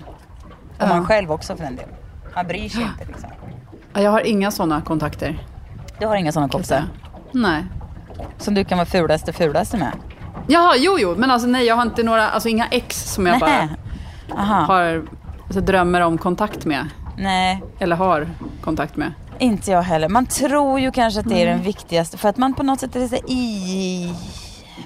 Och 0.80 0.88
man 0.88 1.06
själv 1.06 1.32
också 1.32 1.56
för 1.56 1.64
den 1.64 1.76
delen. 1.76 1.94
Man 2.36 2.48
bryr 2.48 2.70
sig 2.70 2.82
inte 2.82 3.06
liksom. 3.06 3.30
Ja, 3.94 4.02
Jag 4.02 4.12
har 4.12 4.28
inga 4.28 4.52
sådana 4.52 4.82
kontakter. 4.82 5.46
Du 6.00 6.08
har 6.08 6.16
inga 6.16 6.32
sådana 6.32 6.50
kompisar 6.50 6.84
Nej. 7.32 7.64
Som 8.38 8.54
du 8.54 8.64
kan 8.66 8.78
vara 8.78 8.86
fulaste, 8.86 9.34
fulaste 9.34 9.78
med? 9.78 9.92
Jaha, 10.48 10.74
jo, 10.78 10.98
jo. 11.00 11.16
Men 11.18 11.32
alltså 11.32 11.48
nej, 11.48 11.66
jag 11.66 11.76
har 11.76 11.82
inte 11.82 12.04
några, 12.04 12.30
alltså 12.30 12.50
inga 12.50 12.68
ex 12.68 13.14
som 13.14 13.26
jag 13.28 13.40
bara 13.40 13.50
Nähä. 13.50 13.70
Aha. 14.32 14.62
har, 14.74 15.08
alltså, 15.46 15.62
drömmer 15.62 16.02
om 16.02 16.18
kontakt 16.18 16.66
med. 16.66 16.90
Nej, 17.18 17.64
Eller 17.80 17.96
har 17.96 18.28
kontakt 18.62 18.96
med. 18.96 19.14
inte 19.40 19.72
jag 19.72 19.82
heller. 19.82 20.10
Man 20.10 20.26
tror 20.26 20.80
ju 20.80 20.92
kanske 20.92 21.20
att 21.20 21.30
det 21.30 21.42
är 21.42 21.46
den 21.46 21.62
viktigaste 21.62 22.18
för 22.18 22.30
att 22.30 22.38
man 22.38 22.54
på 22.54 22.64
något 22.64 22.80
sätt 22.80 22.96
är 22.96 23.08
så 23.08 23.16
i... 23.16 24.14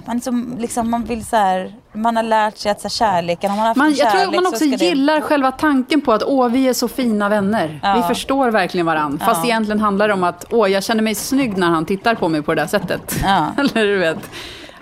Man, 0.06 0.16
är 0.16 0.20
så, 0.20 0.44
liksom, 0.58 0.90
man 0.90 1.04
vill 1.04 1.24
så 1.24 1.36
här, 1.36 1.72
man 1.92 2.16
har 2.16 2.22
lärt 2.22 2.56
sig 2.58 2.70
att 2.72 2.80
så 2.80 2.84
här, 2.88 2.90
kärleken, 2.90 3.50
har 3.50 3.56
man 3.56 3.66
haft 3.66 3.76
Man, 3.78 3.86
en 3.86 3.94
jag 3.94 4.10
tror 4.10 4.20
kärlek 4.20 4.34
man 4.34 4.44
så 4.44 4.50
också 4.50 4.64
ska 4.66 4.76
det- 4.76 4.84
gillar 4.84 5.20
själva 5.20 5.52
tanken 5.52 6.00
på 6.00 6.12
att 6.12 6.22
åh, 6.22 6.48
vi 6.48 6.68
är 6.68 6.72
så 6.72 6.88
fina 6.88 7.28
vänner. 7.28 7.80
Ja. 7.82 7.94
Vi 7.96 8.02
förstår 8.14 8.50
verkligen 8.50 8.86
varandra. 8.86 9.24
Fast 9.26 9.40
Ja. 9.44 9.50
egentligen 9.50 9.80
handlar 9.80 10.08
det 10.08 10.14
om 10.14 10.24
att 10.24 10.44
åh, 10.50 10.70
jag 10.70 10.82
känner 10.84 11.02
mig 11.02 11.14
snygg 11.14 11.56
när 11.56 11.66
han 11.66 11.84
tittar 11.84 12.14
på 12.14 12.28
mig 12.28 12.42
på 12.42 12.54
det 12.54 12.60
där 12.62 12.68
sättet. 12.68 13.16
Ja. 13.24 13.46
Eller 13.58 13.86
du 13.86 13.98
vet. 13.98 14.30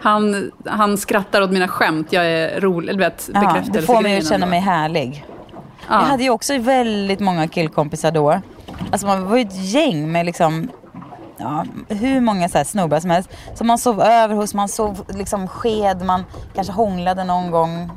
Han, 0.02 0.50
han 0.66 0.98
skrattar 0.98 1.42
åt 1.42 1.50
mina 1.50 1.68
skämt, 1.68 2.06
jag 2.10 2.26
är 2.26 2.60
rolig. 2.60 2.94
Du 2.94 2.98
vet, 2.98 3.30
Ja, 3.34 3.40
bekräftelsegrejen 3.40 3.86
får 3.86 4.02
mig 4.02 4.18
att 4.18 4.28
känna 4.28 4.46
mig 4.46 4.60
härlig. 4.60 5.24
Ja. 5.88 5.94
Jag 5.94 6.00
hade 6.06 6.22
ju 6.22 6.30
också 6.30 6.58
väldigt 6.58 7.20
många 7.20 7.48
killkompisar 7.48 8.10
då. 8.10 8.40
Alltså 8.92 9.06
man 9.06 9.24
var 9.28 9.36
ju 9.36 9.42
ett 9.42 9.64
gäng 9.64 10.12
med 10.12 10.26
liksom 10.26 10.68
Ja, 11.40 11.64
hur 11.88 12.20
många 12.20 12.48
så 12.48 12.58
här 12.58 12.64
snubbar 12.64 13.00
som 13.00 13.10
helst. 13.10 13.30
Som 13.54 13.66
man 13.66 13.78
sov 13.78 14.00
över 14.02 14.34
hos, 14.34 14.54
man 14.54 14.68
sov 14.68 15.04
liksom 15.08 15.48
sked, 15.48 16.02
man 16.04 16.24
kanske 16.54 16.72
hånglade 16.72 17.24
någon 17.24 17.50
gång. 17.50 17.90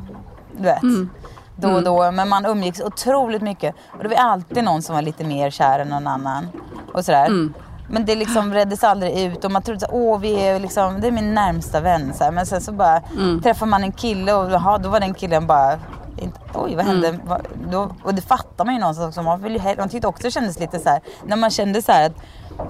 Du 0.57 0.63
vet. 0.63 0.83
Mm. 0.83 1.09
Då 1.55 1.69
och 1.71 1.83
då. 1.83 2.11
Men 2.11 2.29
man 2.29 2.45
umgicks 2.45 2.81
otroligt 2.81 3.41
mycket. 3.41 3.75
Och 3.91 4.03
det 4.03 4.09
var 4.09 4.15
alltid 4.15 4.63
någon 4.63 4.81
som 4.81 4.95
var 4.95 5.01
lite 5.01 5.23
mer 5.23 5.49
kär 5.49 5.79
än 5.79 5.87
någon 5.87 6.07
annan. 6.07 6.47
Och 6.93 7.05
sådär. 7.05 7.25
Mm. 7.25 7.53
Men 7.89 8.05
det 8.05 8.15
liksom 8.15 8.53
reddes 8.53 8.83
aldrig 8.83 9.19
ut 9.19 9.45
och 9.45 9.51
man 9.51 9.61
trodde 9.61 9.85
att 9.85 9.91
åh 9.93 10.19
vi 10.19 10.33
är 10.47 10.59
liksom, 10.59 11.01
det 11.01 11.07
är 11.07 11.11
min 11.11 11.33
närmsta 11.33 11.79
vän. 11.81 12.13
Så 12.13 12.23
här. 12.23 12.31
Men 12.31 12.45
sen 12.45 12.61
så 12.61 12.71
bara 12.71 13.01
Mm. 13.17 13.41
träffar 13.41 13.65
man 13.65 13.83
en 13.83 13.91
kille 13.91 14.33
och 14.33 14.51
jaha, 14.51 14.77
då 14.77 14.89
var 14.89 14.99
den 14.99 15.13
killen 15.13 15.47
bara 15.47 15.79
inte, 16.17 16.39
oj 16.53 16.75
vad 16.75 16.85
hände? 16.85 17.07
Mm. 17.07 17.21
Va- 17.27 17.41
Då, 17.71 17.89
och 18.03 18.13
det 18.13 18.21
fattar 18.21 18.65
man 18.65 18.73
ju 18.73 18.79
någonstans 18.79 19.07
också. 19.07 19.21
Man, 19.21 19.41
vill 19.43 19.53
ju, 19.53 19.61
man 19.77 19.89
tyckte 19.89 20.07
också 20.07 20.23
det 20.23 20.31
kändes 20.31 20.59
lite 20.59 20.79
så 20.79 20.89
här, 20.89 21.01
när 21.25 21.35
man 21.35 21.49
kände 21.49 21.81
så 21.81 21.91
här 21.91 22.05
att 22.05 22.15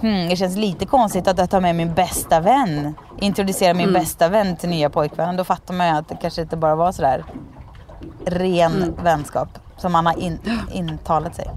hmm, 0.01 0.29
det 0.29 0.35
känns 0.35 0.57
lite 0.57 0.85
konstigt 0.85 1.27
att 1.27 1.37
jag 1.37 1.49
tar 1.49 1.61
med 1.61 1.75
min 1.75 1.93
bästa 1.93 2.39
vän. 2.39 2.93
Introducera 3.19 3.73
min 3.73 3.89
Mm. 3.89 4.01
bästa 4.01 4.29
vän 4.29 4.55
till 4.55 4.69
nya 4.69 4.89
pojkvännen. 4.89 5.37
Då 5.37 5.43
fattar 5.43 5.73
man 5.73 5.87
ju 5.87 5.93
att 5.93 6.09
det 6.09 6.17
kanske 6.21 6.41
inte 6.41 6.57
bara 6.57 6.75
var 6.75 6.91
sådär 6.91 7.23
ren 8.25 8.71
Mm. 8.75 8.93
vänskap 9.03 9.47
som 9.77 9.91
man 9.91 10.05
har 10.05 10.19
in, 10.19 10.39
intalat 10.71 11.35
sig. 11.35 11.49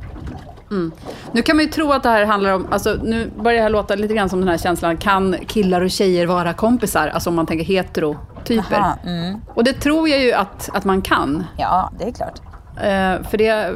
Nu 1.32 1.42
kan 1.42 1.56
man 1.56 1.64
ju 1.64 1.70
tro 1.70 1.92
att 1.92 2.02
det 2.02 2.08
här 2.08 2.24
handlar 2.24 2.52
om, 2.54 2.66
alltså 2.70 2.98
nu 3.02 3.30
börjar 3.36 3.56
det 3.56 3.62
här 3.62 3.70
låta 3.70 3.94
lite 3.94 4.14
grann 4.14 4.28
som 4.28 4.40
den 4.40 4.48
här 4.48 4.58
känslan, 4.58 4.96
kan 4.96 5.36
killar 5.46 5.80
och 5.80 5.90
tjejer 5.90 6.26
vara 6.26 6.52
kompisar? 6.52 7.08
Alltså 7.08 7.30
om 7.30 7.36
man 7.36 7.46
tänker 7.46 7.64
heterotyper. 7.64 8.76
Aha, 8.76 8.96
mm. 9.04 9.40
Och 9.54 9.64
det 9.64 9.72
tror 9.72 10.08
jag 10.08 10.20
ju 10.20 10.32
att, 10.32 10.70
att 10.72 10.84
man 10.84 11.02
kan. 11.02 11.44
Ja, 11.56 11.90
det 11.98 12.04
är 12.04 12.12
klart. 12.12 12.40
Eh, 12.76 13.28
för 13.30 13.38
det 13.38 13.74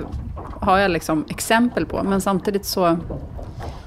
har 0.60 0.78
jag 0.78 0.90
liksom 0.90 1.24
exempel 1.28 1.86
på. 1.86 2.02
Men 2.02 2.20
samtidigt 2.20 2.66
så... 2.66 2.98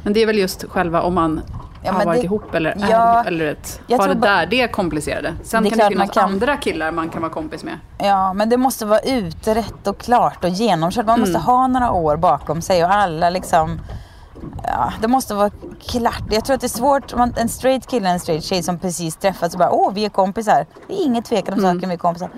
Men 0.03 0.13
det 0.13 0.21
är 0.21 0.25
väl 0.27 0.37
just 0.37 0.63
själva 0.69 1.01
om 1.01 1.13
man 1.13 1.41
Ja, 1.85 1.91
har 1.91 2.05
varit 2.05 2.21
det- 2.21 2.25
ihop 2.25 2.55
eller, 2.55 2.69
är, 2.69 2.89
Ja, 2.91 3.23
eller 3.23 3.45
ett, 3.45 3.81
har 3.97 4.07
det 4.07 4.13
där, 4.13 4.45
det 4.45 4.61
är 4.61 4.67
komplicerade. 4.67 5.33
Sen 5.43 5.63
Det 5.63 5.69
kan 5.69 5.77
det 5.79 5.87
finnas 5.87 6.09
kan- 6.11 6.23
andra 6.31 6.57
killar 6.57 6.91
man 6.91 7.09
kan 7.09 7.21
vara 7.21 7.31
kompis 7.31 7.63
med. 7.63 7.77
Ja, 7.97 8.33
men 8.33 8.49
det 8.49 8.57
måste 8.57 8.85
vara 8.85 8.99
utrett 8.99 9.87
och 9.87 9.97
klart 9.97 10.43
och 10.43 10.49
genomkört. 10.49 11.05
Man 11.05 11.19
måste 11.19 11.37
ha 11.39 11.67
några 11.67 11.91
år 11.91 12.17
bakom 12.17 12.61
sig 12.61 12.83
och 12.85 12.93
alla 12.93 13.29
liksom... 13.29 13.79
Ja, 14.63 14.93
det 15.01 15.07
måste 15.07 15.33
vara 15.33 15.49
klart. 15.87 16.23
Jag 16.31 16.45
tror 16.45 16.53
att 16.55 16.61
det 16.61 16.67
är 16.67 16.77
svårt, 16.77 17.13
om 17.13 17.33
en 17.37 17.49
straight 17.49 17.87
kille 17.87 18.05
och 18.07 18.13
en 18.13 18.19
straight 18.19 18.43
tjej 18.43 18.63
som 18.63 18.79
precis 18.79 19.15
träffats 19.15 19.55
och 19.55 19.59
bara 19.59 19.71
åh, 19.71 19.91
vi 19.93 20.05
är 20.05 20.09
kompisar. 20.09 20.65
Det 20.87 20.93
är 20.93 21.05
inget 21.05 21.25
tvekan 21.25 21.53
om 21.53 21.59
saken, 21.59 21.89
vi 21.89 21.93
är 21.95 21.97
kompisar. 21.97 22.29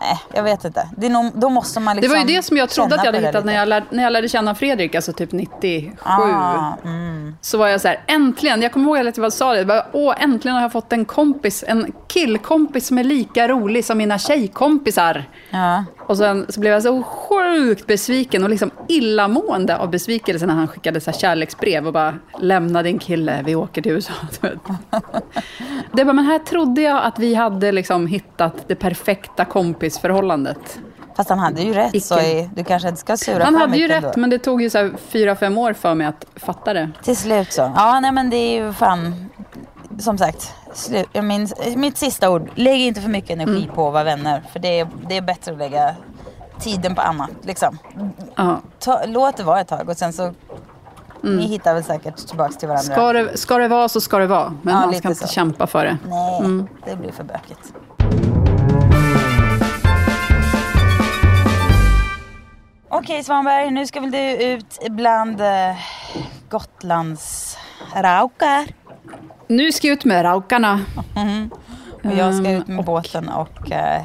Nej, 0.00 0.18
jag 0.34 0.42
vet 0.42 0.64
inte. 0.64 0.88
Det 0.96 1.08
nog, 1.08 1.32
då 1.34 1.48
måste 1.48 1.80
man 1.80 1.96
Det 1.96 2.00
liksom 2.02 2.18
var 2.18 2.28
ju 2.28 2.36
det 2.36 2.42
som 2.42 2.56
jag 2.56 2.68
trodde 2.68 2.94
att 2.94 3.04
jag 3.04 3.12
hade 3.12 3.20
det 3.20 3.26
hittat 3.26 3.44
när 3.44 3.54
jag, 3.54 3.68
lärde, 3.68 3.86
när 3.90 4.02
jag 4.02 4.12
lärde 4.12 4.28
känna 4.28 4.54
Fredrik, 4.54 4.94
alltså 4.94 5.12
typ 5.12 5.32
97. 5.32 5.96
Ah, 6.02 6.72
mm. 6.84 7.36
Så 7.40 7.58
var 7.58 7.68
jag 7.68 7.80
så 7.80 7.88
här, 7.88 8.00
äntligen, 8.06 8.62
jag 8.62 8.72
kommer 8.72 8.86
ihåg 8.86 9.08
att 9.08 9.16
jag 9.16 9.32
sa 9.32 9.54
det, 9.54 9.64
bara, 9.64 9.86
åh 9.92 10.14
äntligen 10.22 10.54
har 10.54 10.62
jag 10.62 10.72
fått 10.72 10.92
en 10.92 11.04
kompis, 11.04 11.64
en 11.66 11.92
killkompis 12.06 12.86
som 12.86 12.98
är 12.98 13.04
lika 13.04 13.48
rolig 13.48 13.84
som 13.84 13.98
mina 13.98 14.18
tjejkompisar. 14.18 15.24
Ja. 15.50 15.84
Och 16.00 16.16
sen 16.16 16.46
så 16.48 16.60
blev 16.60 16.72
jag 16.72 16.82
så 16.82 17.02
sjukt 17.02 17.86
besviken 17.86 18.44
och 18.44 18.50
liksom 18.50 18.70
illamående 18.88 19.76
av 19.78 19.90
besvikelse 19.90 20.46
när 20.46 20.54
han 20.54 20.68
skickade 20.68 21.00
så 21.00 21.12
kärleksbrev 21.12 21.86
och 21.86 21.92
bara 21.92 22.14
lämna 22.40 22.82
din 22.82 22.98
kille, 22.98 23.42
vi 23.44 23.54
åker 23.54 23.82
till 23.82 23.92
USA. 23.92 24.12
Det 25.92 26.04
bara, 26.04 26.12
men 26.12 26.24
här 26.24 26.38
trodde 26.38 26.82
jag 26.82 27.02
att 27.04 27.18
vi 27.18 27.34
hade 27.34 27.72
liksom 27.72 28.06
hittat 28.06 28.54
det 28.68 28.74
perfekta 28.74 29.44
kompisförhållandet. 29.44 30.78
Fast 31.16 31.30
han 31.30 31.38
hade 31.38 31.62
ju 31.62 31.72
rätt, 31.72 31.94
Icke. 31.94 32.06
så 32.06 32.20
i- 32.20 32.50
du 32.54 32.64
kanske 32.64 32.88
inte 32.88 33.00
ska 33.00 33.16
sura 33.16 33.44
Han 33.44 33.52
för 33.52 33.60
hade 33.60 33.76
ju 33.76 33.88
rätt, 33.88 34.14
då. 34.14 34.20
men 34.20 34.30
det 34.30 34.38
tog 34.38 34.62
ju 34.62 34.70
så 34.70 34.90
fyra, 35.08 35.36
fem 35.36 35.58
år 35.58 35.72
för 35.72 35.94
mig 35.94 36.06
att 36.06 36.26
fatta 36.36 36.72
det. 36.74 36.90
Till 37.02 37.16
slut 37.16 37.52
så. 37.52 37.72
Ja, 37.76 38.00
nej 38.00 38.12
men 38.12 38.30
det 38.30 38.36
är 38.36 38.64
ju 38.64 38.72
fan... 38.72 39.26
Som 39.98 40.18
sagt, 40.18 40.54
slu, 40.74 41.04
minns, 41.22 41.54
mitt 41.76 41.96
sista 41.96 42.30
ord. 42.30 42.50
Lägg 42.54 42.80
inte 42.80 43.00
för 43.00 43.08
mycket 43.08 43.30
energi 43.30 43.62
Mm. 43.62 43.74
på 43.74 43.86
att 43.86 43.92
vara 43.92 44.04
vänner. 44.04 44.42
För 44.52 44.58
det 44.60 44.80
är, 44.80 44.88
det 45.08 45.16
är 45.16 45.20
bättre 45.22 45.52
att 45.52 45.58
lägga 45.58 45.94
tiden 46.60 46.94
på 46.94 47.00
annat. 47.00 47.30
Liksom. 47.42 47.78
Ta, 48.78 49.00
låt 49.06 49.36
det 49.36 49.42
vara 49.42 49.60
ett 49.60 49.68
tag 49.68 49.88
och 49.88 49.96
sen 49.96 50.12
så... 50.12 50.32
Ni 51.22 51.46
hittar 51.46 51.74
väl 51.74 51.84
säkert 51.84 52.16
tillbaks 52.28 52.56
till 52.56 52.68
varandra. 52.68 52.94
Mm. 52.94 52.96
Ska 52.96 53.12
det, 53.12 53.36
ska 53.38 53.58
det 53.58 53.68
vara 53.68 53.88
så 53.88 54.00
ska 54.00 54.18
det 54.18 54.26
vara, 54.26 54.52
men 54.62 54.74
Ja, 54.74 54.80
man 54.86 54.94
ska 54.94 55.08
inte 55.08 55.26
så. 55.26 55.32
kämpa 55.32 55.66
för 55.66 55.84
det. 55.84 55.98
Nej, 56.08 56.38
Mm. 56.38 56.68
det 56.84 56.96
blir 56.96 57.12
för 57.12 57.24
bökigt. 57.24 57.72
Okej 62.88 63.24
Svanberg, 63.24 63.70
nu 63.70 63.86
ska 63.86 64.00
väl 64.00 64.10
du 64.10 64.30
ut 64.36 64.78
bland 64.90 65.40
eh, 65.40 65.76
Gotlands 66.50 67.56
raukar. 67.94 68.64
Nu 69.48 69.72
ska 69.72 69.86
jag 69.86 69.92
ut 69.94 70.04
med 70.04 70.24
raukarna. 70.24 70.80
Och 72.04 72.12
jag 72.16 72.34
ska 72.34 72.44
Mm, 72.46 72.60
ut 72.62 72.68
med 72.68 72.84
båten 72.84 73.28
och 73.28 73.72
eh, 73.72 74.02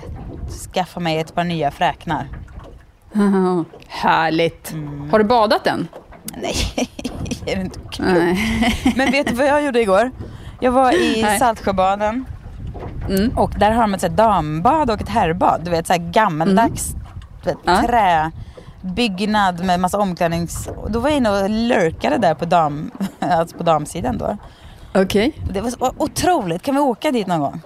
skaffa 0.74 1.00
mig 1.00 1.20
ett 1.20 1.36
par 1.36 1.44
nya 1.44 1.72
fräknar. 1.72 2.28
Härligt. 3.88 4.72
Mm. 4.72 5.10
Har 5.10 5.20
du 5.20 5.26
badat 5.26 5.68
än? 5.68 5.88
Nej, 6.38 6.56
är 7.46 7.56
det 7.56 7.62
inte 7.62 7.80
kul? 7.92 8.06
Nej. 8.14 8.38
Men 8.96 9.12
vet 9.12 9.28
du 9.28 9.34
vad 9.34 9.48
jag 9.48 9.64
gjorde 9.66 9.82
igår? 9.82 10.12
Jag 10.60 10.72
var 10.72 10.92
i 10.92 11.22
Nej. 11.22 11.40
Saltsjöbaden. 11.40 12.26
Mm. 13.10 13.38
Och 13.38 13.52
där 13.58 13.72
har 13.72 13.82
de 13.82 13.94
ett 13.94 14.18
dambad 14.18 14.90
och 14.92 15.02
ett 15.02 15.10
herrbad. 15.10 15.62
Du 15.64 15.72
vet 15.72 15.88
så 15.88 15.94
här 15.94 16.12
gammaldags 16.12 16.96
du 17.44 17.50
vet, 17.50 17.68
Mm. 17.68 17.76
Ja. 17.76 18.32
träbyggnad 18.82 19.66
med 19.66 19.80
massa 19.80 19.98
omklädnings... 20.00 20.70
Då 20.88 21.00
var 21.00 21.10
jag 21.10 21.18
inne 21.18 21.30
och 21.44 21.50
lurkade 21.50 22.18
där 22.18 22.34
på, 22.34 22.46
dam, 22.46 22.92
alltså 23.20 23.58
på 23.58 23.64
damsidan 23.64 24.18
då. 24.18 24.38
Okej. 24.96 25.32
Det 25.52 25.62
var 25.62 25.72
otroligt. 25.98 26.62
Kan 26.62 26.76
vi 26.76 26.82
åka 26.82 27.12
dit 27.12 27.28
någon 27.28 27.40
gång? 27.40 27.62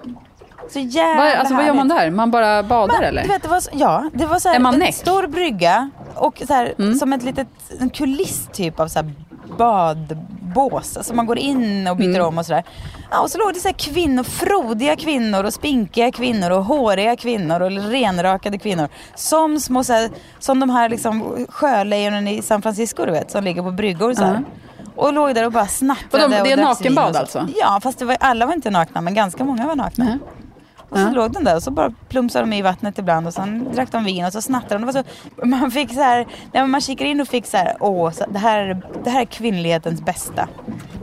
Så 0.69 0.79
jävla 0.79 1.23
Vad, 1.23 1.33
alltså, 1.33 1.55
vad 1.55 1.65
gör 1.65 1.73
man 1.73 1.87
där? 1.87 2.09
Man 2.11 2.31
bara 2.31 2.63
badar 2.63 2.93
Man, 2.93 3.03
eller? 3.03 3.21
Du 3.21 3.27
vet, 3.27 3.43
det 3.43 3.49
var, 3.49 3.59
så- 3.59 3.69
ja, 3.73 4.09
det 4.13 4.25
var 4.25 4.39
så 4.39 4.49
här, 4.49 4.55
Är 4.55 4.59
man 4.59 4.73
en 4.73 4.79
näck? 4.79 4.95
stor 4.95 5.27
brygga 5.27 5.89
och 6.15 6.41
så 6.47 6.53
här, 6.53 6.73
Mm. 6.79 6.95
som 6.95 7.13
ett 7.13 7.23
litet, 7.23 7.47
en 7.79 7.89
kuliss 7.89 8.47
typ 8.53 8.79
av 8.79 8.87
så 8.87 8.99
här 8.99 9.11
badbås. 9.57 10.97
Alltså 10.97 11.13
man 11.13 11.25
går 11.25 11.37
in 11.37 11.87
och 11.87 11.97
byter 11.97 12.09
Mm. 12.15 12.25
om 12.27 12.37
och 12.37 12.45
sådär. 12.45 12.63
Ja, 13.11 13.19
och 13.21 13.31
så 13.31 13.37
låg 13.37 13.53
det 13.53 13.59
så 13.59 13.67
här 13.67 13.75
kvinnor, 13.75 14.23
frodiga 14.23 14.95
kvinnor 14.95 15.43
och 15.43 15.53
spinkiga 15.53 16.11
kvinnor 16.11 16.49
och 16.51 16.63
håriga 16.65 17.15
kvinnor 17.15 17.61
och 17.61 17.71
renrakade 17.71 18.57
kvinnor. 18.57 18.87
Som 19.15 19.59
små 19.59 19.83
så 19.83 19.93
här, 19.93 20.09
som 20.39 20.59
de 20.59 20.69
här 20.69 20.89
liksom 20.89 21.45
sjölejonen 21.49 22.27
i 22.27 22.41
San 22.41 22.61
Francisco 22.61 23.05
du 23.05 23.11
vet, 23.11 23.31
som 23.31 23.43
ligger 23.43 23.61
på 23.61 23.71
bryggor 23.71 24.13
så. 24.13 24.23
Ja. 24.23 24.39
Och 24.95 25.13
låg 25.13 25.35
där 25.35 25.45
och 25.45 25.51
bara 25.51 25.67
snattrade 25.67 26.27
Vadå, 26.27 26.43
det 26.43 26.51
är 26.51 26.57
och 26.57 26.63
nakenbad 26.63 27.07
och 27.09 27.13
så. 27.15 27.19
alltså? 27.19 27.47
Ja, 27.55 27.79
fast 27.83 28.01
var, 28.01 28.17
alla 28.19 28.45
var 28.45 28.53
inte 28.53 28.69
nakna 28.69 29.01
men 29.01 29.13
ganska 29.13 29.43
många 29.43 29.67
var 29.67 29.75
nakna. 29.75 30.05
Nej. 30.05 30.17
Och 30.89 30.97
så 30.97 31.03
Ja. 31.03 31.09
låg 31.09 31.31
den 31.33 31.43
där 31.43 31.55
och 31.55 31.63
så 31.63 31.71
bara 31.71 31.91
plumsade 32.09 32.45
de 32.45 32.53
i 32.55 32.61
vattnet 32.61 32.97
ibland 32.97 33.27
och 33.27 33.33
sen 33.33 33.67
drack 33.73 33.91
de 33.91 34.03
vin 34.03 34.25
och 34.25 34.33
så 34.33 34.41
snattade 34.41 34.75
de. 34.75 34.85
Det 34.85 34.85
var 34.93 35.03
så, 35.03 35.45
man 35.47 35.71
fick 35.71 35.93
så 35.93 36.01
här, 36.01 36.27
när 36.53 36.67
man 36.67 36.81
kikar 36.81 37.05
in 37.05 37.21
och 37.21 37.27
fick 37.27 37.45
så 37.45 37.57
här, 37.57 37.75
åh, 37.79 38.11
så, 38.11 38.25
det, 38.29 38.39
här, 38.39 38.59
är- 38.59 38.81
det 39.03 39.09
här 39.09 39.21
är 39.21 39.25
kvinnlighetens 39.25 40.01
bästa. 40.01 40.47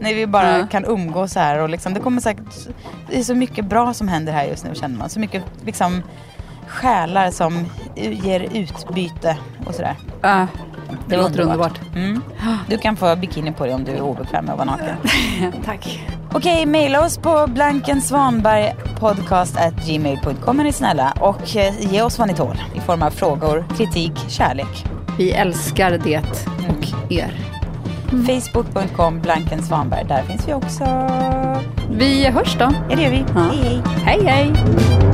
När 0.00 0.14
vi 0.14 0.26
bara 0.26 0.58
Ja. 0.58 0.66
kan 0.66 0.84
umgås 0.84 1.32
så 1.32 1.40
här 1.40 1.58
och 1.58 1.68
liksom, 1.68 1.94
det 1.94 2.00
kommer 2.00 2.20
säkert, 2.20 2.68
det 3.10 3.18
är 3.18 3.22
så 3.22 3.34
mycket 3.34 3.64
bra 3.64 3.94
som 3.94 4.08
händer 4.08 4.32
här 4.32 4.44
just 4.44 4.64
nu 4.64 4.74
känner 4.74 4.98
man. 4.98 5.08
Så 5.08 5.20
mycket 5.20 5.42
liksom 5.64 6.02
själar 6.66 7.30
som 7.30 7.66
ger 7.96 8.40
utbyte 8.40 9.36
och 9.66 9.74
sådär. 9.74 9.94
Äh, 10.22 10.44
det 11.08 11.16
låter 11.16 11.40
underbart. 11.40 11.80
Mm. 11.96 12.20
Du 12.68 12.78
kan 12.78 12.96
få 12.96 13.16
bikini 13.16 13.52
på 13.52 13.64
dig 13.64 13.74
om 13.74 13.84
du 13.84 13.92
är 13.92 14.00
obekväm 14.00 14.44
med 14.44 14.52
att 14.52 14.58
vara 14.58 14.70
naken. 14.70 14.96
Tack. 15.64 16.04
Okej, 16.32 16.66
mejla 16.66 17.04
oss 17.04 17.18
på 17.18 17.46
blankensvanbergpodcast.gmail.com 19.00 20.60
är 20.60 20.64
ni 20.64 20.72
snälla 20.72 21.14
och 21.20 21.56
eh, 21.56 21.92
ge 21.92 22.02
oss 22.02 22.18
vad 22.18 22.28
ni 22.28 22.34
tål 22.34 22.56
i 22.74 22.80
form 22.80 23.02
av 23.02 23.10
frågor, 23.10 23.64
kritik, 23.76 24.12
kärlek. 24.28 24.84
Vi 25.18 25.32
älskar 25.32 26.00
det 26.04 26.18
och 26.68 27.12
er. 27.12 27.34
Facebook.com 28.08 29.20
blankensvanberg, 29.20 30.04
där 30.08 30.22
finns 30.22 30.48
vi 30.48 30.54
också. 30.54 30.84
Vi 31.90 32.26
hörs 32.26 32.56
då. 32.58 32.72
Ja, 32.90 32.96
det 32.96 33.02
gör 33.02 33.10
vi. 33.10 33.24
Ja. 33.34 33.40
Hej, 33.40 33.62
hej. 33.62 33.82
Hej, 34.04 34.24
hej. 34.24 35.13